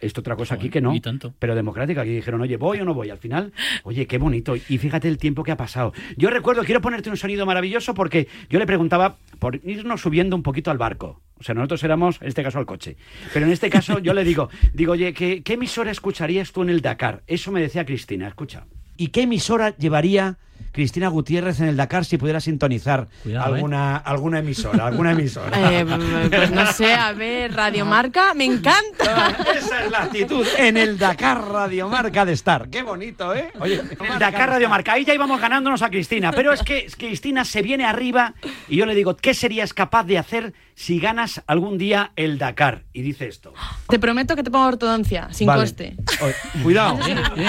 Esto 0.00 0.20
otra 0.20 0.36
cosa 0.36 0.54
aquí 0.54 0.68
que 0.68 0.80
no. 0.80 0.92
Pero 1.38 1.54
democrática. 1.54 2.02
Aquí 2.02 2.10
dijeron, 2.10 2.40
oye, 2.40 2.56
voy 2.56 2.80
o 2.80 2.84
no 2.84 2.94
voy. 2.94 3.10
Al 3.10 3.18
final, 3.18 3.52
oye, 3.84 4.06
qué 4.06 4.18
bonito. 4.18 4.56
Y 4.56 4.78
fíjate 4.78 5.08
el 5.08 5.18
tiempo 5.18 5.42
que 5.42 5.52
ha 5.52 5.56
pasado. 5.56 5.92
Yo 6.16 6.30
recuerdo, 6.30 6.64
quiero 6.64 6.80
ponerte 6.80 7.10
un 7.10 7.16
sonido 7.16 7.46
maravilloso 7.46 7.94
porque 7.94 8.28
yo 8.50 8.58
le 8.58 8.66
preguntaba 8.66 9.16
por 9.38 9.56
irnos 9.64 10.00
subiendo 10.00 10.36
un 10.36 10.42
poquito 10.42 10.70
al 10.70 10.78
barco. 10.78 11.22
O 11.38 11.42
sea, 11.42 11.54
nosotros 11.54 11.82
éramos, 11.84 12.20
en 12.20 12.28
este 12.28 12.42
caso, 12.42 12.58
al 12.58 12.66
coche. 12.66 12.96
Pero 13.32 13.46
en 13.46 13.52
este 13.52 13.70
caso 13.70 13.98
yo 13.98 14.14
le 14.14 14.24
digo, 14.24 14.48
digo, 14.72 14.92
oye, 14.92 15.12
¿qué, 15.12 15.42
qué 15.42 15.54
emisora 15.54 15.90
escucharías 15.90 16.52
tú 16.52 16.62
en 16.62 16.70
el 16.70 16.80
Dakar? 16.80 17.22
Eso 17.26 17.52
me 17.52 17.60
decía 17.60 17.84
Cristina, 17.84 18.28
escucha. 18.28 18.66
¿Y 18.96 19.08
qué 19.08 19.22
emisora 19.22 19.76
llevaría 19.76 20.38
Cristina 20.76 21.08
Gutiérrez 21.08 21.58
en 21.60 21.68
el 21.68 21.76
Dakar 21.76 22.04
si 22.04 22.18
pudiera 22.18 22.38
sintonizar 22.38 23.08
Cuidado, 23.22 23.46
¿eh? 23.46 23.54
alguna, 23.56 23.96
alguna 23.96 24.40
emisora? 24.40 24.86
Alguna 24.86 25.12
emisora. 25.12 25.56
Eh, 25.76 25.86
pues 26.28 26.50
no 26.50 26.66
sé, 26.66 26.92
a 26.92 27.12
ver, 27.12 27.54
Radiomarca, 27.54 28.34
me 28.34 28.44
encanta. 28.44 29.36
Esa 29.56 29.84
es 29.84 29.90
la 29.90 30.02
actitud 30.02 30.46
en 30.58 30.76
el 30.76 30.98
Dakar 30.98 31.48
Radiomarca 31.48 32.26
de 32.26 32.34
estar. 32.34 32.68
Qué 32.68 32.82
bonito, 32.82 33.34
¿eh? 33.34 33.50
Oye, 33.58 33.80
el 33.80 34.18
Dakar 34.18 34.50
Radiomarca, 34.50 34.92
ahí 34.92 35.06
ya 35.06 35.14
íbamos 35.14 35.40
ganándonos 35.40 35.80
a 35.80 35.88
Cristina, 35.88 36.30
pero 36.32 36.52
es 36.52 36.62
que 36.62 36.86
Cristina 36.96 37.46
se 37.46 37.62
viene 37.62 37.86
arriba 37.86 38.34
y 38.68 38.76
yo 38.76 38.84
le 38.84 38.94
digo, 38.94 39.16
¿qué 39.16 39.32
serías 39.32 39.72
capaz 39.72 40.04
de 40.04 40.18
hacer 40.18 40.52
si 40.74 41.00
ganas 41.00 41.42
algún 41.46 41.78
día 41.78 42.12
el 42.16 42.36
Dakar? 42.36 42.82
Y 42.92 43.00
dice 43.00 43.26
esto. 43.28 43.54
Te 43.88 43.98
prometo 43.98 44.36
que 44.36 44.42
te 44.42 44.50
pongo 44.50 44.66
ortodoncia, 44.66 45.28
sin 45.32 45.46
Vale. 45.46 45.62
coste. 45.62 45.96
Oye, 46.20 46.34
cuidado, 46.62 46.98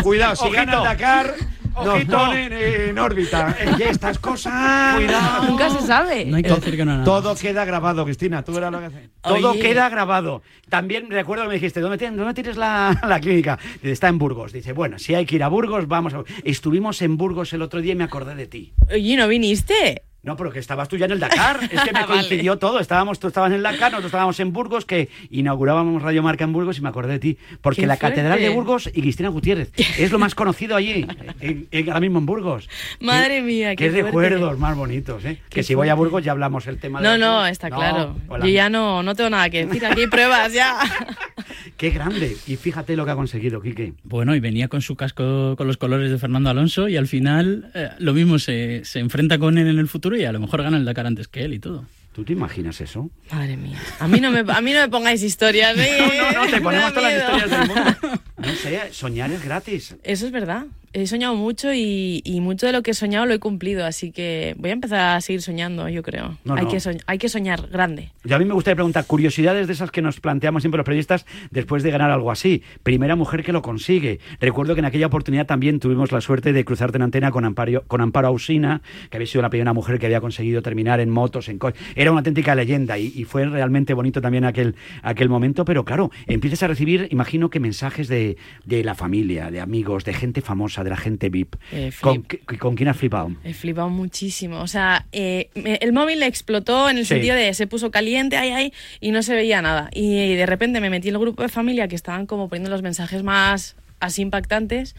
cuidado, 0.02 0.36
si 0.38 0.44
Ojito. 0.46 0.56
gana 0.56 0.78
el 0.78 0.84
Dakar, 0.84 1.36
Ojito. 1.78 2.18
ponen 2.18 2.54
en 2.54 3.00
órbita. 3.00 3.56
Y 3.78 3.84
estas 3.84 4.20
cosas, 4.20 4.96
cuidado. 4.96 5.48
Nunca 5.48 5.70
se 5.70 5.82
sabe. 5.82 6.26
No 6.26 6.38
hay 6.38 6.44
que 6.44 6.50
decir 6.50 6.76
que 6.76 6.86
no 6.86 6.94
nada. 6.94 7.04
Todo 7.04 7.36
queda 7.36 7.66
grabado, 7.66 8.04
Cristina. 8.06 8.44
Tú 8.44 8.54
verás 8.54 8.72
lo 8.72 8.80
que 8.80 8.86
haces. 8.86 9.10
Todo 9.22 9.52
Oye. 9.52 9.60
queda 9.60 9.90
grabado. 9.90 10.42
También 10.70 11.10
recuerdo 11.10 11.44
que 11.44 11.50
me 11.50 11.54
dijiste, 11.56 11.80
¿dónde 11.80 11.98
tienes, 11.98 12.18
dónde 12.18 12.34
tienes 12.34 12.58
la, 12.58 13.00
la 13.08 13.20
clínica? 13.20 13.60
Dice, 13.76 13.92
está 13.92 14.08
en 14.08 14.18
Burgos. 14.18 14.52
Dice, 14.52 14.74
bueno, 14.74 15.00
si 15.00 15.16
hay 15.16 15.26
que 15.26 15.36
ir 15.36 15.44
a 15.44 15.48
Burgos, 15.48 15.88
vamos 15.88 16.14
a... 16.14 16.24
Estuvimos 16.44 17.02
en 17.02 17.18
Burgos 17.18 17.54
el 17.54 17.62
otro 17.62 17.82
día 17.82 17.94
y 17.94 17.96
me 17.96 18.04
acordé 18.04 18.36
de 18.36 18.48
ti. 18.48 18.74
Oye, 18.92 19.16
¿no 19.16 19.28
viniste? 19.28 20.04
No, 20.28 20.36
pero 20.36 20.52
que 20.52 20.60
estabas 20.60 20.88
tú 20.90 20.98
ya 20.98 21.06
en 21.06 21.14
el 21.14 21.20
Dakar. 21.20 21.60
Es 21.72 21.82
que 21.82 21.92
me 21.94 22.02
Vale. 22.02 22.06
coincidió 22.08 22.58
todo. 22.58 22.80
Estábamos, 22.80 23.20
tú 23.20 23.28
estabas 23.28 23.50
en 23.50 23.56
el 23.58 23.64
Dakar, 23.64 23.92
nosotros 23.92 24.06
estábamos 24.10 24.40
en 24.40 24.54
Burgos, 24.54 24.86
que 24.86 25.10
inaugurábamos 25.32 26.02
Radio 26.04 26.22
Marca 26.22 26.44
en 26.44 26.54
Burgos 26.54 26.78
y 26.78 26.82
me 26.82 26.90
acordé 26.90 27.14
de 27.14 27.20
ti. 27.20 27.38
Porque 27.62 27.82
Qué 27.82 27.88
la 27.88 27.98
Catedral 27.98 28.40
de. 28.40 28.50
Burgos 28.50 28.88
y 28.94 29.02
Cristina 29.02 29.30
Gutiérrez 29.30 29.72
es 29.98 30.12
lo 30.12 30.20
más 30.20 30.36
conocido 30.36 30.76
allí, 30.76 31.06
en- 31.40 31.68
en- 31.72 31.88
ahora 31.88 32.02
mismo 32.02 32.20
en 32.20 32.26
Burgos. 32.26 32.70
Madre 33.00 33.42
mía, 33.42 33.76
Qué, 33.76 33.90
recuerdos 33.90 34.58
más 34.60 34.76
bonitos, 34.76 35.24
¿eh? 35.26 35.40
Que 35.50 35.64
si 35.64 35.74
voy 35.76 35.90
a. 35.90 35.96
Burgos 35.96 36.24
ya 36.24 36.32
hablamos 36.34 36.68
el 36.68 36.78
tema 36.80 37.00
de... 37.02 37.08
No, 37.08 37.18
la- 37.18 37.26
no, 37.26 37.48
está 37.48 37.70
claro. 37.72 38.16
hola. 38.28 38.46
Yo 38.46 38.52
ya 38.52 38.70
no, 38.70 39.02
no 39.04 39.16
tengo 39.16 39.30
nada 39.30 39.50
que 39.50 39.66
decir. 39.66 39.86
Aquí 39.86 40.02
hay 40.02 40.08
pruebas 40.08 40.52
ya. 40.54 40.78
Qué 41.78 41.90
grande. 41.92 42.36
Y 42.48 42.56
fíjate 42.56 42.96
lo 42.96 43.06
que 43.06 43.12
ha 43.12 43.16
conseguido, 43.16 43.62
Quique. 43.62 43.94
Bueno, 44.04 44.36
y 44.36 44.40
venía 44.40 44.68
con 44.68 44.82
su 44.82 44.96
casco 44.96 45.56
con 45.56 45.68
los 45.68 45.78
colores 45.78 46.12
de 46.12 46.18
Fernando 46.18 46.50
Alonso 46.50 46.88
y 46.88 46.98
al 46.98 47.08
final 47.08 47.72
eh, 47.76 47.90
lo 48.00 48.14
mismo 48.14 48.40
se, 48.40 48.84
se 48.84 49.00
enfrenta 49.00 49.38
con 49.38 49.58
él 49.58 49.68
en 49.68 49.78
el 49.80 49.88
futuro 49.88 50.17
y 50.18 50.26
a 50.26 50.32
lo 50.32 50.40
mejor 50.40 50.64
gana 50.64 50.78
el 50.78 50.86
Dakar 50.86 51.08
antes 51.08 51.28
que 51.28 51.44
él 51.44 51.54
y 51.54 51.60
todo. 51.60 51.86
¿Tú 52.14 52.24
te 52.24 52.34
imaginas 52.34 52.82
eso? 52.82 53.12
Madre 53.32 53.58
mía. 53.58 53.80
A 54.00 54.08
mí 54.08 54.20
no 54.20 54.32
me, 54.32 54.40
a 54.40 54.62
mí 54.62 54.74
no 54.74 54.80
me 54.80 54.90
pongáis 54.90 55.22
historias. 55.22 55.78
¿eh? 55.78 56.32
No, 56.34 56.44
no, 56.44 56.46
te 56.50 56.56
Me 56.58 56.62
ponemos 56.64 56.86
da 56.86 56.94
todas 56.94 57.14
las 57.14 57.24
historias 57.24 57.50
del 57.52 57.68
mundo. 57.68 58.22
No 58.38 58.54
sé, 58.54 58.82
soñar 58.92 59.32
es 59.32 59.44
gratis. 59.44 59.96
Eso 60.04 60.26
es 60.28 60.32
verdad. 60.32 60.66
He 61.00 61.06
soñado 61.06 61.36
mucho 61.36 61.72
y, 61.74 62.22
y 62.26 62.42
mucho 62.42 62.66
de 62.66 62.72
lo 62.72 62.82
que 62.82 62.90
he 62.90 62.94
soñado 62.96 63.28
lo 63.28 63.34
he 63.36 63.38
cumplido, 63.40 63.86
así 63.86 64.12
que 64.12 64.56
voy 64.58 64.72
a 64.72 64.74
empezar 64.74 65.16
a 65.16 65.22
seguir 65.22 65.44
soñando, 65.44 65.88
yo 65.90 66.02
creo. 66.02 66.38
No, 66.44 66.56
hay, 66.56 66.64
no. 66.66 66.72
Que 66.72 66.78
soñ- 66.78 67.02
hay 67.06 67.20
que 67.20 67.30
soñar 67.30 67.68
grande. 67.68 68.10
Yo 68.24 68.36
a 68.36 68.40
mí 68.40 68.46
me 68.46 68.54
gustaría 68.56 68.76
preguntar 68.78 69.06
curiosidades 69.06 69.68
de 69.68 69.74
esas 69.74 69.92
que 69.92 70.02
nos 70.02 70.20
planteamos 70.20 70.64
siempre 70.64 70.78
los 70.78 70.86
periodistas 70.86 71.28
después 71.52 71.84
de 71.84 71.92
ganar 71.92 72.10
algo 72.10 72.32
así. 72.32 72.64
Primera 72.82 73.16
mujer 73.16 73.44
que 73.44 73.54
lo 73.54 73.62
consigue. 73.62 74.20
Recuerdo 74.40 74.74
que 74.74 74.80
en 74.80 74.86
aquella 74.86 75.06
oportunidad 75.06 75.46
también 75.46 75.80
tuvimos 75.80 76.12
la 76.12 76.20
suerte 76.20 76.52
de 76.52 76.66
cruzarte 76.66 76.98
en 76.98 77.04
antena 77.04 77.30
con 77.30 77.46
Amparo, 77.46 77.84
con 77.86 78.02
Amparo 78.02 78.30
Ausina, 78.30 78.82
que 79.12 79.18
había 79.18 79.28
sido 79.28 79.44
la 79.44 79.52
primera 79.52 79.74
mujer 79.74 80.00
que 80.00 80.08
había 80.08 80.20
conseguido 80.20 80.64
terminar 80.64 81.00
en 81.00 81.12
motos, 81.12 81.48
en 81.48 81.60
coches. 81.60 81.80
Era 81.96 82.10
una 82.12 82.22
auténtica 82.22 82.56
leyenda 82.56 82.98
y, 82.98 83.14
y 83.16 83.24
fue 83.26 83.46
realmente 83.46 83.94
bonito 83.94 84.20
también 84.20 84.46
aquel, 84.46 84.76
aquel 85.04 85.30
momento. 85.30 85.64
Pero 85.64 85.86
claro, 85.86 86.10
empiezas 86.26 86.64
a 86.64 86.68
recibir, 86.68 87.08
imagino 87.12 87.52
que 87.52 87.60
mensajes 87.60 88.08
de, 88.08 88.38
de 88.66 88.84
la 88.84 88.96
familia, 88.96 89.52
de 89.52 89.60
amigos, 89.62 90.04
de 90.04 90.14
gente 90.14 90.42
famosa, 90.42 90.84
de 90.88 90.92
la 90.92 90.98
gente 90.98 91.30
VIP. 91.30 91.56
Eh, 91.74 91.92
¿Con, 92.02 92.26
¿Con 92.60 92.76
quién 92.76 92.88
has 92.90 92.96
flipado? 92.98 93.32
He 93.44 93.54
flipado 93.54 93.90
muchísimo. 93.90 94.62
O 94.62 94.68
sea, 94.68 95.06
eh, 95.12 95.50
me- 95.56 95.76
el 95.76 95.92
móvil 95.92 96.24
explotó 96.24 96.90
en 96.90 96.98
el 96.98 97.04
Sí. 97.06 97.10
sentido 97.16 97.36
de 97.36 97.54
se 97.54 97.68
puso 97.68 97.92
caliente, 97.92 98.38
ay, 98.38 98.52
ay, 98.52 98.74
y 99.02 99.12
no 99.12 99.22
se 99.22 99.36
veía 99.36 99.62
nada. 99.62 99.90
Y 99.94 100.36
de 100.36 100.46
repente 100.46 100.80
me 100.80 100.90
metí 100.90 101.10
en 101.10 101.16
el 101.16 101.22
grupo 101.22 101.44
de 101.44 101.50
familia 101.50 101.88
que 101.88 101.96
estaban 101.96 102.26
como 102.26 102.48
poniendo 102.48 102.70
los 102.70 102.82
mensajes 102.82 103.22
más 103.24 103.76
así 104.00 104.22
impactantes. 104.22 104.96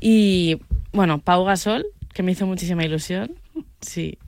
Y 0.00 0.58
bueno, 0.92 1.20
Pau 1.20 1.44
Gasol, 1.44 1.86
que 2.12 2.22
me 2.22 2.32
hizo 2.32 2.46
muchísima 2.46 2.84
ilusión. 2.84 3.34
Sí. 3.80 4.18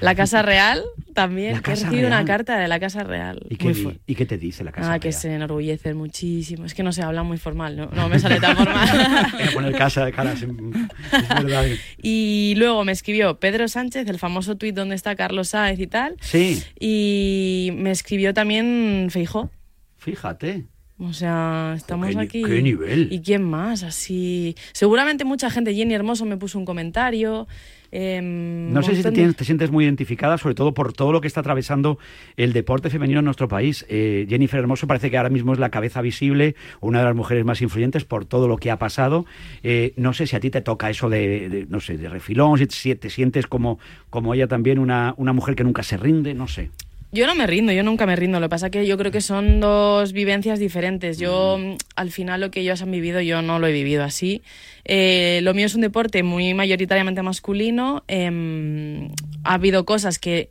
La 0.00 0.14
Casa 0.14 0.42
Real 0.42 0.82
también. 1.14 1.60
Que 1.60 1.72
he 1.72 1.74
recibido 1.74 2.06
una 2.06 2.24
carta 2.24 2.58
de 2.58 2.68
la 2.68 2.78
Casa 2.80 3.04
Real. 3.04 3.40
¿Y 3.50 3.56
qué, 3.56 3.72
di- 3.72 4.00
¿Y 4.06 4.14
qué 4.14 4.26
te 4.26 4.38
dice 4.38 4.64
la 4.64 4.72
casa? 4.72 4.92
Ah, 4.94 4.98
que 4.98 5.10
Real? 5.10 5.20
se 5.20 5.34
enorgullecen 5.34 5.96
muchísimo. 5.96 6.64
Es 6.64 6.74
que 6.74 6.82
no 6.82 6.92
se 6.92 7.02
habla 7.02 7.22
muy 7.22 7.38
formal, 7.38 7.76
no, 7.76 7.86
no 7.86 8.08
me 8.08 8.18
sale 8.18 8.40
tan 8.40 8.56
formal. 8.56 9.26
Poner 9.54 9.72
casa 9.76 10.04
de 10.04 10.12
caras. 10.12 10.42
en- 10.42 10.88
Es 11.12 11.28
verdad. 11.44 11.66
Y 12.02 12.54
luego 12.56 12.84
me 12.84 12.92
escribió 12.92 13.38
Pedro 13.40 13.68
Sánchez, 13.68 14.08
el 14.08 14.18
famoso 14.18 14.56
tuit 14.56 14.74
donde 14.74 14.94
está 14.94 15.16
Carlos 15.16 15.48
Sáez 15.48 15.78
y 15.80 15.86
tal. 15.86 16.16
Sí, 16.20 16.62
Y 16.78 17.70
me 17.74 17.90
escribió 17.90 18.32
también 18.34 19.08
Feijó. 19.10 19.50
fíjate. 19.98 20.66
O 21.02 21.14
sea, 21.14 21.72
estamos 21.76 22.08
qué 22.14 22.18
aquí. 22.20 22.42
qué 22.42 22.60
nivel. 22.60 23.08
¿Y 23.10 23.22
quién 23.22 23.42
más? 23.42 23.82
Así. 23.84 24.54
Seguramente 24.72 25.24
mucha 25.24 25.48
gente. 25.48 25.74
Jenny 25.74 25.94
Hermoso 25.94 26.26
me 26.26 26.36
puso 26.36 26.58
un 26.58 26.66
comentario. 26.66 27.48
Em, 27.92 28.72
No 28.72 28.82
sé 28.82 28.94
si 28.96 29.02
te, 29.02 29.10
tienes- 29.12 29.36
te 29.36 29.44
sientes 29.44 29.70
muy 29.70 29.84
identificada, 29.84 30.38
sobre 30.38 30.54
todo 30.54 30.72
por 30.74 30.92
todo 30.92 31.12
lo 31.12 31.20
que 31.20 31.26
está 31.26 31.40
atravesando 31.40 31.98
el 32.36 32.52
deporte 32.52 32.90
femenino 32.90 33.18
en 33.20 33.24
nuestro 33.24 33.48
país. 33.48 33.84
Eh, 33.88 34.26
Jennifer 34.28 34.60
Hermoso 34.60 34.86
parece 34.86 35.10
que 35.10 35.16
ahora 35.16 35.30
mismo 35.30 35.52
es 35.52 35.58
la 35.58 35.70
cabeza 35.70 36.00
visible, 36.02 36.54
una 36.80 37.00
de 37.00 37.04
las 37.06 37.16
mujeres 37.16 37.44
más 37.44 37.60
influyentes 37.62 38.04
por 38.04 38.24
todo 38.24 38.48
lo 38.48 38.56
que 38.56 38.70
ha 38.70 38.78
pasado. 38.78 39.26
Eh, 39.62 39.92
no 39.96 40.12
sé 40.12 40.26
si 40.26 40.36
a 40.36 40.40
ti 40.40 40.50
te 40.50 40.60
toca 40.60 40.90
eso 40.90 41.08
de, 41.08 41.48
de, 41.48 41.66
no 41.68 41.80
sé, 41.80 41.96
de 41.98 42.08
refilón, 42.08 42.58
si 42.58 42.66
te, 42.66 42.96
te 42.96 43.10
sientes 43.10 43.46
como, 43.46 43.78
como 44.10 44.34
ella 44.34 44.46
también, 44.46 44.78
una, 44.78 45.14
una 45.16 45.32
mujer 45.32 45.54
que 45.56 45.64
nunca 45.64 45.82
se 45.82 45.96
rinde, 45.96 46.34
no 46.34 46.46
sé. 46.48 46.70
Yo 47.12 47.26
no 47.26 47.34
me 47.34 47.46
rindo, 47.46 47.72
yo 47.72 47.82
nunca 47.82 48.06
me 48.06 48.14
rindo. 48.14 48.38
Lo 48.38 48.46
que 48.46 48.50
pasa 48.50 48.70
que 48.70 48.86
yo 48.86 48.96
creo 48.96 49.10
que 49.10 49.20
son 49.20 49.58
dos 49.60 50.12
vivencias 50.12 50.60
diferentes. 50.60 51.18
Yo, 51.18 51.58
mm, 51.58 51.76
al 51.96 52.10
final, 52.12 52.40
lo 52.40 52.50
que 52.52 52.60
ellos 52.60 52.82
han 52.82 52.90
vivido, 52.92 53.20
yo 53.20 53.42
no 53.42 53.58
lo 53.58 53.66
he 53.66 53.72
vivido 53.72 54.04
así. 54.04 54.42
Eh, 54.84 55.40
lo 55.42 55.52
mío 55.52 55.66
es 55.66 55.74
un 55.74 55.80
deporte 55.80 56.22
muy 56.22 56.54
mayoritariamente 56.54 57.22
masculino. 57.22 58.04
em, 58.06 59.08
ha 59.44 59.54
habido 59.54 59.84
cosas 59.84 60.18
que 60.20 60.50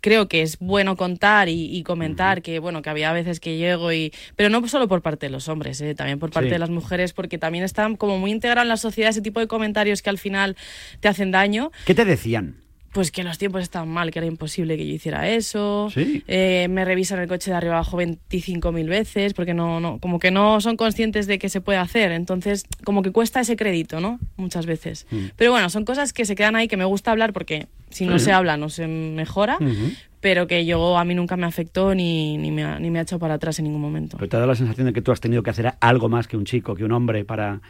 creo 0.00 0.28
que 0.28 0.42
es 0.42 0.58
bueno 0.60 0.96
contar 0.96 1.48
y, 1.48 1.76
y 1.76 1.82
comentar 1.82 2.40
que 2.40 2.60
bueno 2.60 2.82
que 2.82 2.90
había 2.90 3.12
veces 3.12 3.40
que 3.40 3.56
llego 3.56 3.92
y 3.92 4.12
pero 4.36 4.48
no 4.48 4.66
solo 4.68 4.86
por 4.86 5.02
parte 5.02 5.26
de 5.26 5.30
los 5.30 5.48
hombres 5.48 5.80
eh, 5.80 5.96
también 5.96 6.20
por 6.20 6.30
parte 6.30 6.48
Sí. 6.50 6.52
de 6.52 6.58
las 6.60 6.70
mujeres 6.70 7.12
porque 7.12 7.36
también 7.36 7.64
están 7.64 7.96
como 7.96 8.16
muy 8.16 8.30
integrados 8.30 8.62
en 8.62 8.68
la 8.68 8.76
sociedad 8.76 9.10
ese 9.10 9.22
tipo 9.22 9.40
de 9.40 9.48
comentarios 9.48 10.00
que 10.00 10.08
al 10.10 10.18
final 10.18 10.56
te 11.00 11.08
hacen 11.08 11.32
daño 11.32 11.72
¿Qué 11.84 11.96
te 11.96 12.04
decían? 12.04 12.58
Pues 12.98 13.12
que 13.12 13.22
los 13.22 13.38
tiempos 13.38 13.62
estaban 13.62 13.88
mal, 13.88 14.10
que 14.10 14.18
era 14.18 14.26
imposible 14.26 14.76
que 14.76 14.84
yo 14.84 14.92
hiciera 14.92 15.28
eso. 15.28 15.88
Sí. 15.94 16.24
Eh, 16.26 16.66
me 16.68 16.84
revisan 16.84 17.20
el 17.20 17.28
coche 17.28 17.52
de 17.52 17.56
arriba 17.56 17.74
abajo 17.74 17.96
25.000 17.96 18.88
veces 18.88 19.34
porque 19.34 19.54
no, 19.54 19.78
no, 19.78 20.00
como 20.00 20.18
que 20.18 20.32
no 20.32 20.60
son 20.60 20.76
conscientes 20.76 21.28
de 21.28 21.38
que 21.38 21.48
se 21.48 21.60
puede 21.60 21.78
hacer. 21.78 22.10
Entonces, 22.10 22.64
como 22.82 23.02
que 23.02 23.12
cuesta 23.12 23.38
ese 23.38 23.54
crédito, 23.54 24.00
¿no? 24.00 24.18
Muchas 24.36 24.66
veces. 24.66 25.06
Mm. 25.12 25.26
Pero 25.36 25.52
bueno, 25.52 25.70
son 25.70 25.84
cosas 25.84 26.12
que 26.12 26.24
se 26.24 26.34
quedan 26.34 26.56
ahí 26.56 26.66
que 26.66 26.76
me 26.76 26.84
gusta 26.86 27.12
hablar 27.12 27.32
porque 27.32 27.68
si 27.88 28.04
no 28.04 28.18
Sí. 28.18 28.24
se 28.24 28.32
habla 28.32 28.56
no 28.56 28.68
se 28.68 28.88
mejora, 28.88 29.58
pero 30.18 30.48
que 30.48 30.66
yo 30.66 30.98
a 30.98 31.04
mí 31.04 31.14
nunca 31.14 31.36
me 31.36 31.46
afectó 31.46 31.94
ni, 31.94 32.36
ni, 32.36 32.50
me 32.50 32.64
ha, 32.64 32.80
ni 32.80 32.90
me 32.90 32.98
ha 32.98 33.02
echado 33.02 33.20
para 33.20 33.34
atrás 33.34 33.60
en 33.60 33.66
ningún 33.66 33.80
momento. 33.80 34.16
Pero 34.16 34.28
te 34.28 34.36
da 34.38 34.44
la 34.44 34.56
sensación 34.56 34.88
de 34.88 34.92
que 34.92 35.02
tú 35.02 35.12
has 35.12 35.20
tenido 35.20 35.44
que 35.44 35.50
hacer 35.50 35.74
algo 35.78 36.08
más 36.08 36.26
que 36.26 36.36
un 36.36 36.44
chico, 36.46 36.74
que 36.74 36.84
un 36.84 36.90
hombre, 36.90 37.24
para, 37.24 37.60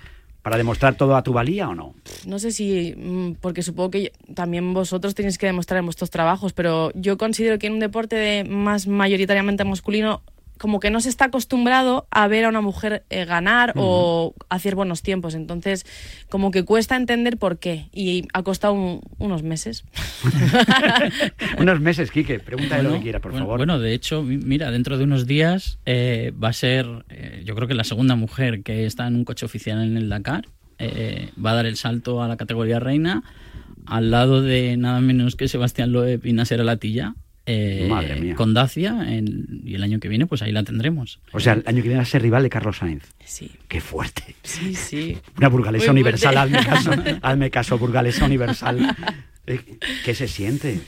para 0.42 0.56
demostrar 0.56 0.94
toda 0.94 1.22
tu 1.22 1.32
valía 1.32 1.68
o 1.68 1.74
no. 1.74 1.94
No 2.26 2.38
sé 2.38 2.52
si, 2.52 2.94
mm, 2.96 3.32
porque 3.40 3.62
supongo 3.62 3.90
que 3.90 4.12
también 4.34 4.72
vosotros 4.72 5.14
tenéis 5.14 5.38
que 5.38 5.46
demostrar 5.46 5.78
en 5.78 5.86
vuestros 5.86 6.10
trabajos, 6.10 6.52
pero 6.52 6.90
yo 6.94 7.18
considero 7.18 7.58
que 7.58 7.66
en 7.66 7.74
un 7.74 7.80
deporte 7.80 8.16
de 8.16 8.44
más 8.44 8.86
mayoritariamente 8.86 9.64
masculino, 9.64 10.22
como 10.58 10.80
que 10.80 10.90
no 10.90 11.00
se 11.00 11.08
está 11.08 11.26
acostumbrado 11.26 12.06
a 12.10 12.28
ver 12.28 12.44
a 12.44 12.48
una 12.48 12.60
mujer 12.60 13.04
eh, 13.10 13.24
ganar 13.24 13.72
o 13.76 14.34
hacer 14.48 14.74
buenos 14.74 15.02
tiempos. 15.02 15.34
Entonces, 15.34 15.86
como 16.28 16.50
que 16.50 16.64
cuesta 16.64 16.96
entender 16.96 17.38
por 17.38 17.58
qué. 17.58 17.86
Y 17.92 18.28
ha 18.32 18.42
costado 18.42 18.74
un- 18.74 19.00
unos 19.18 19.42
meses. 19.42 19.84
Unos 21.58 21.80
meses, 21.80 22.10
Quique, 22.10 22.38
pregúntale 22.40 22.82
lo 22.82 22.88
Bueno, 22.90 23.00
que 23.00 23.04
quiera, 23.04 23.20
por 23.20 23.32
bueno, 23.32 23.46
favor. 23.46 23.58
Bueno, 23.58 23.78
de 23.78 23.94
hecho, 23.94 24.22
mi- 24.22 24.36
mira, 24.38 24.70
dentro 24.70 24.98
de 24.98 25.04
unos 25.04 25.26
días 25.26 25.78
eh, 25.86 26.32
va 26.42 26.48
a 26.48 26.52
ser, 26.52 26.86
eh, 27.08 27.42
yo 27.44 27.54
creo 27.54 27.68
que 27.68 27.74
la 27.74 27.84
segunda 27.84 28.16
mujer 28.16 28.62
que 28.62 28.86
está 28.86 29.06
en 29.06 29.16
un 29.16 29.24
coche 29.24 29.46
oficial 29.46 29.82
en 29.82 29.96
el 29.96 30.08
Dakar. 30.08 30.46
eh, 30.80 31.30
va 31.44 31.50
a 31.50 31.54
dar 31.54 31.66
el 31.66 31.76
salto 31.76 32.22
a 32.22 32.28
la 32.28 32.36
categoría 32.36 32.78
reina 32.78 33.24
al 33.86 34.10
lado 34.12 34.42
de 34.42 34.76
nada 34.76 35.00
menos 35.00 35.34
que 35.34 35.48
Sebastián 35.48 35.90
Loeb 35.92 36.24
y 36.24 36.32
Nasser 36.32 36.60
Alatilla. 36.60 37.14
Eh, 37.48 37.86
Madre 37.88 38.16
mía. 38.20 38.34
Con 38.34 38.52
Dacia 38.54 38.96
en- 39.08 39.62
y 39.64 39.74
el 39.74 39.82
año 39.82 39.98
que 40.00 40.08
viene 40.08 40.26
pues 40.26 40.42
ahí 40.42 40.52
la 40.52 40.62
tendremos. 40.62 41.18
O 41.32 41.40
sea, 41.40 41.54
el 41.54 41.62
año 41.66 41.76
que 41.82 41.88
viene 41.88 41.96
va 41.96 42.02
a 42.02 42.06
ser 42.06 42.22
rival 42.22 42.42
de 42.42 42.50
Carlos 42.50 42.76
Sainz. 42.78 43.04
Sí. 43.24 43.50
Qué 43.68 43.80
fuerte. 43.80 44.34
Sí, 44.42 44.74
sí. 44.74 45.18
Una 45.38 45.48
burgalesa 45.48 45.86
Muy 45.92 46.00
universal, 46.02 46.36
hazme 46.36 46.64
caso, 46.64 46.90
hazme 47.22 47.50
caso, 47.50 47.78
burgalesa 47.78 48.24
universal. 48.26 48.96
Eh, 49.46 49.60
¿Qué 50.04 50.14
se 50.14 50.28
siente? 50.28 50.78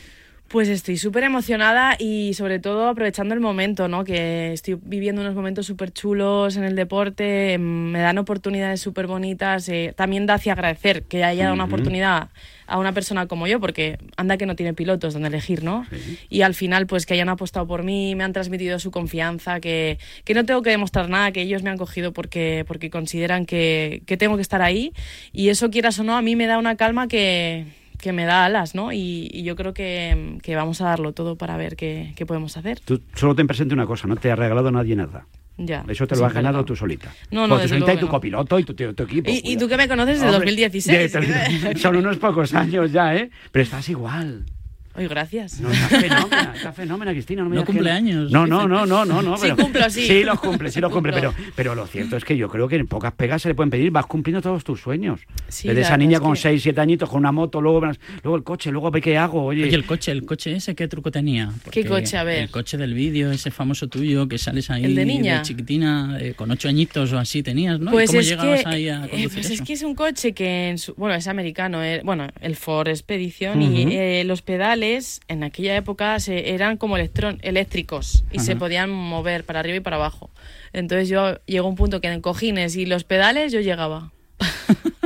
Pues 0.48 0.68
estoy 0.68 0.96
súper 0.96 1.22
emocionada 1.22 1.94
y 1.96 2.34
sobre 2.34 2.58
todo 2.58 2.88
aprovechando 2.88 3.34
el 3.34 3.40
momento, 3.40 3.86
¿no? 3.86 4.02
Que 4.02 4.52
estoy 4.52 4.76
viviendo 4.82 5.20
unos 5.22 5.36
momentos 5.36 5.64
súper 5.64 5.92
chulos 5.92 6.56
en 6.56 6.64
el 6.64 6.74
deporte, 6.74 7.52
em, 7.52 7.62
me 7.92 8.00
dan 8.00 8.18
oportunidades 8.18 8.80
súper 8.80 9.06
bonitas. 9.06 9.68
eh, 9.68 9.94
también 9.96 10.26
da 10.26 10.34
hacia 10.34 10.54
agradecer 10.54 11.04
que 11.04 11.22
haya 11.22 11.44
dado 11.44 11.54
una 11.54 11.64
Ujú. 11.66 11.74
oportunidad 11.74 12.30
a 12.70 12.78
una 12.78 12.92
persona 12.92 13.26
como 13.26 13.48
yo, 13.48 13.58
porque 13.58 13.98
anda 14.16 14.36
que 14.36 14.46
no 14.46 14.54
tiene 14.54 14.72
pilotos 14.74 15.12
donde 15.12 15.28
elegir, 15.28 15.64
¿no? 15.64 15.84
Y 16.28 16.42
al 16.42 16.54
final, 16.54 16.86
pues 16.86 17.04
que 17.04 17.14
hayan 17.14 17.28
apostado 17.28 17.66
por 17.66 17.82
mí, 17.82 18.14
me 18.14 18.22
han 18.22 18.32
transmitido 18.32 18.78
su 18.78 18.92
confianza, 18.92 19.58
que, 19.58 19.98
que 20.24 20.34
no 20.34 20.44
tengo 20.44 20.62
que 20.62 20.70
demostrar 20.70 21.08
nada, 21.08 21.32
que 21.32 21.42
ellos 21.42 21.64
me 21.64 21.70
han 21.70 21.76
cogido 21.76 22.12
porque, 22.12 22.64
porque 22.68 22.88
consideran 22.88 23.44
que, 23.44 24.02
que 24.06 24.16
tengo 24.16 24.36
que 24.36 24.42
estar 24.42 24.62
ahí. 24.62 24.92
Y 25.32 25.48
eso, 25.48 25.70
quieras 25.70 25.98
o 25.98 26.04
no, 26.04 26.16
a 26.16 26.22
mí 26.22 26.36
me 26.36 26.46
da 26.46 26.58
una 26.58 26.76
calma 26.76 27.08
que, 27.08 27.66
que 27.98 28.12
me 28.12 28.24
da 28.24 28.44
alas, 28.44 28.76
¿no? 28.76 28.92
Y, 28.92 29.28
y 29.32 29.42
yo 29.42 29.56
creo 29.56 29.74
que, 29.74 30.38
que 30.42 30.54
vamos 30.54 30.80
a 30.80 30.84
darlo 30.84 31.12
todo 31.12 31.34
para 31.36 31.56
ver 31.56 31.74
qué, 31.74 32.12
qué 32.14 32.24
podemos 32.24 32.56
hacer. 32.56 32.78
Tú 32.80 33.02
solo 33.14 33.34
ten 33.34 33.48
presente 33.48 33.74
una 33.74 33.86
cosa, 33.86 34.06
no 34.06 34.14
te 34.14 34.30
ha 34.30 34.36
regalado 34.36 34.70
nadie 34.70 34.94
nada. 34.94 35.26
Ya. 35.62 35.84
Eso 35.88 36.06
te 36.06 36.16
lo 36.16 36.24
has 36.24 36.32
ganado 36.32 36.64
tú 36.64 36.74
solita. 36.74 37.12
No, 37.30 37.46
no, 37.46 37.56
tú 37.56 37.62
desde 37.62 37.76
solita 37.76 37.92
y 37.94 37.96
tu 37.98 38.06
no. 38.06 38.10
copiloto 38.12 38.58
y 38.58 38.64
tu, 38.64 38.72
tu- 38.74 38.94
tu 38.94 39.02
equipo. 39.02 39.30
Y, 39.30 39.42
y 39.44 39.56
tú 39.58 39.68
que 39.68 39.76
me 39.76 39.86
conoces 39.86 40.20
desde 40.20 40.34
Hombre, 40.34 40.50
2016. 40.52 41.12
de- 41.12 41.74
son 41.78 41.96
unos 41.96 42.16
pocos 42.16 42.54
años 42.54 42.90
ya, 42.92 43.14
¿eh? 43.14 43.30
Pero 43.52 43.62
estás 43.62 43.88
igual. 43.90 44.44
Ay, 44.92 45.06
gracias. 45.06 45.60
No, 45.60 45.70
está 45.70 45.88
fenómena, 46.00 46.52
está 46.54 46.72
fenómena, 46.72 47.12
Cristina. 47.12 47.42
No, 47.42 47.48
me 47.48 47.54
No 47.56 47.60
digas 47.62 47.66
que 47.68 47.72
cumple 47.74 47.90
años. 47.92 48.30
No, 48.32 48.46
no, 48.46 48.66
no, 48.66 48.84
no, 48.86 49.04
no. 49.04 49.22
no 49.22 49.36
Sí 49.36 49.42
pero- 49.42 49.56
cumplo, 49.56 49.88
sí. 49.88 50.06
Sí 50.06 50.24
los 50.24 50.40
cumple, 50.40 50.70
sí 50.70 50.80
los 50.80 50.92
cumple. 50.92 51.12
Pero, 51.12 51.32
pero 51.54 51.74
lo 51.76 51.86
cierto 51.86 52.16
es 52.16 52.24
que 52.24 52.36
yo 52.36 52.48
creo 52.48 52.66
que 52.66 52.76
en 52.76 52.86
pocas 52.88 53.12
pegas 53.12 53.40
se 53.42 53.48
le 53.48 53.54
pueden 53.54 53.70
pedir. 53.70 53.90
Vas 53.92 54.06
cumpliendo 54.06 54.42
todos 54.42 54.64
tus 54.64 54.80
sueños. 54.80 55.20
Sí, 55.48 55.68
Desde 55.68 55.82
esa 55.82 55.96
niña 55.96 56.16
es 56.16 56.20
con 56.20 56.34
que- 56.34 56.40
6, 56.40 56.62
7 56.62 56.80
añitos, 56.80 57.08
con 57.08 57.20
una 57.20 57.30
moto, 57.30 57.60
luego, 57.60 57.80
luego 58.22 58.36
el 58.36 58.42
coche, 58.42 58.72
luego 58.72 58.90
ve 58.90 59.00
qué 59.00 59.16
hago. 59.16 59.44
Oye, 59.44 59.62
Oye, 59.64 59.74
el 59.74 59.86
coche, 59.86 60.10
el 60.10 60.24
coche 60.24 60.56
ese, 60.56 60.74
¿qué 60.74 60.88
truco 60.88 61.10
tenía? 61.12 61.50
¿Qué 61.54 61.60
Porque 61.64 61.84
coche? 61.86 62.16
A 62.16 62.24
ver. 62.24 62.42
El 62.42 62.50
coche 62.50 62.76
del 62.76 62.92
vídeo, 62.94 63.30
ese 63.30 63.52
famoso 63.52 63.86
tuyo, 63.88 64.26
que 64.28 64.38
sales 64.38 64.70
ahí 64.70 64.84
¿El 64.84 64.96
de 64.96 65.04
niña? 65.04 65.42
chiquitina, 65.42 66.18
eh, 66.20 66.34
con 66.34 66.50
ocho 66.50 66.68
añitos 66.68 67.12
o 67.12 67.18
así 67.18 67.42
tenías, 67.44 67.78
¿no? 67.78 67.90
¿Y 67.90 67.92
Pues 67.92 68.10
¿Cómo 68.10 68.20
es 68.20 68.28
llegabas 68.28 68.62
que, 68.64 68.68
ahí 68.68 68.88
a 68.88 68.96
eh, 69.04 69.08
conducir 69.08 69.30
pues 69.34 69.44
eso? 69.46 69.54
es 69.54 69.62
que 69.62 69.72
es 69.72 69.82
un 69.82 69.94
coche 69.94 70.32
que, 70.32 70.70
en 70.70 70.78
su- 70.78 70.94
bueno, 70.96 71.14
es 71.14 71.28
americano, 71.28 71.82
eh, 71.84 72.00
bueno, 72.04 72.26
el 72.40 72.56
Ford 72.56 72.88
Expedition, 72.88 73.62
Ujú. 73.62 73.72
y 73.72 73.94
eh, 73.94 74.24
los 74.24 74.42
pedales 74.42 74.79
en 75.28 75.44
aquella 75.44 75.76
época 75.76 76.18
se, 76.20 76.54
eran 76.54 76.76
como 76.76 76.96
eléctricos 76.96 78.24
y 78.32 78.40
se 78.40 78.56
podían 78.56 78.90
mover 78.90 79.44
para 79.44 79.60
arriba 79.60 79.76
y 79.76 79.80
para 79.80 79.96
abajo. 79.96 80.30
Entonces 80.72 81.08
yo 81.08 81.38
llegó 81.46 81.68
un 81.68 81.76
punto 81.76 82.00
que 82.00 82.08
en 82.08 82.20
cojines 82.20 82.76
y 82.76 82.86
los 82.86 83.04
pedales 83.04 83.52
yo 83.52 83.60
llegaba. 83.60 84.12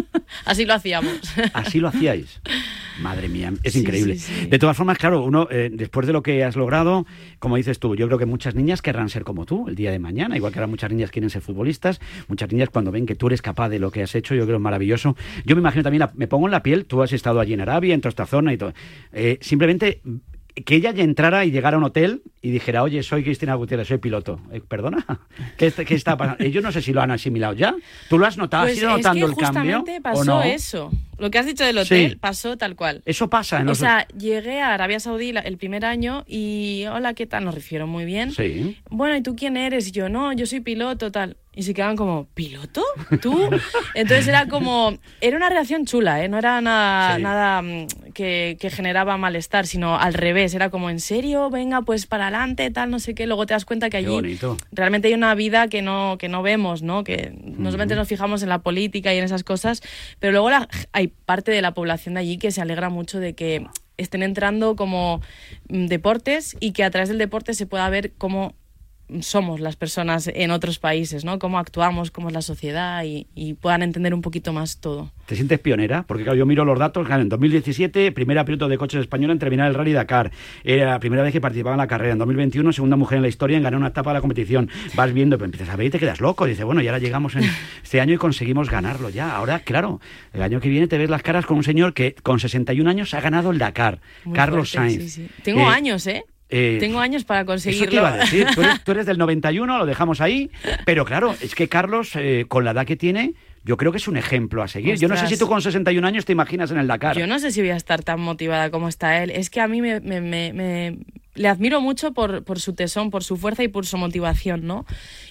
Así 0.44 0.64
lo 0.64 0.74
hacíamos. 0.74 1.12
Así 1.52 1.80
lo 1.80 1.88
hacíais. 1.88 2.40
Madre 3.00 3.28
mía, 3.28 3.52
es 3.64 3.72
Sí, 3.72 3.80
increíble. 3.80 4.16
sí, 4.16 4.32
sí. 4.42 4.46
De 4.46 4.58
todas 4.58 4.76
formas, 4.76 4.98
claro, 4.98 5.24
uno, 5.24 5.48
eh, 5.50 5.68
después 5.72 6.06
de 6.06 6.12
lo 6.12 6.22
que 6.22 6.44
has 6.44 6.54
logrado, 6.54 7.06
como 7.40 7.56
dices 7.56 7.80
tú, 7.80 7.96
yo 7.96 8.06
creo 8.06 8.18
que 8.18 8.26
muchas 8.26 8.54
niñas 8.54 8.82
querrán 8.82 9.08
ser 9.08 9.24
como 9.24 9.46
tú 9.46 9.68
el 9.68 9.74
día 9.74 9.90
de 9.90 9.98
mañana, 9.98 10.36
igual 10.36 10.52
que 10.52 10.60
ahora 10.60 10.68
muchas 10.68 10.90
niñas 10.92 11.10
quieren 11.10 11.28
ser 11.28 11.42
futbolistas, 11.42 12.00
muchas 12.28 12.52
niñas 12.52 12.68
cuando 12.70 12.92
ven 12.92 13.04
que 13.06 13.16
tú 13.16 13.26
eres 13.26 13.42
capaz 13.42 13.68
de 13.68 13.80
lo 13.80 13.90
que 13.90 14.02
has 14.04 14.14
hecho, 14.14 14.34
yo 14.34 14.42
creo 14.44 14.54
que 14.56 14.60
es 14.60 14.62
maravilloso. 14.62 15.16
Yo 15.44 15.56
me 15.56 15.60
imagino 15.60 15.82
también, 15.82 16.00
la- 16.00 16.12
me 16.14 16.28
pongo 16.28 16.46
en 16.46 16.52
la 16.52 16.62
piel, 16.62 16.84
tú 16.84 17.02
has 17.02 17.12
estado 17.12 17.40
allí 17.40 17.52
en 17.52 17.60
Arabia, 17.62 17.94
en 17.94 18.00
toda 18.00 18.10
esta 18.10 18.26
zona 18.26 18.52
y 18.52 18.58
todo. 18.58 18.74
Eh, 19.12 19.38
simplemente 19.40 20.00
que 20.64 20.76
ella 20.76 20.92
ya 20.92 21.02
entrara 21.02 21.44
y 21.44 21.50
llegara 21.50 21.74
a 21.76 21.78
un 21.78 21.84
hotel 21.84 22.22
y 22.44 22.50
dijera, 22.50 22.82
oye, 22.82 23.02
soy 23.02 23.24
Cristina 23.24 23.54
Gutiérrez, 23.54 23.88
soy 23.88 23.96
piloto. 23.96 24.38
Eh, 24.52 24.60
¿Perdona? 24.60 25.02
¿Qué, 25.56 25.68
está- 25.68 25.82
qué 25.86 25.94
está 25.94 26.14
pasando? 26.18 26.44
Ellos 26.44 26.62
no 26.62 26.70
sé 26.72 26.82
si 26.82 26.92
lo 26.92 27.00
han 27.00 27.10
asimilado 27.10 27.54
ya. 27.54 27.74
¿Tú 28.10 28.18
lo 28.18 28.26
has 28.26 28.36
notado? 28.36 28.64
¿Has 28.64 28.70
Pues 28.72 28.78
ido 28.82 28.90
es 28.90 28.96
notando 28.98 29.26
que 29.26 29.32
el 29.32 29.36
cambio? 29.38 29.46
justamente 29.78 29.96
¿O 29.98 30.02
pasó 30.02 30.24
no? 30.24 30.42
eso. 30.42 30.90
Lo 31.16 31.30
que 31.30 31.38
has 31.38 31.46
dicho 31.46 31.64
del 31.64 31.78
hotel 31.78 32.10
Sí. 32.10 32.16
pasó 32.16 32.56
tal 32.58 32.74
cual. 32.76 33.00
Eso 33.06 33.30
pasa 33.30 33.60
en 33.60 33.68
O 33.68 33.74
sea, 33.74 34.06
llegué 34.08 34.60
a 34.60 34.74
Arabia 34.74 34.98
Saudí 35.00 35.30
el 35.30 35.56
primer 35.58 35.84
año 35.86 36.24
y 36.26 36.84
hola, 36.92 37.14
¿qué 37.14 37.24
tal? 37.26 37.44
Nos 37.44 37.54
recibieron 37.54 37.88
muy 37.88 38.04
bien. 38.04 38.32
Sí. 38.32 38.76
Bueno, 38.90 39.16
¿y 39.16 39.22
tú 39.22 39.34
quién 39.36 39.56
eres? 39.56 39.88
Y 39.88 39.92
yo, 39.92 40.08
no, 40.08 40.32
yo 40.34 40.44
soy 40.44 40.60
piloto, 40.60 41.10
tal. 41.12 41.36
Y 41.56 41.62
se 41.62 41.72
quedaban 41.72 41.94
como, 41.94 42.26
¿piloto? 42.34 42.82
¿Tú? 43.22 43.48
Entonces 43.94 44.26
era 44.26 44.48
como, 44.48 44.98
era 45.20 45.36
una 45.36 45.48
reacción 45.50 45.86
chula, 45.86 46.24
¿eh? 46.24 46.28
No 46.28 46.36
era 46.36 46.60
nada, 46.60 47.14
Sí. 47.16 47.22
nada 47.22 47.62
mm, 47.62 47.86
que, 48.12 48.56
que 48.58 48.70
generaba 48.70 49.16
malestar, 49.16 49.68
sino 49.68 49.96
al 49.96 50.14
revés. 50.14 50.52
Era 50.54 50.68
como, 50.70 50.90
¿en 50.90 50.98
serio? 50.98 51.48
Venga, 51.50 51.82
pues 51.82 52.06
para 52.06 52.28
adelante, 52.34 52.70
tal, 52.70 52.90
no 52.90 52.98
sé 52.98 53.14
qué. 53.14 53.26
Luego 53.26 53.46
te 53.46 53.54
das 53.54 53.64
cuenta 53.64 53.90
que 53.90 53.96
allí 53.98 54.06
realmente 54.72 55.08
hay 55.08 55.14
una 55.14 55.34
vida 55.34 55.68
que 55.68 55.82
no, 55.82 56.16
que 56.18 56.28
no 56.28 56.42
vemos, 56.42 56.82
¿no? 56.82 57.04
Que 57.04 57.32
no 57.42 57.70
solamente 57.70 57.94
nos 57.96 58.08
fijamos 58.08 58.42
en 58.42 58.48
la 58.48 58.58
política 58.62 59.14
y 59.14 59.18
en 59.18 59.24
esas 59.24 59.44
cosas, 59.44 59.82
pero 60.18 60.32
luego 60.32 60.50
la- 60.50 60.68
hay 60.92 61.08
parte 61.08 61.52
de 61.52 61.62
la 61.62 61.74
población 61.74 62.14
de 62.14 62.20
allí 62.20 62.36
que 62.38 62.50
se 62.50 62.60
alegra 62.60 62.88
mucho 62.90 63.20
de 63.20 63.34
que 63.34 63.66
estén 63.96 64.22
entrando 64.22 64.74
como 64.76 65.20
mm, 65.68 65.86
deportes 65.86 66.56
y 66.60 66.72
que 66.72 66.82
a 66.84 66.90
través 66.90 67.08
del 67.08 67.18
deporte 67.18 67.54
se 67.54 67.66
pueda 67.66 67.88
ver 67.90 68.12
cómo 68.18 68.54
somos 69.20 69.60
las 69.60 69.76
personas 69.76 70.30
en 70.34 70.50
otros 70.50 70.78
países, 70.78 71.24
¿no? 71.24 71.38
Cómo 71.38 71.58
actuamos, 71.58 72.10
cómo 72.10 72.28
es 72.28 72.34
la 72.34 72.42
sociedad 72.42 73.04
y, 73.04 73.26
y 73.34 73.54
puedan 73.54 73.82
entender 73.82 74.14
un 74.14 74.22
poquito 74.22 74.52
más 74.52 74.78
todo. 74.78 75.10
¿Te 75.26 75.34
sientes 75.36 75.58
pionera? 75.58 76.04
Porque 76.06 76.22
claro, 76.24 76.38
yo 76.38 76.46
miro 76.46 76.64
los 76.64 76.78
datos, 76.78 77.06
claro, 77.06 77.22
en 77.22 77.28
2017, 77.28 78.12
primera 78.12 78.44
piloto 78.44 78.68
de 78.68 78.76
coches 78.78 79.00
española 79.00 79.32
en 79.32 79.38
terminar 79.38 79.68
el 79.68 79.74
Rally 79.74 79.92
Dakar. 79.92 80.30
Era 80.64 80.90
la 80.92 81.00
primera 81.00 81.22
vez 81.22 81.32
que 81.32 81.40
participaba 81.40 81.74
en 81.74 81.78
la 81.80 81.86
carrera. 81.86 82.12
En 82.12 82.18
2021, 82.18 82.72
segunda 82.72 82.96
mujer 82.96 83.16
en 83.16 83.22
la 83.22 83.28
historia 83.28 83.56
en 83.56 83.62
ganar 83.62 83.78
una 83.78 83.88
etapa 83.88 84.10
de 84.10 84.14
la 84.14 84.20
competición. 84.20 84.70
Vas 84.94 85.12
viendo, 85.12 85.36
pero 85.38 85.46
empiezas 85.46 85.68
a 85.68 85.76
ver 85.76 85.86
y 85.86 85.90
te 85.90 85.98
quedas 85.98 86.20
loco. 86.20 86.46
Dices, 86.46 86.64
bueno, 86.64 86.82
y 86.82 86.86
ahora 86.88 86.98
llegamos 86.98 87.34
en 87.36 87.44
este 87.82 88.00
año 88.00 88.14
y 88.14 88.16
conseguimos 88.18 88.70
ganarlo 88.70 89.10
ya. 89.10 89.34
Ahora, 89.36 89.60
claro, 89.60 90.00
el 90.32 90.42
año 90.42 90.60
que 90.60 90.68
viene 90.68 90.88
te 90.88 90.98
ves 90.98 91.10
las 91.10 91.22
caras 91.22 91.46
con 91.46 91.56
un 91.58 91.64
señor 91.64 91.94
que 91.94 92.14
con 92.22 92.38
61 92.40 92.88
años 92.88 93.14
ha 93.14 93.20
ganado 93.20 93.50
el 93.50 93.58
Dakar, 93.58 94.00
Muy 94.24 94.34
Carlos 94.36 94.70
fuerte, 94.72 94.96
Sainz. 94.96 95.12
sí, 95.12 95.22
sí. 95.22 95.30
Tengo 95.42 95.60
Eh, 95.60 95.64
años, 95.64 96.06
¿eh? 96.06 96.24
Eh, 96.50 96.76
Tengo 96.80 97.00
años 97.00 97.24
para 97.24 97.40
Eso 97.40 97.46
conseguirlo. 97.46 97.88
te 97.90 97.96
iba 97.96 98.08
a 98.12 98.16
decir. 98.18 98.46
Tú 98.54 98.62
eres, 98.62 98.84
tú 98.84 98.92
eres 98.92 99.06
del 99.06 99.18
91, 99.18 99.78
lo 99.78 99.86
dejamos 99.86 100.20
ahí. 100.20 100.50
Pero 100.84 101.04
claro, 101.04 101.34
es 101.40 101.54
que 101.54 101.68
Carlos, 101.68 102.12
eh, 102.16 102.44
con 102.48 102.64
la 102.64 102.72
edad 102.72 102.86
que 102.86 102.96
tiene, 102.96 103.34
yo 103.64 103.76
creo 103.76 103.92
que 103.92 103.98
es 103.98 104.08
un 104.08 104.16
ejemplo 104.16 104.62
a 104.62 104.68
seguir. 104.68 104.96
Yo 104.96 105.08
no 105.08 105.16
sé 105.16 105.26
si 105.26 105.38
tú 105.38 105.46
con 105.48 105.62
61 105.62 106.06
años 106.06 106.24
te 106.24 106.32
imaginas 106.32 106.70
en 106.70 106.78
el 106.78 106.86
Dakar. 106.86 107.16
Yo 107.18 107.26
no 107.26 107.38
sé 107.38 107.50
si 107.50 107.60
voy 107.60 107.70
a 107.70 107.76
estar 107.76 108.02
tan 108.02 108.20
motivada 108.20 108.70
como 108.70 108.88
está 108.88 109.22
él. 109.22 109.30
Es 109.30 109.48
que 109.50 109.60
a 109.60 109.68
mí 109.68 109.80
me, 109.80 110.00
me- 110.00 110.20
me- 110.20 110.52
me- 110.52 110.98
le 111.34 111.48
admiro 111.48 111.80
mucho 111.80 112.12
por, 112.12 112.44
por 112.44 112.60
su 112.60 112.74
tesón, 112.74 113.10
por 113.10 113.24
su 113.24 113.36
fuerza 113.36 113.62
y 113.62 113.68
por 113.68 113.86
su 113.86 113.98
motivación, 113.98 114.66
¿no? 114.66 114.86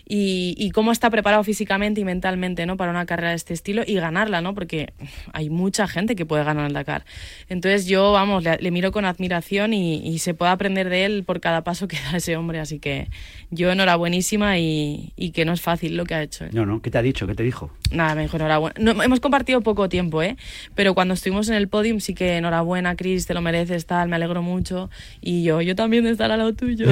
Y, 0.06 0.56
y 0.58 0.72
cómo 0.72 0.92
está 0.92 1.10
preparado 1.10 1.44
físicamente 1.44 2.02
y 2.02 2.06
mentalmente, 2.06 2.66
¿no? 2.66 2.76
Para 2.78 2.92
una 2.92 3.06
carrera 3.06 3.30
de 3.30 3.36
este 3.36 3.54
estilo 3.54 3.84
y 3.86 3.96
ganarla, 3.96 4.42
¿no? 4.42 4.54
Porque 4.54 4.94
hay 5.32 5.50
mucha 5.50 5.88
gente 5.88 6.16
que 6.16 6.26
puede 6.26 6.44
ganar 6.44 6.68
el 6.68 6.74
Dakar. 6.74 7.06
Entonces 7.48 7.86
yo, 7.86 8.12
vamos, 8.12 8.44
le, 8.44 8.58
le 8.58 8.72
miro 8.72 8.92
con 8.92 9.06
admiración 9.06 9.74
y, 9.74 10.06
y 10.06 10.20
se 10.20 10.34
puede 10.34 10.52
aprender 10.52 10.90
de 10.90 11.06
él 11.06 11.24
por 11.24 11.40
cada 11.40 11.64
paso 11.64 11.88
que 11.88 11.98
da 12.12 12.18
ese 12.18 12.36
hombre. 12.36 12.60
Así 12.60 12.80
que 12.80 13.10
yo 13.50 13.72
enhorabuenísima 13.72 14.60
y, 14.60 15.14
y 15.16 15.32
que 15.32 15.46
no 15.46 15.54
es 15.54 15.62
fácil 15.62 15.96
lo 15.96 16.06
que 16.06 16.16
ha 16.16 16.22
hecho. 16.22 16.46
¿eh? 16.46 16.50
No, 16.52 16.66
no, 16.66 16.82
¿qué 16.82 16.92
te 16.92 16.98
ha 16.98 17.02
dicho? 17.02 17.26
¿Qué 17.28 17.36
te 17.36 17.44
dijo? 17.44 17.72
Nada, 17.92 18.16
me 18.16 18.24
dijo 18.24 18.36
enhorabuena. 18.38 18.76
No, 18.80 19.02
hemos 19.04 19.20
compartido 19.20 19.62
poco 19.62 19.88
tiempo, 19.88 20.22
¿eh? 20.22 20.36
Pero 20.76 20.94
cuando 20.94 21.14
estuvimos 21.14 21.48
en 21.50 21.56
el 21.56 21.68
podium 21.70 22.00
sí 22.00 22.14
que 22.14 22.38
enhorabuena, 22.38 22.96
Chris, 22.96 23.26
te 23.26 23.34
lo 23.34 23.42
mereces, 23.42 23.86
tal, 23.86 24.10
me 24.10 24.16
alegro 24.16 24.42
mucho. 24.42 24.90
Y 25.22 25.44
yo, 25.44 25.62
yo 25.62 25.76
también 25.76 25.93
de 26.02 26.12
estar 26.12 26.32
al 26.32 26.40
lado 26.40 26.54
tuyo. 26.54 26.88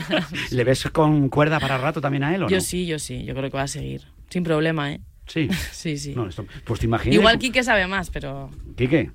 ¿Le 0.50 0.64
ves 0.64 0.84
con 0.92 1.28
cuerda 1.28 1.60
para 1.60 1.76
rato 1.78 2.00
también 2.00 2.24
a 2.24 2.34
él 2.34 2.42
o 2.42 2.46
no? 2.46 2.50
yo 2.50 2.60
sí, 2.60 2.86
yo 2.86 2.98
sí, 2.98 3.24
yo 3.24 3.34
creo 3.34 3.50
que 3.50 3.56
va 3.56 3.64
a 3.64 3.68
seguir. 3.68 4.02
Sin 4.30 4.42
problema, 4.44 4.92
¿eh? 4.92 5.00
Sí. 5.26 5.48
Sí, 5.72 5.98
sí. 5.98 6.14
No, 6.14 6.28
esto- 6.28 6.46
pues 6.64 6.80
te 6.80 6.86
imaginas. 6.86 7.14
Igual 7.14 7.38
Quique 7.38 7.62
sabe 7.62 7.86
más, 7.86 8.10
pero... 8.10 8.50
Quique. 8.76 9.10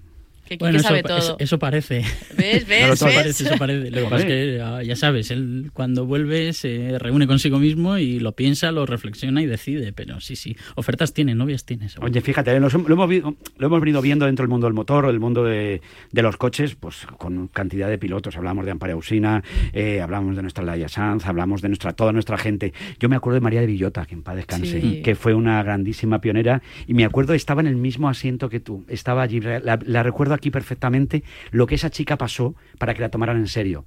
Que 0.52 0.58
Quique 0.58 0.66
Bueno, 0.66 0.80
eso, 0.80 0.88
sabe 0.90 1.02
todo. 1.04 1.18
eso, 1.18 1.36
eso 1.40 1.60
parece. 1.60 2.04
¿Ves? 2.38 2.68
¿Ves? 2.68 2.88
No, 2.88 2.94
eso 2.94 3.06
¿Ves? 3.06 3.16
parece, 3.16 3.44
eso 3.46 3.58
parece. 3.58 3.90
Lo 3.90 3.98
que 4.04 4.04
pasa 4.10 4.18
es 4.18 4.26
que 4.26 4.62
ah, 4.62 4.84
ya 4.84 4.96
sabes, 4.98 5.32
él 5.32 5.72
cuando 5.74 6.06
vuelve 6.06 6.52
se 6.52 6.98
reúne 7.00 7.26
consigo 7.26 7.58
mismo 7.58 7.98
y 7.98 8.20
lo 8.20 8.34
piensa, 8.34 8.70
lo 8.74 8.86
reflexiona 8.86 9.42
y 9.42 9.46
decide. 9.46 9.94
Pero 9.94 10.20
sí, 10.20 10.36
sí, 10.36 10.58
ofertas 10.76 11.14
tiene, 11.14 11.36
novias 11.36 11.64
tiene. 11.64 11.88
seguro. 11.88 12.12
Oye, 12.12 12.20
fíjate, 12.20 12.60
lo, 12.60 12.68
lo 12.68 12.94
hemos, 13.04 13.34
lo 13.58 13.68
hemos 13.68 13.80
venido 13.80 14.02
viendo 14.02 14.26
dentro 14.26 14.44
del 14.44 14.50
mundo 14.50 14.68
del 14.68 14.74
motor, 14.74 15.06
el 15.06 15.22
mundo 15.22 15.46
de, 15.46 15.82
de 16.12 16.22
los 16.22 16.36
coches, 16.36 16.76
pues 16.76 17.06
con 17.18 17.48
cantidad 17.48 17.88
de 17.88 17.98
pilotos. 17.98 18.36
Hablamos 18.36 18.66
de 18.66 18.72
Ampare 18.72 18.94
Usina, 18.94 19.44
eh, 19.72 20.02
hablamos 20.02 20.36
de 20.36 20.42
nuestra 20.42 20.66
Laia 20.66 20.90
Sanz, 20.90 21.26
hablamos 21.28 21.62
de 21.62 21.70
nuestra 21.70 21.94
toda 21.94 22.12
nuestra 22.12 22.38
gente. 22.38 22.74
Yo 23.00 23.08
me 23.08 23.16
acuerdo 23.16 23.36
de 23.36 23.42
María 23.42 23.62
de 23.62 23.68
Villota, 23.68 24.06
que 24.06 24.16
en 24.16 24.24
paz 24.24 24.36
descanse, 24.36 24.82
Sí. 24.82 25.02
que 25.02 25.16
fue 25.16 25.34
una 25.34 25.64
grandísima 25.64 26.20
pionera. 26.20 26.62
Y 26.88 26.94
me 26.94 27.06
acuerdo, 27.06 27.34
estaba 27.34 27.62
en 27.62 27.68
el 27.68 27.78
mismo 27.78 28.10
asiento 28.10 28.50
que 28.50 28.60
tú. 28.60 28.84
Estaba 28.90 29.22
allí, 29.22 29.40
la, 29.40 29.80
la 29.86 30.04
recuerdo 30.04 30.34
aquí 30.42 30.50
perfectamente, 30.52 31.24
lo 31.52 31.68
que 31.68 31.76
esa 31.76 31.90
chica 31.90 32.18
pasó 32.18 32.56
para 32.80 32.94
que 32.94 33.02
la 33.02 33.10
tomaran 33.10 33.38
en 33.38 33.48
serio. 33.48 33.86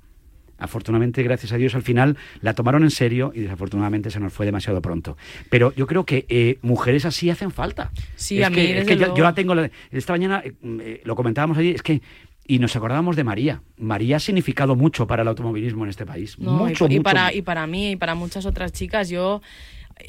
Afortunadamente, 0.56 1.20
gracias 1.24 1.50
a 1.52 1.56
Dios, 1.56 1.74
al 1.74 1.82
final 1.82 2.16
la 2.40 2.54
tomaron 2.54 2.84
en 2.84 2.90
serio 2.90 3.32
y 3.34 3.40
desafortunadamente 3.40 4.08
se 4.10 4.20
nos 4.20 4.32
fue 4.32 4.46
demasiado 4.46 4.80
pronto. 4.80 5.16
Pero 5.50 5.74
yo 5.74 5.86
creo 5.88 6.04
que 6.06 6.26
eh, 6.28 6.58
mujeres 6.62 7.04
así 7.04 7.28
hacen 7.28 7.50
falta. 7.50 7.90
Sí, 8.14 8.38
es 8.40 8.46
a 8.46 8.50
mí, 8.50 8.56
que, 8.56 8.78
es 8.78 8.86
que 8.86 8.96
yo, 8.96 9.12
la 9.18 9.34
tengo. 9.34 9.54
la- 9.56 9.68
Esta 9.90 10.12
mañana 10.12 10.42
eh, 10.44 10.52
eh, 10.62 11.00
lo 11.04 11.16
comentábamos 11.16 11.58
allí, 11.58 11.70
es 11.70 11.82
que. 11.82 12.00
Y 12.46 12.58
nos 12.58 12.76
acordábamos 12.76 13.16
de 13.16 13.24
María. 13.24 13.62
María 13.78 14.16
ha 14.16 14.20
significado 14.20 14.76
mucho 14.76 15.06
para 15.06 15.22
el 15.22 15.28
automovilismo 15.28 15.84
en 15.84 15.90
este 15.90 16.04
país. 16.06 16.38
No, 16.38 16.52
mucho, 16.52 16.84
y, 16.88 16.92
y 16.92 16.96
mucho. 16.98 17.02
para, 17.02 17.32
y 17.34 17.40
para 17.42 17.66
mí 17.66 17.92
y 17.92 17.96
para 17.96 18.14
muchas 18.14 18.44
otras 18.46 18.70
chicas, 18.70 19.08
yo 19.08 19.40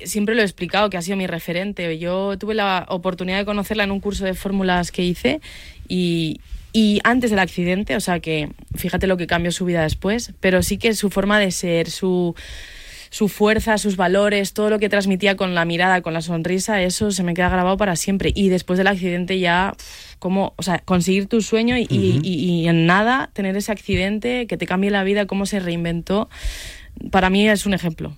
siempre 0.03 0.35
lo 0.35 0.41
he 0.41 0.43
explicado 0.45 0.89
que 0.89 0.97
ha 0.97 1.01
sido 1.01 1.17
mi 1.17 1.27
referente. 1.27 1.97
Yo 1.97 2.37
tuve 2.37 2.53
la 2.53 2.85
oportunidad 2.89 3.37
de 3.39 3.45
conocerla 3.45 3.83
en 3.83 3.91
un 3.91 3.99
curso 3.99 4.25
de 4.25 4.33
fórmulas 4.33 4.91
que 4.91 5.03
hice 5.03 5.41
y, 5.87 6.39
y 6.73 6.99
antes 7.03 7.29
del 7.29 7.39
accidente, 7.39 7.95
o 7.95 7.99
sea 8.01 8.19
que 8.19 8.49
fíjate 8.75 9.07
lo 9.07 9.17
que 9.17 9.27
cambió 9.27 9.51
su 9.51 9.65
vida 9.65 9.83
después, 9.83 10.33
pero 10.39 10.61
sí 10.63 10.77
que 10.77 10.93
su 10.93 11.09
forma 11.09 11.39
de 11.39 11.51
ser, 11.51 11.89
su 11.89 12.35
su 13.11 13.29
fuerza, 13.29 13.77
sus 13.77 13.95
valores, 13.95 14.51
todo 14.51 14.69
lo 14.69 14.77
que 14.77 14.89
transmitía 14.89 15.37
con 15.37 15.55
la 15.55 15.63
mirada, 15.63 16.01
con 16.01 16.13
la 16.13 16.19
sonrisa, 16.21 16.81
eso 16.81 17.11
se 17.11 17.23
me 17.23 17.33
queda 17.33 17.47
grabado 17.47 17.77
para 17.77 17.95
siempre. 17.95 18.33
Y 18.35 18.49
después 18.49 18.77
del 18.77 18.87
accidente 18.87 19.39
ya, 19.39 19.73
como, 20.19 20.53
o 20.57 20.63
sea, 20.63 20.79
conseguir 20.79 21.27
tu 21.27 21.41
sueño 21.41 21.77
y- 21.77 21.87
y 21.89 22.67
en 22.67 22.85
nada 22.87 23.29
tener 23.31 23.55
ese 23.55 23.71
accidente 23.71 24.47
que 24.47 24.57
te 24.57 24.65
cambie 24.67 24.89
la 24.91 25.05
vida, 25.05 25.27
cómo 25.27 25.45
se 25.45 25.61
reinventó, 25.61 26.29
para 27.09 27.29
mí 27.29 27.47
es 27.47 27.65
un 27.65 27.73
ejemplo. 27.73 28.17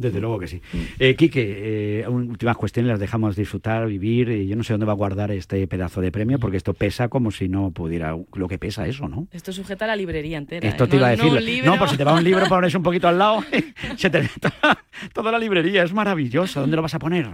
Desde 0.00 0.18
luego 0.18 0.38
que 0.38 0.48
sí. 0.48 0.62
Eh, 0.98 1.14
Quique, 1.14 2.00
eh, 2.00 2.08
un- 2.08 2.30
últimas 2.30 2.56
cuestiones, 2.56 2.88
las 2.90 2.98
dejamos 3.00 3.36
disfrutar, 3.36 3.86
vivir. 3.86 4.30
y 4.30 4.48
yo 4.48 4.56
no 4.56 4.64
sé 4.64 4.72
dónde 4.72 4.86
va 4.86 4.92
a 4.92 4.96
guardar 4.96 5.30
este 5.30 5.66
pedazo 5.66 6.00
de 6.00 6.10
premio, 6.10 6.38
porque 6.38 6.56
esto 6.56 6.72
pesa 6.72 7.08
como 7.08 7.30
si 7.30 7.48
no 7.50 7.70
pudiera. 7.70 8.16
Lo 8.34 8.48
que 8.48 8.58
pesa 8.58 8.86
eso, 8.86 9.08
¿no? 9.08 9.28
Esto 9.30 9.52
sujeta 9.52 9.86
la 9.86 9.96
librería 9.96 10.38
entera. 10.38 10.66
Esto 10.66 10.84
¿eh? 10.84 10.88
te 10.88 10.96
iba 10.96 11.08
a 11.08 11.10
decir. 11.10 11.30
No, 11.32 11.38
libro. 11.38 11.70
No, 11.72 11.78
por 11.78 11.88
si 11.90 11.96
te 11.98 12.04
va 12.04 12.14
un 12.14 12.24
libro, 12.24 12.46
pones 12.48 12.74
un 12.74 12.82
poquito 12.82 13.08
al 13.08 13.18
lado, 13.18 13.44
se 13.96 14.08
te 14.08 14.26
toda, 14.40 14.78
toda 15.12 15.32
la 15.32 15.38
librería. 15.38 15.82
Es 15.82 15.92
maravilloso. 15.92 16.60
¿Dónde 16.60 16.76
lo 16.76 16.82
vas 16.82 16.94
a 16.94 16.98
poner? 16.98 17.28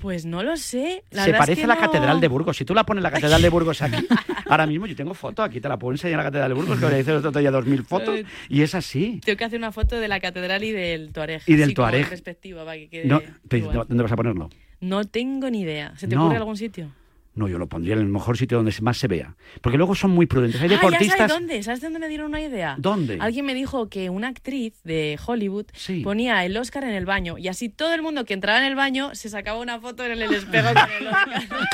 Pues 0.00 0.24
no 0.24 0.42
lo 0.42 0.56
sé. 0.56 1.02
La 1.10 1.24
se 1.24 1.30
es 1.32 1.36
parece 1.36 1.60
que 1.60 1.64
a 1.64 1.68
la 1.68 1.74
no- 1.74 1.80
Catedral 1.80 2.20
de 2.20 2.28
Burgos. 2.28 2.56
Si 2.56 2.64
tú 2.64 2.74
la 2.74 2.84
pones 2.84 3.02
la 3.02 3.10
Catedral 3.10 3.42
de 3.42 3.48
Burgos 3.48 3.82
aquí, 3.82 4.06
Ahora 4.48 4.66
mismo 4.66 4.86
yo 4.86 4.94
tengo 4.96 5.12
foto, 5.14 5.42
aquí 5.42 5.60
te 5.60 5.68
la 5.68 5.78
puedo 5.78 5.92
enseñar 5.92 6.12
en 6.12 6.18
la 6.18 6.24
Catedral 6.24 6.48
de 6.50 6.54
Burgos, 6.54 6.78
que 6.80 6.88
le 6.88 7.00
hice 7.00 7.10
el 7.10 7.16
otro 7.18 7.32
día 7.40 7.50
2.000 7.50 7.84
fotos, 7.84 8.20
y 8.48 8.62
es 8.62 8.74
así. 8.74 9.20
Tengo 9.24 9.36
que 9.36 9.44
hacer 9.44 9.58
una 9.58 9.72
foto 9.72 9.96
de 10.00 10.08
la 10.08 10.20
catedral 10.20 10.62
y 10.64 10.70
del 10.72 11.12
Tuareg. 11.12 11.42
Y 11.46 11.56
del 11.56 11.74
Tuareg. 11.74 12.02
en 12.04 12.08
perspectiva, 12.08 12.64
para 12.64 12.76
que 12.78 12.88
quede 12.88 13.06
No. 13.06 13.20
¿Dónde 13.50 14.02
vas 14.02 14.12
a 14.12 14.16
ponerlo? 14.16 14.48
No 14.80 15.04
tengo 15.04 15.50
ni 15.50 15.62
idea. 15.62 15.92
¿Se 15.96 16.06
te 16.08 16.14
No. 16.14 16.24
ocurre 16.24 16.38
algún 16.38 16.56
sitio? 16.56 16.90
No, 17.38 17.46
yo 17.46 17.56
lo 17.56 17.68
pondría 17.68 17.94
en 17.94 18.00
el 18.00 18.06
mejor 18.08 18.36
sitio 18.36 18.56
donde 18.58 18.74
más 18.80 18.98
se 18.98 19.06
vea. 19.06 19.36
Porque 19.62 19.78
luego 19.78 19.94
son 19.94 20.10
muy 20.10 20.26
prudentes. 20.26 20.60
Hay 20.60 20.66
Ah, 20.66 20.70
ya 20.70 20.74
deportistas... 20.76 21.16
sabes 21.18 21.32
dónde. 21.32 21.62
¿Sabes 21.62 21.80
dónde 21.80 21.98
me 22.00 22.08
dieron 22.08 22.26
una 22.26 22.40
idea? 22.40 22.74
¿Dónde? 22.78 23.18
Alguien 23.20 23.46
me 23.46 23.54
dijo 23.54 23.88
que 23.88 24.10
una 24.10 24.26
actriz 24.28 24.74
de 24.82 25.16
Hollywood 25.24 25.66
ponía 26.02 26.44
el 26.44 26.56
Oscar 26.56 26.82
en 26.84 26.90
el 26.94 27.06
baño 27.06 27.38
y 27.38 27.46
así 27.48 27.68
todo 27.68 27.94
el 27.94 28.02
mundo 28.02 28.24
que 28.24 28.34
entraba 28.34 28.58
en 28.58 28.64
el 28.64 28.74
baño 28.74 29.14
se 29.14 29.28
sacaba 29.28 29.60
una 29.60 29.78
foto 29.80 30.04
en 30.04 30.20
el 30.20 30.34
espejo 30.34 30.68
con 30.74 30.90
el 31.00 31.06
Oscar. 31.06 31.42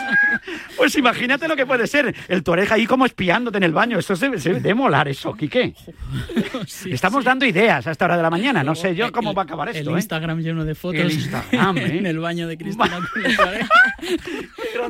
Pues 0.77 0.97
imagínate 0.97 1.49
lo 1.49 1.57
que 1.57 1.65
puede 1.65 1.87
ser. 1.87 2.15
El 2.29 2.43
Toreja 2.43 2.75
ahí 2.75 2.85
como 2.87 3.07
espiándote 3.07 3.57
en 3.57 3.62
el 3.62 3.73
baño. 3.73 3.99
Esto 3.99 4.17
se, 4.17 4.39
se 4.39 4.55
debe 4.55 4.75
molar 4.75 5.09
eso, 5.09 5.33
Quique. 5.35 5.73
Estamos 6.87 7.25
dando 7.25 7.47
ideas 7.47 7.87
a 7.87 7.91
esta 7.93 8.05
hora 8.05 8.17
de 8.17 8.23
la 8.23 8.29
mañana. 8.31 8.62
No 8.62 8.75
sé 8.75 8.95
yo 8.95 9.11
cómo 9.12 9.33
va 9.33 9.43
a 9.43 9.45
acabar 9.45 9.69
El 9.71 9.77
esto. 9.77 9.91
¿eh? 9.93 9.95
Instagram 10.01 10.41
lleno 10.41 10.65
de 10.65 10.75
fotos 10.75 11.01
El 11.01 11.12
Instagram, 11.12 11.79
¿eh? 11.79 11.99
en 11.99 12.07
el 12.07 12.19
baño 12.19 12.47
de 12.49 12.59
Cristina. 12.59 13.01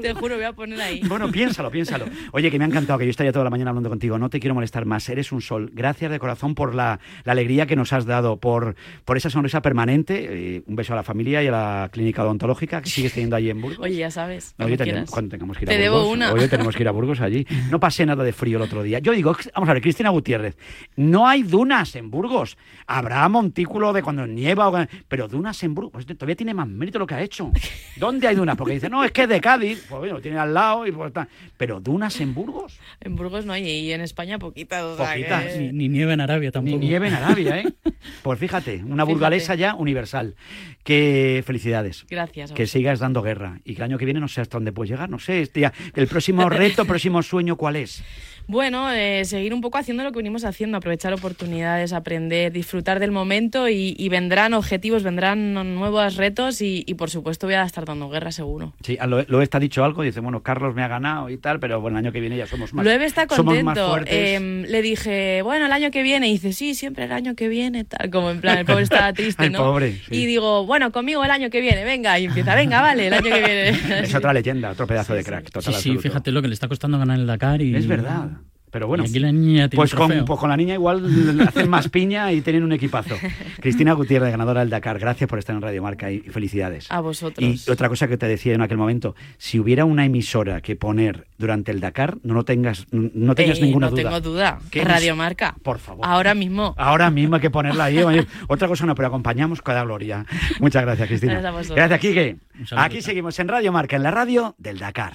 Te 0.01 0.13
juro, 0.15 0.35
voy 0.37 0.45
a 0.45 0.53
poner 0.53 0.64
ahí. 0.73 1.01
Bueno, 1.09 1.31
piénsalo, 1.31 1.71
piénsalo. 1.71 2.07
Oye, 2.33 2.51
que 2.51 2.59
me 2.59 2.65
ha 2.65 2.69
encantado 2.69 2.99
que 2.99 3.05
yo 3.05 3.11
estaría 3.11 3.33
toda 3.33 3.45
la 3.45 3.51
mañana 3.51 3.71
hablando 3.71 3.89
contigo. 3.89 4.19
No 4.19 4.29
te 4.31 4.41
quiero 4.41 4.55
molestar 4.55 4.85
más. 4.87 5.09
Eres 5.09 5.31
un 5.33 5.41
sol. 5.41 5.71
Gracias 5.73 6.11
de 6.11 6.19
corazón 6.19 6.55
por 6.55 6.75
la, 6.75 6.99
la 7.25 7.33
alegría 7.33 7.67
que 7.67 7.77
nos 7.77 7.93
has 7.93 8.07
dado, 8.07 8.39
por, 8.39 8.75
por 9.05 9.17
esa 9.17 9.31
sonrisa 9.31 9.63
permanente. 9.63 10.57
Eh, 10.57 10.63
un 10.67 10.77
beso 10.77 10.93
a 10.93 10.97
la 10.97 11.03
familia 11.03 11.43
y 11.43 11.47
a 11.49 11.51
la 11.51 11.89
clínica 11.93 12.25
odontológica 12.25 12.81
que 12.83 12.89
sigues 12.91 13.13
teniendo 13.13 13.37
allí 13.37 13.51
en 13.51 13.61
Burgos. 13.61 13.79
Oye, 13.81 13.97
ya 13.97 14.11
sabes. 14.11 14.55
Oye, 14.59 14.77
cuando 15.11 15.31
tengamos 15.31 15.59
que 15.59 15.65
ir 15.65 15.71
a 15.71 15.73
Te 15.73 15.79
debo 15.79 15.99
Burgos. 15.99 16.13
una. 16.15 16.33
Oye, 16.33 16.49
tenemos 16.49 16.75
que 16.75 16.83
ir 16.83 16.89
a 16.89 16.93
Burgos 16.93 17.21
allí. 17.21 17.47
No 17.71 17.79
pasé 17.81 18.07
nada 18.07 18.25
de 18.25 18.33
frío 18.33 18.57
el 18.59 18.63
otro 18.63 18.83
día. 18.83 18.99
Yo 19.01 19.13
digo, 19.13 19.37
vamos 19.55 19.69
a 19.69 19.73
ver, 19.75 19.83
Cristina 19.83 20.11
Gutiérrez, 20.11 20.57
no 20.97 21.27
hay 21.29 21.43
dunas 21.43 21.95
en 21.97 22.11
Burgos. 22.11 22.57
Habrá 22.87 23.29
montículo 23.29 23.93
de 23.93 24.03
cuando 24.03 24.27
nieva, 24.27 24.69
o- 24.69 24.87
pero 25.09 25.29
dunas 25.29 25.63
en 25.63 25.75
Burgos. 25.75 26.07
Todavía 26.07 26.37
tiene 26.37 26.55
más 26.55 26.69
mérito 26.69 26.99
lo 26.99 27.07
que 27.07 27.15
ha 27.15 27.23
hecho. 27.23 27.51
¿Dónde 27.97 28.29
hay 28.29 28.35
dunas? 28.37 28.57
Porque 28.57 28.75
dice, 28.75 28.89
no, 28.89 29.05
es 29.05 29.13
que 29.13 29.23
es 29.25 29.29
de 29.29 29.41
Cádiz. 29.41 29.85
Pues 29.89 29.99
bueno, 30.01 30.21
tiene 30.21 30.39
al 30.39 30.54
lado 30.55 30.87
y 30.87 30.93
pues 30.93 31.09
está. 31.09 31.29
Pero 31.57 31.81
dunas 31.81 32.21
en 32.21 32.35
Burgos. 32.35 32.79
En 33.01 33.17
Burgos 33.17 33.45
no 33.45 33.53
hay 33.53 33.65
y 33.69 33.93
en 33.93 34.01
España 34.01 34.39
poquitas. 34.39 34.83
o 34.83 34.97
sea 34.97 35.11
Poquitas. 35.11 35.45
que- 35.45 35.59
Ni, 35.59 35.73
ni 35.73 35.89
nieve 35.89 36.15
en 36.15 36.21
Arabia 36.21 36.51
tampoco. 36.51 36.79
Ni 36.79 36.87
nieve 36.87 37.09
en 37.09 37.15
Arabia, 37.15 37.59
¿eh? 37.61 37.73
Pues 38.23 38.39
fíjate, 38.39 38.83
una 38.85 39.05
burgalesa 39.05 39.55
ya 39.55 39.75
universal. 39.75 40.35
Que 40.83 41.43
felicidades. 41.47 42.05
Gracias. 42.09 42.53
Que 42.53 42.67
sigas 42.67 42.99
dando 43.01 43.23
guerra 43.23 43.61
y 43.65 43.73
que 43.75 43.79
el 43.79 43.85
año 43.85 43.99
que 43.99 44.05
viene 44.05 44.21
no 44.21 44.29
sé 44.29 44.41
hasta 44.41 44.57
dónde 44.59 44.73
puedes 44.73 44.91
llegar, 44.91 45.09
no 45.11 45.19
sé. 45.19 45.41
este 45.43 45.61
ya- 45.61 45.73
el 45.95 46.07
próximo 46.07 46.49
reto, 46.49 46.85
próximo 46.87 47.23
sueño, 47.23 47.57
¿cuál 47.57 47.77
es? 47.77 48.03
Bueno, 48.47 48.91
eh, 48.93 49.25
seguir 49.25 49.55
un 49.55 49.61
poco 49.61 49.79
haciendo 49.79 50.05
lo 50.05 50.13
que 50.13 50.19
venimos 50.19 50.45
haciendo, 50.45 50.77
aprovechar 50.77 51.13
oportunidades, 51.13 51.93
aprender, 51.93 52.53
disfrutar 52.53 53.01
del 53.01 53.11
momento 53.11 53.69
y, 53.69 53.95
y 53.99 54.09
vendrán 54.09 54.53
objetivos, 54.55 55.03
vendrán 55.03 55.55
nuevos 55.75 56.17
retos 56.17 56.61
y, 56.61 56.85
y, 56.87 56.95
por 56.95 57.09
supuesto 57.11 57.47
voy 57.47 57.55
a 57.55 57.63
estar 57.65 57.85
dando 57.85 58.09
guerra 58.11 58.33
seguro. 58.33 58.75
Sí, 58.83 58.97
a 59.01 59.07
lo, 59.07 59.23
lo 59.29 59.41
está 59.43 59.59
dicho 59.59 59.83
algo, 59.85 60.03
dice, 60.03 60.21
bueno, 60.21 60.43
Carlos 60.43 60.75
me 60.75 60.83
ha 60.83 60.89
ganado 60.89 61.31
y 61.31 61.39
tal, 61.39 61.59
pero 61.61 61.81
bueno, 61.81 61.99
el 61.99 62.05
año 62.05 62.13
que 62.13 62.21
viene 62.21 62.37
ya 62.37 62.47
somos 62.47 62.75
más. 62.75 62.85
Loewe 62.85 63.05
está 63.05 63.27
somos 63.31 63.55
más 63.63 63.65
contento. 63.77 63.89
fuertes. 63.89 64.15
Eh, 64.15 64.65
le 64.69 64.83
dije, 64.83 65.41
bueno, 65.43 65.67
el 65.67 65.73
año 65.73 65.91
que 65.91 66.03
viene. 66.03 66.29
Y 66.29 66.33
dice, 66.33 66.53
sí, 66.53 66.75
siempre 66.75 67.05
el 67.05 67.13
año 67.13 67.35
que 67.35 67.49
viene, 67.49 67.85
tal. 67.85 68.11
Como 68.11 68.31
en 68.31 68.41
plan, 68.41 68.59
el 68.59 68.67
pobre 68.67 68.83
estaba 68.83 69.13
triste, 69.15 69.47
El 69.47 69.53
¿no? 69.53 69.59
pobre, 69.61 69.93
sí. 70.09 70.15
Y 70.17 70.27
digo, 70.27 70.67
bueno, 70.67 70.93
conmigo 70.93 71.25
el 71.25 71.31
año 71.31 71.49
que 71.51 71.61
viene, 71.61 71.85
venga. 71.85 72.19
Y 72.19 72.27
empieza, 72.27 72.55
venga, 72.55 72.81
vale, 72.81 73.07
el 73.07 73.15
año 73.15 73.23
que 73.25 73.31
viene. 73.41 73.69
es 74.05 74.15
otra 74.15 74.33
leyenda, 74.33 74.71
otro 74.71 74.87
pedazo 74.87 75.15
de 75.15 75.25
crack, 75.25 75.47
Sí, 75.47 75.51
total 75.53 75.63
sí, 75.73 75.77
absoluto. 75.79 76.03
fíjate 76.03 76.31
lo 76.31 76.43
que 76.43 76.49
le 76.49 76.55
está 76.55 76.69
costando 76.69 76.99
ganar 76.99 77.19
el 77.19 77.27
Dakar. 77.27 77.63
Y... 77.63 77.75
Es 77.75 77.87
verdad. 77.87 78.29
Pero 78.75 78.89
bueno, 78.89 79.05
Y 79.05 79.07
aquí 79.07 79.21
la 79.21 79.31
niña 79.31 79.69
tiene 79.69 79.77
pues, 79.81 79.95
con, 79.95 80.25
pues 80.25 80.41
con 80.41 80.51
la 80.51 80.57
niña 80.57 80.75
igual 80.75 81.41
hacen 81.47 81.71
más 81.71 81.89
piña 81.89 82.33
y 82.33 82.41
tienen 82.41 82.65
un 82.65 82.73
equipazo. 82.73 83.15
Cristina 83.61 83.93
Gutiérrez, 83.93 84.33
ganadora 84.33 84.63
del 84.63 84.71
Dakar, 84.71 84.99
gracias 84.99 85.31
por 85.31 85.39
estar 85.39 85.55
en 85.55 85.63
Radio 85.63 85.81
Marca 85.81 86.11
y 86.11 86.19
felicidades. 86.19 86.91
A 86.91 86.99
vosotros. 86.99 87.39
Y 87.67 87.71
otra 87.71 87.89
cosa 87.89 88.09
que 88.09 88.17
te 88.17 88.27
decía 88.27 88.53
en 88.53 88.63
aquel 88.63 88.77
momento, 88.77 89.15
si 89.39 89.61
hubiera 89.61 89.85
una 89.85 90.05
emisora 90.05 90.61
que 90.61 90.75
poner 90.75 91.29
durante 91.39 91.71
el 91.71 91.79
Dakar, 91.79 92.19
no, 92.25 92.35
lo 92.35 92.45
tengas, 92.45 92.87
no 92.91 93.37
tengas 93.37 93.59
Eh, 93.61 93.63
ninguna 93.63 93.87
no 93.87 93.91
duda. 93.93 94.03
tengo 94.03 94.21
duda. 94.21 94.59
¿Qué 94.73 94.83
Radio 94.83 95.15
Marca. 95.15 95.55
Por 95.63 95.79
favor. 95.79 96.05
Ahora 96.05 96.35
mismo. 96.35 96.75
Ahora 96.77 97.13
mismo 97.13 97.37
hay 97.37 97.43
que 97.43 97.51
ponerla 97.51 97.85
ahí. 97.85 97.99
Otra 98.49 98.67
cosa 98.67 98.87
no, 98.87 98.97
pero 98.97 99.07
acompañamos 99.07 99.63
cada 99.63 99.85
gloria. 99.85 100.27
Muchas 100.59 100.83
gracias, 100.83 101.07
Cristina. 101.07 101.35
Gracias 101.35 101.49
a 101.49 101.57
vosotros. 101.57 101.77
Gracias, 101.77 102.01
Quique. 102.01 102.37
Aquí 102.73 103.03
seguimos 103.03 103.39
en 103.39 103.47
Radio 103.47 103.71
Marca, 103.71 103.95
en 103.95 104.03
la 104.03 104.11
radio 104.11 104.57
del 104.59 104.81
Dakar. 104.81 105.15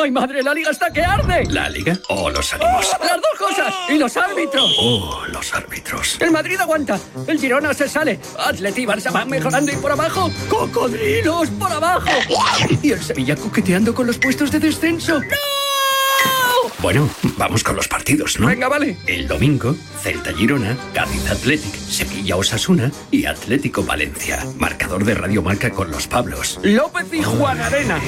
¡Ay, 0.00 0.12
madre, 0.12 0.44
la 0.44 0.54
liga 0.54 0.70
está 0.70 0.92
que 0.92 1.02
arde! 1.02 1.44
¿La 1.50 1.68
liga 1.68 1.98
o 2.08 2.30
los 2.30 2.54
ánimos? 2.54 2.86
¡Las 3.00 3.16
dos 3.16 3.38
cosas! 3.48 3.74
¡Y 3.88 3.98
los 3.98 4.16
árbitros! 4.16 4.76
Oh, 4.78 5.24
los 5.32 5.52
árbitros. 5.52 6.16
El 6.20 6.30
Madrid 6.30 6.60
aguanta, 6.60 7.00
el 7.26 7.40
Girona 7.40 7.74
se 7.74 7.88
sale, 7.88 8.20
Atleti 8.38 8.82
y 8.82 8.86
Barça 8.86 9.12
van 9.12 9.28
mejorando 9.28 9.72
y 9.72 9.76
por 9.76 9.90
abajo, 9.90 10.30
¡cocodrilos 10.48 11.50
por 11.50 11.72
abajo! 11.72 12.10
Y 12.80 12.92
el 12.92 13.02
Sevilla 13.02 13.34
coqueteando 13.34 13.92
con 13.92 14.06
los 14.06 14.18
puestos 14.18 14.52
de 14.52 14.60
descenso. 14.60 15.20
Bueno, 16.80 17.10
vamos 17.36 17.64
con 17.64 17.74
los 17.74 17.88
partidos, 17.88 18.38
¿no? 18.38 18.46
Venga, 18.46 18.68
vale. 18.68 18.96
El 19.08 19.26
domingo, 19.26 19.74
Celta 20.00 20.32
Girona, 20.32 20.76
Cádiz 20.94 21.28
Athletic, 21.28 21.74
Sevilla 21.74 22.36
Osasuna 22.36 22.92
y 23.10 23.26
Atlético 23.26 23.82
Valencia. 23.82 24.46
Marcador 24.58 25.04
de 25.04 25.14
Radio 25.14 25.42
Marca 25.42 25.70
con 25.70 25.90
los 25.90 26.06
Pablos. 26.06 26.60
López 26.62 27.06
y 27.12 27.22
Juan 27.24 27.60
Arena. 27.60 28.00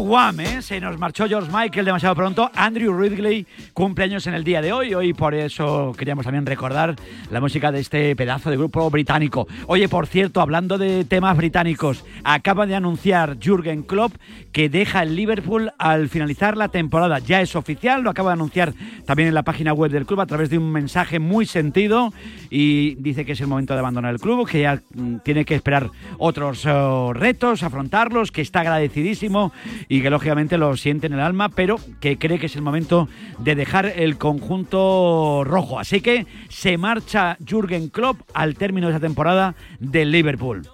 Wham, 0.00 0.40
¿eh? 0.40 0.62
Se 0.62 0.80
nos 0.80 0.98
marchó 0.98 1.26
George 1.26 1.50
Michael 1.52 1.86
demasiado 1.86 2.14
pronto. 2.14 2.50
Andrew 2.54 2.96
Ridgley 2.98 3.46
cumpleaños 3.80 4.26
en 4.26 4.34
el 4.34 4.44
día 4.44 4.60
de 4.60 4.74
hoy. 4.74 4.92
Hoy 4.92 5.14
por 5.14 5.34
eso 5.34 5.94
queríamos 5.96 6.26
también 6.26 6.44
recordar 6.44 6.96
la 7.30 7.40
música 7.40 7.72
de 7.72 7.80
este 7.80 8.14
pedazo 8.14 8.50
de 8.50 8.58
grupo 8.58 8.90
británico. 8.90 9.48
Oye, 9.68 9.88
por 9.88 10.06
cierto, 10.06 10.42
hablando 10.42 10.76
de 10.76 11.06
temas 11.06 11.34
británicos, 11.34 12.04
acaba 12.22 12.66
de 12.66 12.74
anunciar 12.74 13.38
Jürgen 13.40 13.82
Klopp 13.82 14.12
que 14.52 14.68
deja 14.68 15.02
el 15.02 15.16
Liverpool 15.16 15.72
al 15.78 16.10
finalizar 16.10 16.58
la 16.58 16.68
temporada. 16.68 17.20
Ya 17.20 17.40
es 17.40 17.56
oficial, 17.56 18.02
lo 18.02 18.10
acaba 18.10 18.32
de 18.32 18.34
anunciar 18.34 18.74
también 19.06 19.28
en 19.28 19.34
la 19.34 19.44
página 19.44 19.72
web 19.72 19.90
del 19.90 20.04
club 20.04 20.20
a 20.20 20.26
través 20.26 20.50
de 20.50 20.58
un 20.58 20.70
mensaje 20.70 21.18
muy 21.18 21.46
sentido 21.46 22.12
y 22.50 22.96
dice 22.96 23.24
que 23.24 23.32
es 23.32 23.40
el 23.40 23.46
momento 23.46 23.72
de 23.72 23.80
abandonar 23.80 24.12
el 24.12 24.20
club, 24.20 24.46
que 24.46 24.60
ya 24.60 24.82
mm, 24.94 25.20
tiene 25.24 25.46
que 25.46 25.54
esperar 25.54 25.88
otros 26.18 26.66
oh, 26.66 27.14
retos, 27.14 27.62
afrontarlos, 27.62 28.30
que 28.30 28.42
está 28.42 28.60
agradecidísimo 28.60 29.52
y 29.88 30.02
que 30.02 30.10
lógicamente 30.10 30.58
lo 30.58 30.76
siente 30.76 31.06
en 31.06 31.14
el 31.14 31.20
alma, 31.20 31.48
pero 31.48 31.76
que 32.00 32.18
cree 32.18 32.38
que 32.38 32.46
es 32.46 32.56
el 32.56 32.62
momento 32.62 33.08
de 33.38 33.54
dejar 33.54 33.69
el 33.78 34.18
conjunto 34.18 35.42
rojo. 35.44 35.78
Así 35.78 36.00
que 36.00 36.26
se 36.48 36.76
marcha 36.78 37.36
Jürgen 37.44 37.88
Klopp 37.88 38.20
al 38.34 38.54
término 38.56 38.88
de 38.88 38.94
esa 38.94 39.00
temporada 39.00 39.54
del 39.78 40.10
Liverpool. 40.10 40.66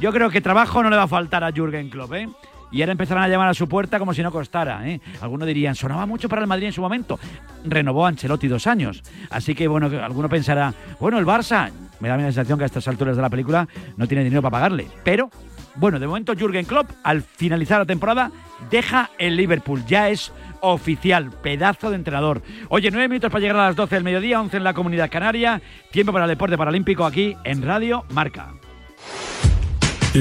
Yo 0.00 0.12
creo 0.12 0.30
que 0.30 0.40
trabajo 0.40 0.82
no 0.82 0.90
le 0.90 0.96
va 0.96 1.04
a 1.04 1.08
faltar 1.08 1.42
a 1.42 1.52
Jürgen 1.52 1.90
Klopp, 1.90 2.12
¿eh? 2.14 2.28
Y 2.70 2.82
ahora 2.82 2.92
empezarán 2.92 3.24
a 3.24 3.28
llamar 3.28 3.48
a 3.48 3.54
su 3.54 3.68
puerta 3.68 3.98
como 3.98 4.12
si 4.12 4.22
no 4.22 4.30
costara. 4.32 4.86
¿eh? 4.88 5.00
Algunos 5.20 5.46
dirían, 5.46 5.74
sonaba 5.74 6.04
mucho 6.04 6.28
para 6.28 6.42
el 6.42 6.48
Madrid 6.48 6.66
en 6.66 6.72
su 6.72 6.80
momento. 6.80 7.18
Renovó 7.64 8.06
Ancelotti 8.06 8.48
dos 8.48 8.66
años. 8.66 9.02
Así 9.30 9.54
que, 9.54 9.68
bueno, 9.68 9.86
alguno 10.02 10.28
pensará, 10.28 10.74
bueno, 10.98 11.18
el 11.18 11.24
Barça, 11.24 11.70
me 12.00 12.08
da 12.08 12.16
la 12.16 12.24
sensación 12.24 12.58
que 12.58 12.64
a 12.64 12.66
estas 12.66 12.86
alturas 12.88 13.16
de 13.16 13.22
la 13.22 13.30
película 13.30 13.68
no 13.96 14.06
tiene 14.06 14.24
dinero 14.24 14.42
para 14.42 14.50
pagarle. 14.50 14.88
Pero, 15.04 15.30
bueno, 15.76 15.98
de 15.98 16.06
momento 16.06 16.34
Jürgen 16.34 16.64
Klopp, 16.64 16.90
al 17.02 17.22
finalizar 17.22 17.78
la 17.78 17.86
temporada, 17.86 18.30
deja 18.70 19.10
el 19.18 19.36
Liverpool. 19.36 19.84
Ya 19.86 20.08
es 20.08 20.32
oficial, 20.60 21.30
pedazo 21.42 21.90
de 21.90 21.96
entrenador. 21.96 22.42
Oye, 22.68 22.90
nueve 22.90 23.08
minutos 23.08 23.30
para 23.30 23.40
llegar 23.40 23.56
a 23.56 23.66
las 23.66 23.76
12 23.76 23.94
del 23.94 24.04
mediodía, 24.04 24.40
11 24.40 24.56
en 24.56 24.64
la 24.64 24.74
Comunidad 24.74 25.10
Canaria. 25.10 25.60
Tiempo 25.90 26.12
para 26.12 26.24
el 26.24 26.30
deporte 26.30 26.56
paralímpico 26.56 27.04
aquí 27.04 27.36
en 27.44 27.62
Radio 27.62 28.04
Marca. 28.10 28.54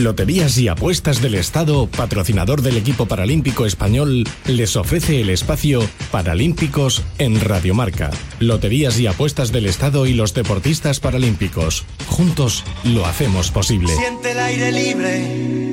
Loterías 0.03 0.57
y 0.57 0.67
Apuestas 0.67 1.21
del 1.21 1.35
Estado, 1.35 1.87
patrocinador 1.87 2.61
del 2.61 2.75
equipo 2.75 3.05
paralímpico 3.05 3.65
español, 3.65 4.25
les 4.45 4.75
ofrece 4.75 5.21
el 5.21 5.29
espacio 5.29 5.79
Paralímpicos 6.11 7.01
en 7.17 7.39
Radiomarca. 7.39 8.11
Loterías 8.39 8.99
y 8.99 9.07
Apuestas 9.07 9.53
del 9.53 9.65
Estado 9.65 10.05
y 10.05 10.13
los 10.13 10.33
deportistas 10.33 10.99
paralímpicos. 10.99 11.85
Juntos 12.07 12.65
lo 12.83 13.05
hacemos 13.05 13.51
posible. 13.51 13.95
Siente 13.95 14.33
el 14.33 14.39
aire 14.39 14.71
libre 14.73 15.65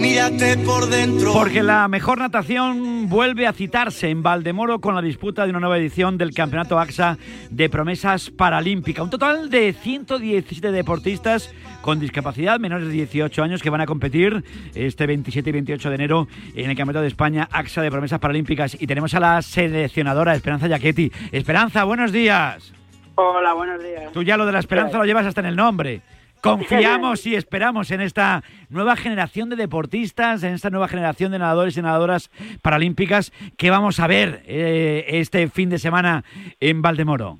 mírate 0.00 0.56
por 0.56 0.88
dentro. 0.88 1.32
Porque 1.32 1.62
la 1.62 1.86
mejor 1.86 2.18
natación 2.18 3.08
vuelve 3.08 3.46
a 3.46 3.52
citarse 3.52 4.08
en 4.08 4.22
Valdemoro 4.22 4.80
con 4.80 4.94
la 4.94 5.02
disputa 5.02 5.44
de 5.44 5.50
una 5.50 5.60
nueva 5.60 5.78
edición 5.78 6.16
del 6.16 6.32
Campeonato 6.32 6.78
AXA 6.78 7.18
de 7.50 7.68
Promesas 7.68 8.30
Paralímpica. 8.30 9.02
Un 9.02 9.10
total 9.10 9.50
de 9.50 9.74
117 9.74 10.72
deportistas 10.72 11.50
con 11.82 12.00
discapacidad 12.00 12.60
menores 12.60 12.88
de 12.88 12.92
18 12.92 13.42
años 13.42 13.62
que 13.62 13.70
van 13.70 13.80
a 13.80 13.86
competir 13.86 14.42
este 14.74 15.06
27 15.06 15.48
y 15.48 15.52
28 15.52 15.88
de 15.88 15.94
enero 15.94 16.28
en 16.54 16.70
el 16.70 16.76
Campeonato 16.76 17.02
de 17.02 17.08
España 17.08 17.48
AXA 17.50 17.82
de 17.82 17.90
Promesas 17.90 18.18
Paralímpicas. 18.18 18.80
Y 18.80 18.86
tenemos 18.86 19.14
a 19.14 19.20
la 19.20 19.42
seleccionadora 19.42 20.34
Esperanza 20.34 20.66
Yaquetti. 20.66 21.10
Esperanza, 21.32 21.84
buenos 21.84 22.12
días. 22.12 22.72
Hola, 23.14 23.54
buenos 23.54 23.82
días. 23.82 24.12
Tú 24.12 24.22
ya 24.22 24.36
lo 24.36 24.46
de 24.46 24.52
la 24.52 24.58
esperanza 24.58 24.98
lo 24.98 25.04
llevas 25.04 25.26
hasta 25.26 25.40
en 25.40 25.46
el 25.46 25.56
nombre. 25.56 26.00
Confiamos 26.40 27.26
y 27.26 27.34
esperamos 27.34 27.90
en 27.90 28.00
esta 28.00 28.42
nueva 28.70 28.96
generación 28.96 29.50
de 29.50 29.56
deportistas, 29.56 30.42
en 30.42 30.54
esta 30.54 30.70
nueva 30.70 30.88
generación 30.88 31.32
de 31.32 31.38
nadadores 31.38 31.76
y 31.76 31.82
nadadoras 31.82 32.30
paralímpicas 32.62 33.30
que 33.58 33.68
vamos 33.68 34.00
a 34.00 34.06
ver 34.06 34.42
eh, 34.46 35.04
este 35.08 35.48
fin 35.48 35.68
de 35.68 35.78
semana 35.78 36.24
en 36.60 36.80
Valdemoro. 36.80 37.38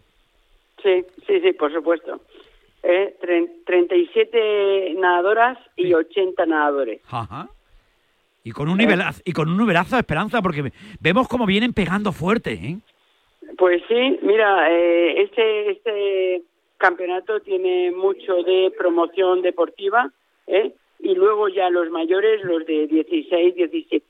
Sí, 0.82 1.02
sí, 1.26 1.40
sí, 1.40 1.52
por 1.54 1.72
supuesto. 1.72 2.20
Eh, 2.82 3.16
37 3.66 4.94
nadadoras 4.96 5.58
y 5.76 5.92
80 5.92 6.46
nadadores. 6.46 7.00
Ajá. 7.10 7.48
Y 8.42 8.52
con 8.52 8.70
un 8.70 8.78
nivelazo, 8.78 9.20
y 9.24 9.32
con 9.32 9.50
un 9.50 9.58
nivelazo 9.58 9.96
de 9.96 10.00
esperanza, 10.00 10.40
porque 10.40 10.72
vemos 10.98 11.28
cómo 11.28 11.44
vienen 11.44 11.74
pegando 11.74 12.12
fuerte, 12.12 12.52
¿eh? 12.52 12.78
Pues 13.58 13.82
sí, 13.88 14.18
mira, 14.22 14.70
eh, 14.70 15.22
este, 15.22 15.70
este 15.72 16.42
campeonato 16.78 17.40
tiene 17.40 17.90
mucho 17.90 18.42
de 18.42 18.72
promoción 18.78 19.42
deportiva, 19.42 20.10
¿eh? 20.46 20.72
y 21.00 21.14
luego 21.14 21.48
ya 21.48 21.68
los 21.70 21.90
mayores, 21.90 22.42
los 22.44 22.64
de 22.66 22.86
16, 22.86 23.54
17 23.54 24.06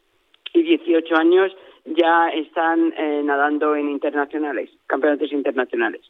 y 0.55 0.63
18 0.63 1.17
años, 1.17 1.53
ya 1.85 2.29
están 2.29 2.93
eh, 2.97 3.23
nadando 3.25 3.75
en 3.75 3.89
internacionales, 3.89 4.71
campeonatos 4.87 5.33
internacionales. 5.33 6.03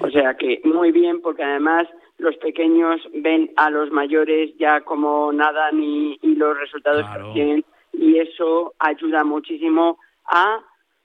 O 0.00 0.10
sea 0.10 0.34
que 0.34 0.60
muy 0.64 0.92
bien, 0.92 1.20
porque 1.20 1.42
además 1.42 1.86
los 2.18 2.36
pequeños 2.36 3.00
ven 3.14 3.50
a 3.56 3.70
los 3.70 3.90
mayores 3.90 4.50
ya 4.58 4.80
como 4.82 5.32
nadan 5.32 5.82
y, 5.82 6.18
y 6.22 6.34
los 6.34 6.58
resultados 6.58 7.06
que 7.10 7.32
tienen, 7.32 7.64
y 7.92 8.18
eso 8.18 8.74
ayuda 8.78 9.24
muchísimo 9.24 9.98
a 10.26 10.60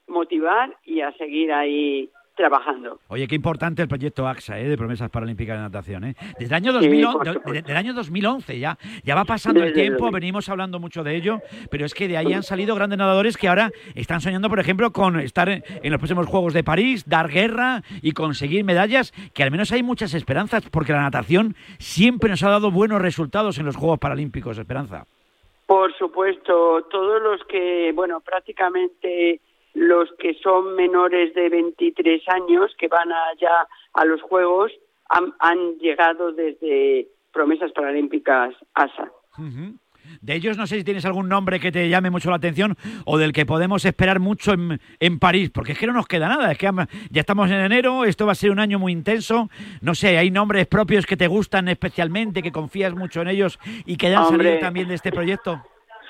motivar 0.08 0.76
y 0.84 1.00
a 1.00 1.12
seguir 1.12 1.52
ahí 1.52 2.10
trabajando. 2.36 3.00
Oye, 3.08 3.26
qué 3.26 3.34
importante 3.34 3.82
el 3.82 3.88
proyecto 3.88 4.28
AXA, 4.28 4.60
¿eh? 4.60 4.68
de 4.68 4.76
promesas 4.76 5.10
paralímpicas 5.10 5.56
de 5.56 5.62
natación. 5.62 6.04
¿eh? 6.04 6.14
Desde 6.38 6.54
el 6.54 6.54
año, 6.54 6.72
2011, 6.72 7.72
año 7.74 7.94
2011 7.94 8.58
ya, 8.58 8.78
ya 9.02 9.14
va 9.14 9.24
pasando 9.24 9.64
el 9.64 9.72
tiempo, 9.72 10.10
venimos 10.10 10.48
hablando 10.48 10.78
mucho 10.78 11.02
de 11.02 11.16
ello, 11.16 11.40
pero 11.70 11.84
es 11.84 11.94
que 11.94 12.06
de 12.06 12.16
ahí 12.16 12.32
han 12.32 12.42
salido 12.42 12.74
grandes 12.74 12.98
nadadores 12.98 13.36
que 13.36 13.48
ahora 13.48 13.72
están 13.94 14.20
soñando, 14.20 14.48
por 14.48 14.60
ejemplo, 14.60 14.92
con 14.92 15.18
estar 15.18 15.48
en, 15.48 15.62
los 15.82 15.98
próximos 15.98 16.26
Juegos 16.26 16.52
de 16.52 16.62
París, 16.62 17.08
dar 17.08 17.28
guerra 17.28 17.82
y 18.02 18.12
conseguir 18.12 18.64
medallas, 18.64 19.12
que 19.34 19.42
al 19.42 19.50
menos 19.50 19.72
hay 19.72 19.82
muchas 19.82 20.14
esperanzas, 20.14 20.68
porque 20.70 20.92
la 20.92 21.02
natación 21.02 21.56
siempre 21.78 22.30
nos 22.30 22.42
ha 22.42 22.50
dado 22.50 22.70
buenos 22.70 23.00
resultados 23.00 23.58
en 23.58 23.66
los 23.66 23.76
Juegos 23.76 23.98
Paralímpicos, 23.98 24.58
Esperanza. 24.58 25.06
Por 25.66 25.92
supuesto, 25.96 26.86
todos 26.90 27.20
los 27.20 27.44
que, 27.48 27.90
bueno, 27.94 28.20
prácticamente 28.20 29.40
los 29.76 30.08
que 30.18 30.32
son 30.42 30.74
menores 30.74 31.34
de 31.34 31.50
23 31.50 32.22
años, 32.28 32.74
que 32.78 32.88
van 32.88 33.12
allá 33.12 33.68
a 33.92 34.04
los 34.06 34.22
Juegos, 34.22 34.72
han, 35.10 35.78
llegado 35.78 36.32
desde 36.32 37.08
promesas 37.30 37.72
paralímpicas 37.72 38.54
ASA. 38.72 39.12
De 40.22 40.34
ellos 40.34 40.56
no 40.56 40.66
sé 40.66 40.78
si 40.78 40.84
tienes 40.84 41.04
algún 41.04 41.28
nombre 41.28 41.60
que 41.60 41.70
te 41.70 41.90
llame 41.90 42.08
mucho 42.10 42.30
la 42.30 42.36
atención 42.36 42.76
o 43.04 43.18
del 43.18 43.32
que 43.32 43.44
podemos 43.44 43.84
esperar 43.84 44.18
mucho 44.18 44.54
en, 44.54 44.80
en, 44.98 45.18
París, 45.18 45.50
porque 45.50 45.72
es 45.72 45.78
que 45.78 45.86
no 45.86 45.92
nos 45.92 46.06
queda 46.06 46.28
nada, 46.28 46.50
es 46.50 46.58
que 46.58 46.70
ya 47.10 47.20
estamos 47.20 47.50
en 47.50 47.58
enero, 47.58 48.04
esto 48.04 48.24
va 48.24 48.32
a 48.32 48.36
ser 48.36 48.52
un 48.52 48.60
año 48.60 48.78
muy 48.78 48.92
intenso, 48.92 49.50
no 49.82 49.94
sé, 49.94 50.16
hay 50.16 50.30
nombres 50.30 50.66
propios 50.68 51.04
que 51.04 51.18
te 51.18 51.26
gustan 51.26 51.68
especialmente, 51.68 52.42
que 52.42 52.52
confías 52.52 52.94
mucho 52.94 53.20
en 53.20 53.28
ellos 53.28 53.58
y 53.84 53.96
que 53.96 54.06
hayan 54.06 54.28
salido 54.28 54.58
también 54.58 54.88
de 54.88 54.94
este 54.94 55.12
proyecto. 55.12 55.60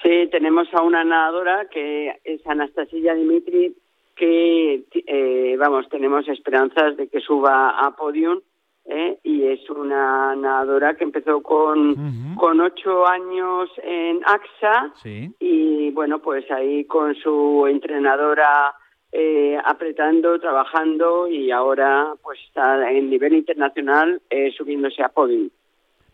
Sí, 0.07 0.29
tenemos 0.31 0.73
a 0.73 0.83
una 0.83 1.03
nadadora 1.03 1.65
que 1.69 2.21
es 2.23 2.41
Anastasia 2.47 3.15
Dimitri, 3.15 3.75
que, 4.15 4.85
eh, 5.05 5.57
vamos, 5.59 5.89
tenemos 5.89 6.29
esperanzas 6.29 6.97
de 6.97 7.09
que 7.09 7.19
suba 7.19 7.71
a 7.71 7.91
podium. 7.97 8.41
¿eh? 8.85 9.19
y 9.25 9.43
es 9.43 9.69
una 9.69 10.37
nadadora 10.37 10.95
que 10.95 11.03
empezó 11.03 11.43
con, 11.43 12.37
con 12.37 12.61
ocho 12.61 13.05
años 13.05 13.69
en 13.83 14.21
AXA 14.25 14.93
y 15.41 15.91
bueno, 15.91 16.21
pues 16.21 16.49
ahí 16.53 16.85
con 16.85 17.17
su 17.17 17.67
entrenadora 17.69 18.77
eh, 19.11 19.59
apretando, 19.65 20.39
trabajando 20.39 21.27
y 21.27 21.51
ahora 21.51 22.15
pues 22.23 22.39
está 22.47 22.89
en 22.93 23.11
nivel 23.11 23.33
internacional 23.33 24.23
subiéndose 24.57 25.03
a 25.03 25.09
podium. 25.09 25.51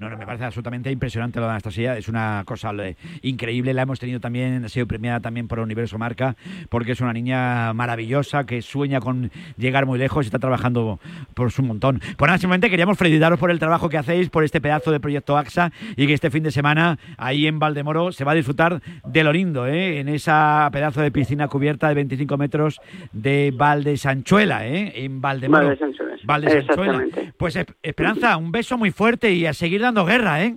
No, 0.03 0.11
no, 0.11 0.17
me 0.17 0.27
parece 0.27 0.45
absolutamente 0.45 0.91
impresionante 0.91 1.39
lo 1.39 1.47
de 1.47 1.53
Anastasia. 1.53 1.97
Es 1.97 2.09
una 2.09 2.43
cosa 2.45 2.73
eh, 2.83 2.97
increíble. 3.23 3.73
La 3.73 3.83
hemos 3.83 4.01
tenido 4.01 4.19
también, 4.19 4.65
ha 4.65 4.69
sido 4.69 4.85
premiada 4.85 5.21
también 5.21 5.47
por 5.47 5.61
Universo 5.61 5.97
Marca, 5.97 6.35
porque 6.71 6.91
es 6.91 7.01
una 7.01 7.13
niña 7.13 7.73
maravillosa 7.73 8.45
que 8.45 8.63
sueña 8.63 8.99
con 8.99 9.31
llegar 9.57 9.87
muy 9.87 10.01
lejos 10.01 10.25
y 10.25 10.27
está 10.27 10.41
trabajando 10.41 10.99
por 11.35 11.53
su 11.53 11.63
montón. 11.63 12.01
Pues 12.17 12.27
nada, 12.27 12.39
simplemente 12.39 12.69
queríamos 12.69 12.99
felicitaros 12.99 13.39
por 13.39 13.53
el 13.53 13.61
trabajo 13.61 13.89
que 13.89 13.97
hacéis, 13.97 14.29
por 14.29 14.43
este 14.43 14.61
pedazo 14.61 14.91
de 14.91 14.99
proyecto 14.99 15.37
AXA 15.37 15.71
y 15.97 16.09
que 16.09 16.15
este 16.15 16.33
fin 16.33 16.43
de 16.43 16.51
semana 16.51 16.99
ahí 17.17 17.47
en 17.47 17.61
Valdemoro 17.61 18.11
se 18.11 18.25
va 18.25 18.33
a 18.33 18.35
disfrutar 18.35 18.83
de 19.07 19.23
lo 19.23 19.33
lindo, 19.33 19.69
¿eh? 19.69 20.01
en 20.01 20.09
esa 20.09 20.69
pedazo 20.73 21.01
de 21.01 21.13
piscina 21.13 21.47
cubierta 21.47 21.87
de 21.87 21.95
25 21.95 22.37
metros 22.39 22.81
de 23.13 23.55
Valde 23.57 23.97
Sanchuela, 23.97 24.67
¿eh? 24.67 25.05
en 25.05 25.21
Valdemoro. 25.21 25.77
Valde 26.25 26.51
Sanchuela. 26.51 27.05
Pues 27.37 27.57
Esperanza, 27.83 28.37
un 28.37 28.51
beso 28.51 28.77
muy 28.77 28.91
fuerte 28.91 29.33
y 29.33 29.47
a 29.47 29.53
seguir 29.53 29.81
dando 29.81 29.92
dando 29.93 30.07
guerra, 30.07 30.43
¿eh? 30.43 30.55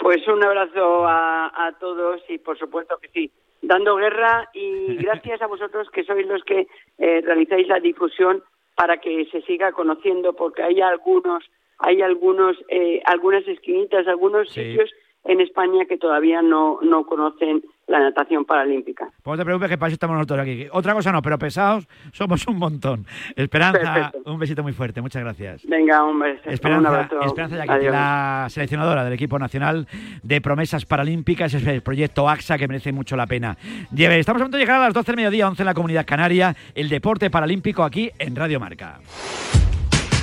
Pues 0.00 0.26
un 0.26 0.42
abrazo 0.42 1.06
a, 1.06 1.72
todos 1.78 2.20
y 2.28 2.38
por 2.38 2.58
supuesto 2.58 2.98
que 3.00 3.08
sí, 3.08 3.30
dando 3.62 3.94
guerra 3.94 4.48
y 4.52 4.96
gracias 5.04 5.40
a 5.42 5.46
vosotros 5.46 5.88
que 5.90 6.02
sois 6.02 6.26
los 6.26 6.42
que 6.42 6.66
eh, 6.98 7.20
realizáis 7.24 7.68
la 7.68 7.78
difusión 7.78 8.42
para 8.74 8.96
que 8.96 9.26
se 9.30 9.42
siga 9.42 9.70
conociendo 9.70 10.32
porque 10.32 10.64
hay 10.64 10.80
algunos 10.80 11.44
hay 11.78 12.02
algunos 12.02 12.56
eh, 12.68 13.00
algunas 13.04 13.46
esquinitas 13.46 14.08
algunos 14.08 14.50
sitios 14.50 14.90
en 15.24 15.40
España 15.40 15.84
que 15.84 15.96
todavía 15.96 16.42
no, 16.42 16.80
no 16.82 17.06
conocen 17.06 17.62
la 17.86 18.00
natación 18.00 18.44
paralímpica. 18.44 19.08
Pues 19.22 19.38
no 19.38 19.42
te 19.42 19.44
preocupes 19.44 19.70
que 19.70 19.78
para 19.78 19.88
eso 19.88 19.94
estamos 19.94 20.16
nosotros 20.16 20.40
aquí. 20.40 20.66
Otra 20.72 20.94
cosa 20.94 21.12
no, 21.12 21.22
pero 21.22 21.38
pesados 21.38 21.86
somos 22.12 22.46
un 22.46 22.58
montón. 22.58 23.06
Esperanza, 23.36 24.12
un 24.24 24.38
besito 24.38 24.62
muy 24.62 24.72
fuerte. 24.72 25.00
Muchas 25.00 25.22
gracias. 25.22 25.66
Venga, 25.66 26.04
un 26.04 26.18
beso. 26.18 26.48
Esperanza, 26.48 27.08
Esperanza 27.22 27.64
ya 27.64 27.78
que 27.78 27.90
la 27.90 28.46
seleccionadora 28.48 29.04
del 29.04 29.12
equipo 29.12 29.38
nacional 29.38 29.86
de 30.22 30.40
promesas 30.40 30.86
paralímpicas, 30.86 31.52
es 31.54 31.66
el 31.66 31.82
proyecto 31.82 32.28
AXA 32.28 32.58
que 32.58 32.68
merece 32.68 32.92
mucho 32.92 33.16
la 33.16 33.26
pena. 33.26 33.56
Estamos 33.96 34.40
a 34.40 34.44
punto 34.44 34.56
de 34.56 34.62
llegar 34.62 34.80
a 34.80 34.84
las 34.84 34.94
12 34.94 35.12
del 35.12 35.16
mediodía, 35.16 35.48
11 35.48 35.62
en 35.62 35.66
la 35.66 35.74
Comunidad 35.74 36.06
Canaria, 36.06 36.54
el 36.74 36.88
deporte 36.88 37.30
paralímpico 37.30 37.82
aquí 37.82 38.10
en 38.18 38.34
Radio 38.34 38.60
Marca. 38.60 39.00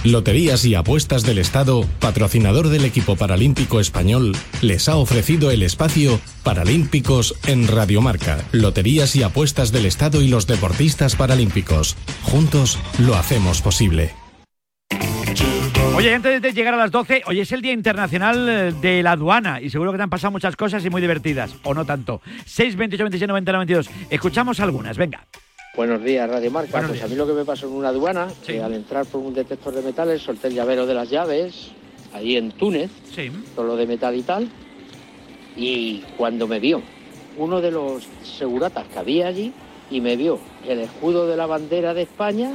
Loterías 0.04 0.66
y 0.66 0.74
Apuestas 0.74 1.22
del 1.22 1.38
Estado, 1.38 1.86
patrocinador 2.00 2.70
del 2.70 2.86
equipo 2.86 3.16
paralímpico 3.16 3.80
español, 3.80 4.36
les 4.64 4.90
ha 4.90 4.96
ofrecido 4.96 5.52
el 5.52 5.62
espacio 5.62 6.20
Paralímpicos 6.42 7.36
en 7.46 7.68
Radiomarca. 7.68 8.44
Loterías 8.52 9.16
y 9.16 9.22
Apuestas 9.22 9.72
del 9.72 9.86
Estado 9.86 10.24
y 10.24 10.28
los 10.28 10.48
deportistas 10.48 11.16
paralímpicos. 11.16 11.98
Juntos 12.24 12.80
lo 12.98 13.16
hacemos 13.16 13.62
posible. 13.62 14.16
Oye, 15.96 16.16
antes 16.16 16.42
de 16.42 16.52
llegar 16.52 16.74
a 16.74 16.78
las 16.78 16.90
12, 16.90 17.22
hoy 17.28 17.42
es 17.42 17.52
el 17.52 17.62
Día 17.62 17.74
Internacional 17.74 18.50
eh, 18.50 18.74
de 18.82 19.04
la 19.04 19.12
Aduana 19.12 19.62
y 19.62 19.70
seguro 19.70 19.92
que 19.92 19.98
te 19.98 20.04
han 20.04 20.10
pasado 20.10 20.32
muchas 20.32 20.56
cosas 20.56 20.84
y 20.84 20.90
muy 20.90 21.02
divertidas, 21.02 21.56
o 21.62 21.76
no 21.76 21.86
tanto. 21.86 22.22
6, 22.46 22.76
28, 22.76 23.04
26, 23.04 23.28
90, 23.28 23.52
92. 23.52 23.90
Escuchamos 24.10 24.60
algunas, 24.62 24.98
venga. 24.98 25.28
Buenos 25.74 26.04
días, 26.04 26.30
Radio 26.30 26.52
Marca. 26.52 26.72
Buenos 26.72 26.90
pues 26.90 27.00
días. 27.00 27.10
a 27.10 27.10
mí 27.10 27.16
lo 27.16 27.26
que 27.26 27.32
me 27.32 27.46
pasó 27.46 27.66
en 27.66 27.72
una 27.72 27.90
aduana, 27.90 28.28
que 28.46 28.62
al 28.62 28.74
entrar 28.74 29.06
por 29.06 29.22
un 29.22 29.34
detector 29.34 29.74
de 29.74 29.82
metales 29.82 30.22
solté 30.22 30.50
el 30.50 30.56
llavero 30.56 30.86
de 30.86 30.94
las 30.94 31.10
llaves, 31.10 31.72
ahí 32.12 32.36
en 32.36 32.52
Túnez, 32.52 32.92
todo 33.56 33.68
lo 33.68 33.78
de 33.78 33.88
metal 33.88 34.14
y 34.14 34.22
tal, 34.22 34.50
y 35.56 36.00
cuando 36.18 36.46
me 36.46 36.60
vio 36.60 36.82
uno 37.38 37.62
de 37.62 37.72
los 37.72 38.06
seguratas 38.22 38.86
que 38.90 39.00
había 39.00 39.28
allí 39.28 39.54
y 39.90 40.02
me 40.02 40.18
vio 40.18 40.40
el 40.68 40.82
escudo 40.82 41.26
de 41.26 41.38
la 41.38 41.46
bandera 41.46 41.94
de 41.94 42.02
España, 42.02 42.52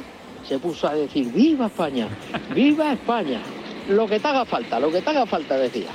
se 0.47 0.59
puso 0.59 0.87
a 0.87 0.95
decir, 0.95 1.33
¡Viva 1.33 1.69
España! 1.69 2.09
¡Viva 2.55 2.93
España! 2.93 3.41
Lo 3.89 4.07
que 4.07 4.21
te 4.21 4.29
haga 4.29 4.45
falta, 4.45 4.79
lo 4.79 4.93
que 4.93 5.01
te 5.01 5.09
haga 5.09 5.25
falta, 5.25 5.57
decía. 5.57 5.89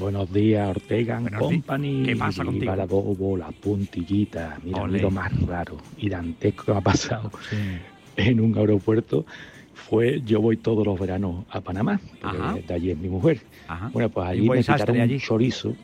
Bueno, 0.00 0.20
bueno, 0.20 0.30
bueno. 0.30 0.30
Buenos 0.30 0.32
días, 0.32 0.68
Ortega 0.70 1.16
and 1.18 1.30
Buenos 1.30 1.50
di- 1.50 1.56
Company. 1.56 2.02
¿Qué 2.04 2.16
pasa 2.16 2.44
contigo? 2.44 2.74
la 2.74 2.86
bobo, 2.86 3.36
la 3.36 3.50
puntillita. 3.50 4.58
Mira, 4.64 4.86
lo 4.86 5.10
más 5.10 5.30
raro 5.46 5.76
y 5.98 6.08
dantesco 6.08 6.64
que 6.64 6.72
me 6.72 6.78
ha 6.78 6.80
pasado 6.80 7.30
en 8.16 8.40
un 8.40 8.56
aeropuerto 8.56 9.26
fue 9.74 10.22
yo 10.22 10.40
voy 10.40 10.56
todos 10.56 10.86
los 10.86 10.98
veranos 10.98 11.44
a 11.50 11.60
Panamá, 11.60 12.00
de 12.66 12.74
allí 12.74 12.90
es 12.90 12.98
mi 12.98 13.08
mujer. 13.08 13.40
Ajá. 13.68 13.90
Bueno, 13.92 14.08
pues 14.08 14.26
allí 14.26 14.48
me 14.48 14.60
quitaron 14.62 15.00
allí. 15.00 15.14
un 15.14 15.20
chorizo, 15.20 15.76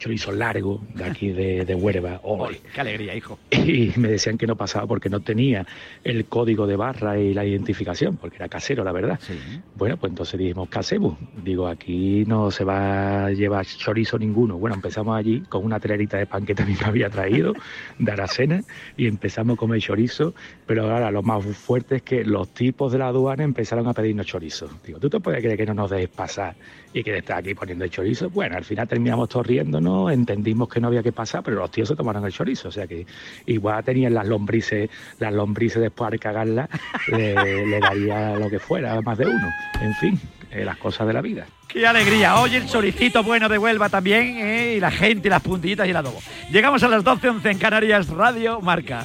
chorizo 0.00 0.32
largo 0.32 0.80
de 0.94 1.04
aquí 1.04 1.28
de, 1.30 1.64
de. 1.64 1.74
Ole. 1.80 2.18
Ole, 2.22 2.60
qué 2.74 2.80
alegría, 2.80 3.14
hijo. 3.14 3.38
Y 3.50 3.92
me 3.96 4.08
decían 4.08 4.36
que 4.36 4.46
no 4.46 4.56
pasaba 4.56 4.86
porque 4.86 5.08
no 5.08 5.20
tenía 5.20 5.66
el 6.02 6.24
código 6.24 6.66
de 6.66 6.76
barra 6.76 7.18
y 7.18 7.34
la 7.34 7.44
identificación, 7.44 8.16
porque 8.16 8.36
era 8.36 8.48
casero, 8.48 8.82
la 8.82 8.92
verdad. 8.92 9.20
Bueno, 9.76 9.96
pues 9.96 10.10
entonces 10.10 10.38
dijimos, 10.38 10.68
¿qué 10.68 10.78
hacemos? 10.78 11.18
Digo, 11.44 11.68
aquí 11.68 12.24
no 12.26 12.50
se 12.50 12.64
va 12.64 13.26
a 13.26 13.30
llevar 13.30 13.66
chorizo 13.66 14.18
ninguno. 14.18 14.58
Bueno, 14.58 14.76
empezamos 14.76 15.16
allí 15.16 15.40
con 15.48 15.64
una 15.64 15.78
telerita 15.78 16.16
de 16.16 16.26
pan 16.26 16.44
que 16.44 16.54
también 16.54 16.78
me 16.80 16.86
había 16.86 17.10
traído 17.10 17.54
de 17.98 18.12
Aracena 18.12 18.62
y 18.96 19.06
empezamos 19.06 19.54
a 19.54 19.56
comer 19.58 19.80
chorizo, 19.80 20.34
pero 20.66 20.90
ahora 20.90 21.10
lo 21.10 21.22
más 21.22 21.44
fuerte 21.44 21.96
es 21.96 22.02
que 22.02 22.24
los 22.24 22.48
tipos 22.54 22.92
de 22.92 22.98
la 22.98 23.08
aduana 23.08 23.44
empezaron 23.44 23.86
a 23.88 23.92
pedirnos 23.92 24.26
chorizo. 24.26 24.68
Digo, 24.84 24.98
¿tú 24.98 25.10
te 25.10 25.20
puedes 25.20 25.40
creer 25.40 25.56
que 25.56 25.66
no 25.66 25.74
nos 25.74 25.90
dejes 25.90 26.08
pasar 26.08 26.54
y 26.92 27.02
que 27.02 27.16
estás 27.18 27.38
aquí 27.38 27.54
poniendo 27.54 27.84
el 27.84 27.90
chorizo? 27.90 28.30
Bueno, 28.30 28.56
al 28.56 28.64
final 28.64 28.88
terminamos 28.88 29.28
todos 29.28 29.46
riéndonos, 29.46 29.89
entendimos 30.10 30.68
que 30.68 30.80
no 30.80 30.88
había 30.88 31.02
que 31.02 31.12
pasar, 31.12 31.42
pero 31.42 31.58
los 31.58 31.70
tíos 31.70 31.88
se 31.88 31.96
tomaron 31.96 32.24
el 32.24 32.32
chorizo, 32.32 32.68
o 32.68 32.72
sea 32.72 32.86
que 32.86 33.06
igual 33.46 33.82
tenían 33.84 34.14
las 34.14 34.26
lombrices, 34.26 34.90
las 35.18 35.32
lombrices 35.32 35.82
después 35.82 36.12
al 36.12 36.20
cagarla, 36.20 36.68
le, 37.08 37.66
le 37.66 37.80
daría 37.80 38.36
lo 38.36 38.48
que 38.48 38.58
fuera, 38.58 39.00
más 39.00 39.18
de 39.18 39.26
uno. 39.26 39.48
En 39.80 39.94
fin, 39.94 40.20
eh, 40.50 40.64
las 40.64 40.76
cosas 40.78 41.06
de 41.06 41.12
la 41.12 41.20
vida. 41.20 41.46
Qué 41.68 41.86
alegría. 41.86 42.36
Hoy 42.40 42.56
el 42.56 42.66
choricito 42.66 43.22
bueno 43.22 43.48
de 43.48 43.58
Huelva 43.58 43.88
también, 43.88 44.38
¿eh? 44.38 44.74
y 44.76 44.80
la 44.80 44.90
gente, 44.90 45.28
y 45.28 45.30
las 45.30 45.42
puntillitas 45.42 45.86
y 45.86 45.90
el 45.90 45.96
adobo. 45.96 46.20
Llegamos 46.50 46.82
a 46.82 46.88
las 46.88 47.04
12, 47.04 47.28
11 47.28 47.50
en 47.50 47.58
Canarias, 47.58 48.08
Radio 48.08 48.60
Marca. 48.60 49.04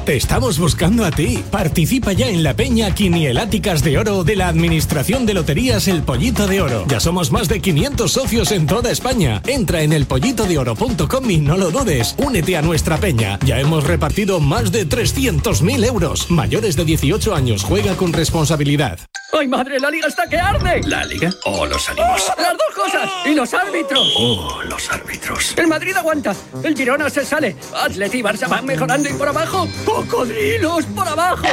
Te 0.05 0.15
estamos 0.15 0.57
buscando 0.57 1.05
a 1.05 1.11
ti. 1.11 1.43
Participa 1.51 2.11
ya 2.11 2.27
en 2.27 2.41
la 2.41 2.55
peña 2.55 2.93
Quinieláticas 2.95 3.83
de 3.83 3.99
Oro 3.99 4.23
de 4.23 4.35
la 4.35 4.47
Administración 4.47 5.27
de 5.27 5.35
Loterías 5.35 5.87
El 5.87 6.01
Pollito 6.01 6.47
de 6.47 6.59
Oro. 6.59 6.85
Ya 6.87 6.99
somos 6.99 7.31
más 7.31 7.47
de 7.47 7.61
500 7.61 8.11
socios 8.11 8.51
en 8.51 8.65
toda 8.65 8.89
España. 8.89 9.43
Entra 9.45 9.83
en 9.83 9.93
elpollitodeoro.com 9.93 11.29
y 11.29 11.37
no 11.37 11.55
lo 11.55 11.69
dudes. 11.69 12.15
Únete 12.17 12.57
a 12.57 12.63
nuestra 12.63 12.97
peña. 12.97 13.37
Ya 13.45 13.59
hemos 13.59 13.83
repartido 13.83 14.39
más 14.39 14.71
de 14.71 14.89
300.000 14.89 15.85
euros. 15.85 16.31
Mayores 16.31 16.75
de 16.75 16.85
18 16.85 17.35
años, 17.35 17.63
juega 17.63 17.95
con 17.95 18.11
responsabilidad. 18.11 18.99
¡Ay, 19.33 19.47
madre! 19.47 19.79
¡La 19.79 19.89
liga 19.89 20.07
está 20.07 20.27
que 20.27 20.37
arde! 20.37 20.81
¿La 20.87 21.05
liga 21.05 21.29
o 21.45 21.65
los 21.65 21.89
ánimos? 21.89 22.31
¡Las 22.37 22.51
dos 22.51 22.75
cosas! 22.75 23.09
¡Y 23.25 23.33
los 23.33 23.53
árbitros! 23.53 24.13
Oh, 24.17 24.61
los 24.63 24.91
árbitros. 24.91 25.53
El 25.57 25.67
Madrid 25.67 25.95
aguanta, 25.95 26.35
el 26.63 26.75
Girona 26.75 27.09
se 27.09 27.25
sale, 27.25 27.55
Atleti 27.73 28.17
y 28.17 28.21
Barça 28.21 28.49
van 28.49 28.65
mejorando 28.65 29.09
y 29.09 29.13
por 29.13 29.29
abajo, 29.29 29.69
¡cocodrilos 29.95 30.85
por 30.85 31.07
abajo! 31.07 31.45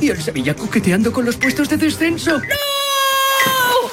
Y 0.00 0.10
el 0.10 0.22
Sevilla 0.22 0.54
coqueteando 0.54 1.12
con 1.12 1.24
los 1.24 1.36
puestos 1.36 1.68
de 1.68 1.76
descenso. 1.76 2.40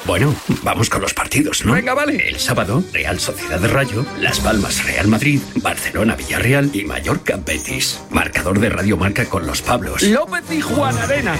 Bueno, 0.06 0.34
vamos 0.64 0.90
con 0.90 1.02
los 1.02 1.14
partidos, 1.14 1.64
¿no? 1.66 1.74
Venga, 1.74 1.94
vale. 1.94 2.28
El 2.28 2.40
sábado, 2.40 2.84
Real 2.92 3.20
Sociedad 3.20 3.60
de 3.60 3.68
Rayo, 3.68 4.06
Las 4.20 4.40
Palmas 4.40 4.84
Real 4.84 5.08
Madrid, 5.08 5.40
Barcelona 5.58 6.16
Villarreal 6.16 6.72
y 6.74 6.84
Mallorca 6.84 7.38
Betis. 7.38 8.02
Marcador 8.10 8.60
de 8.60 8.70
Radio 8.70 8.98
Marca 8.98 9.26
con 9.26 9.46
los 9.46 9.62
Pablos. 9.62 10.02
López 10.04 10.44
y 10.52 10.62
Juan 10.62 10.98
Arena. 10.98 11.36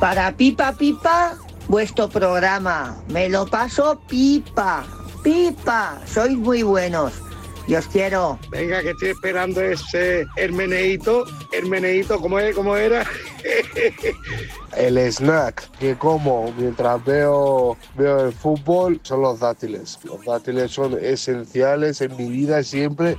Para 0.00 0.32
Pipa 0.36 0.72
Pipa, 0.72 1.36
vuestro 1.68 2.08
programa. 2.08 2.96
Me 3.08 3.28
lo 3.28 3.46
paso 3.46 4.00
pipa. 4.08 4.97
Pipa, 5.22 6.00
sois 6.06 6.36
muy 6.36 6.62
buenos. 6.62 7.12
Y 7.66 7.74
os 7.74 7.86
quiero. 7.88 8.38
Venga, 8.50 8.82
que 8.82 8.90
estoy 8.90 9.08
esperando 9.10 9.60
ese 9.60 10.26
Hermeneito. 10.36 11.24
Hermeneito, 11.52 12.18
¿cómo, 12.18 12.38
es? 12.38 12.54
¿cómo 12.54 12.76
era? 12.76 13.04
El 14.76 14.96
snack 14.96 15.68
que 15.78 15.96
como 15.96 16.52
mientras 16.56 17.04
veo, 17.04 17.76
veo 17.96 18.26
el 18.26 18.32
fútbol 18.32 19.00
son 19.02 19.22
los 19.22 19.40
dátiles. 19.40 19.98
Los 20.04 20.24
dátiles 20.24 20.70
son 20.70 20.98
esenciales 20.98 22.00
en 22.00 22.16
mi 22.16 22.28
vida 22.28 22.62
siempre 22.62 23.18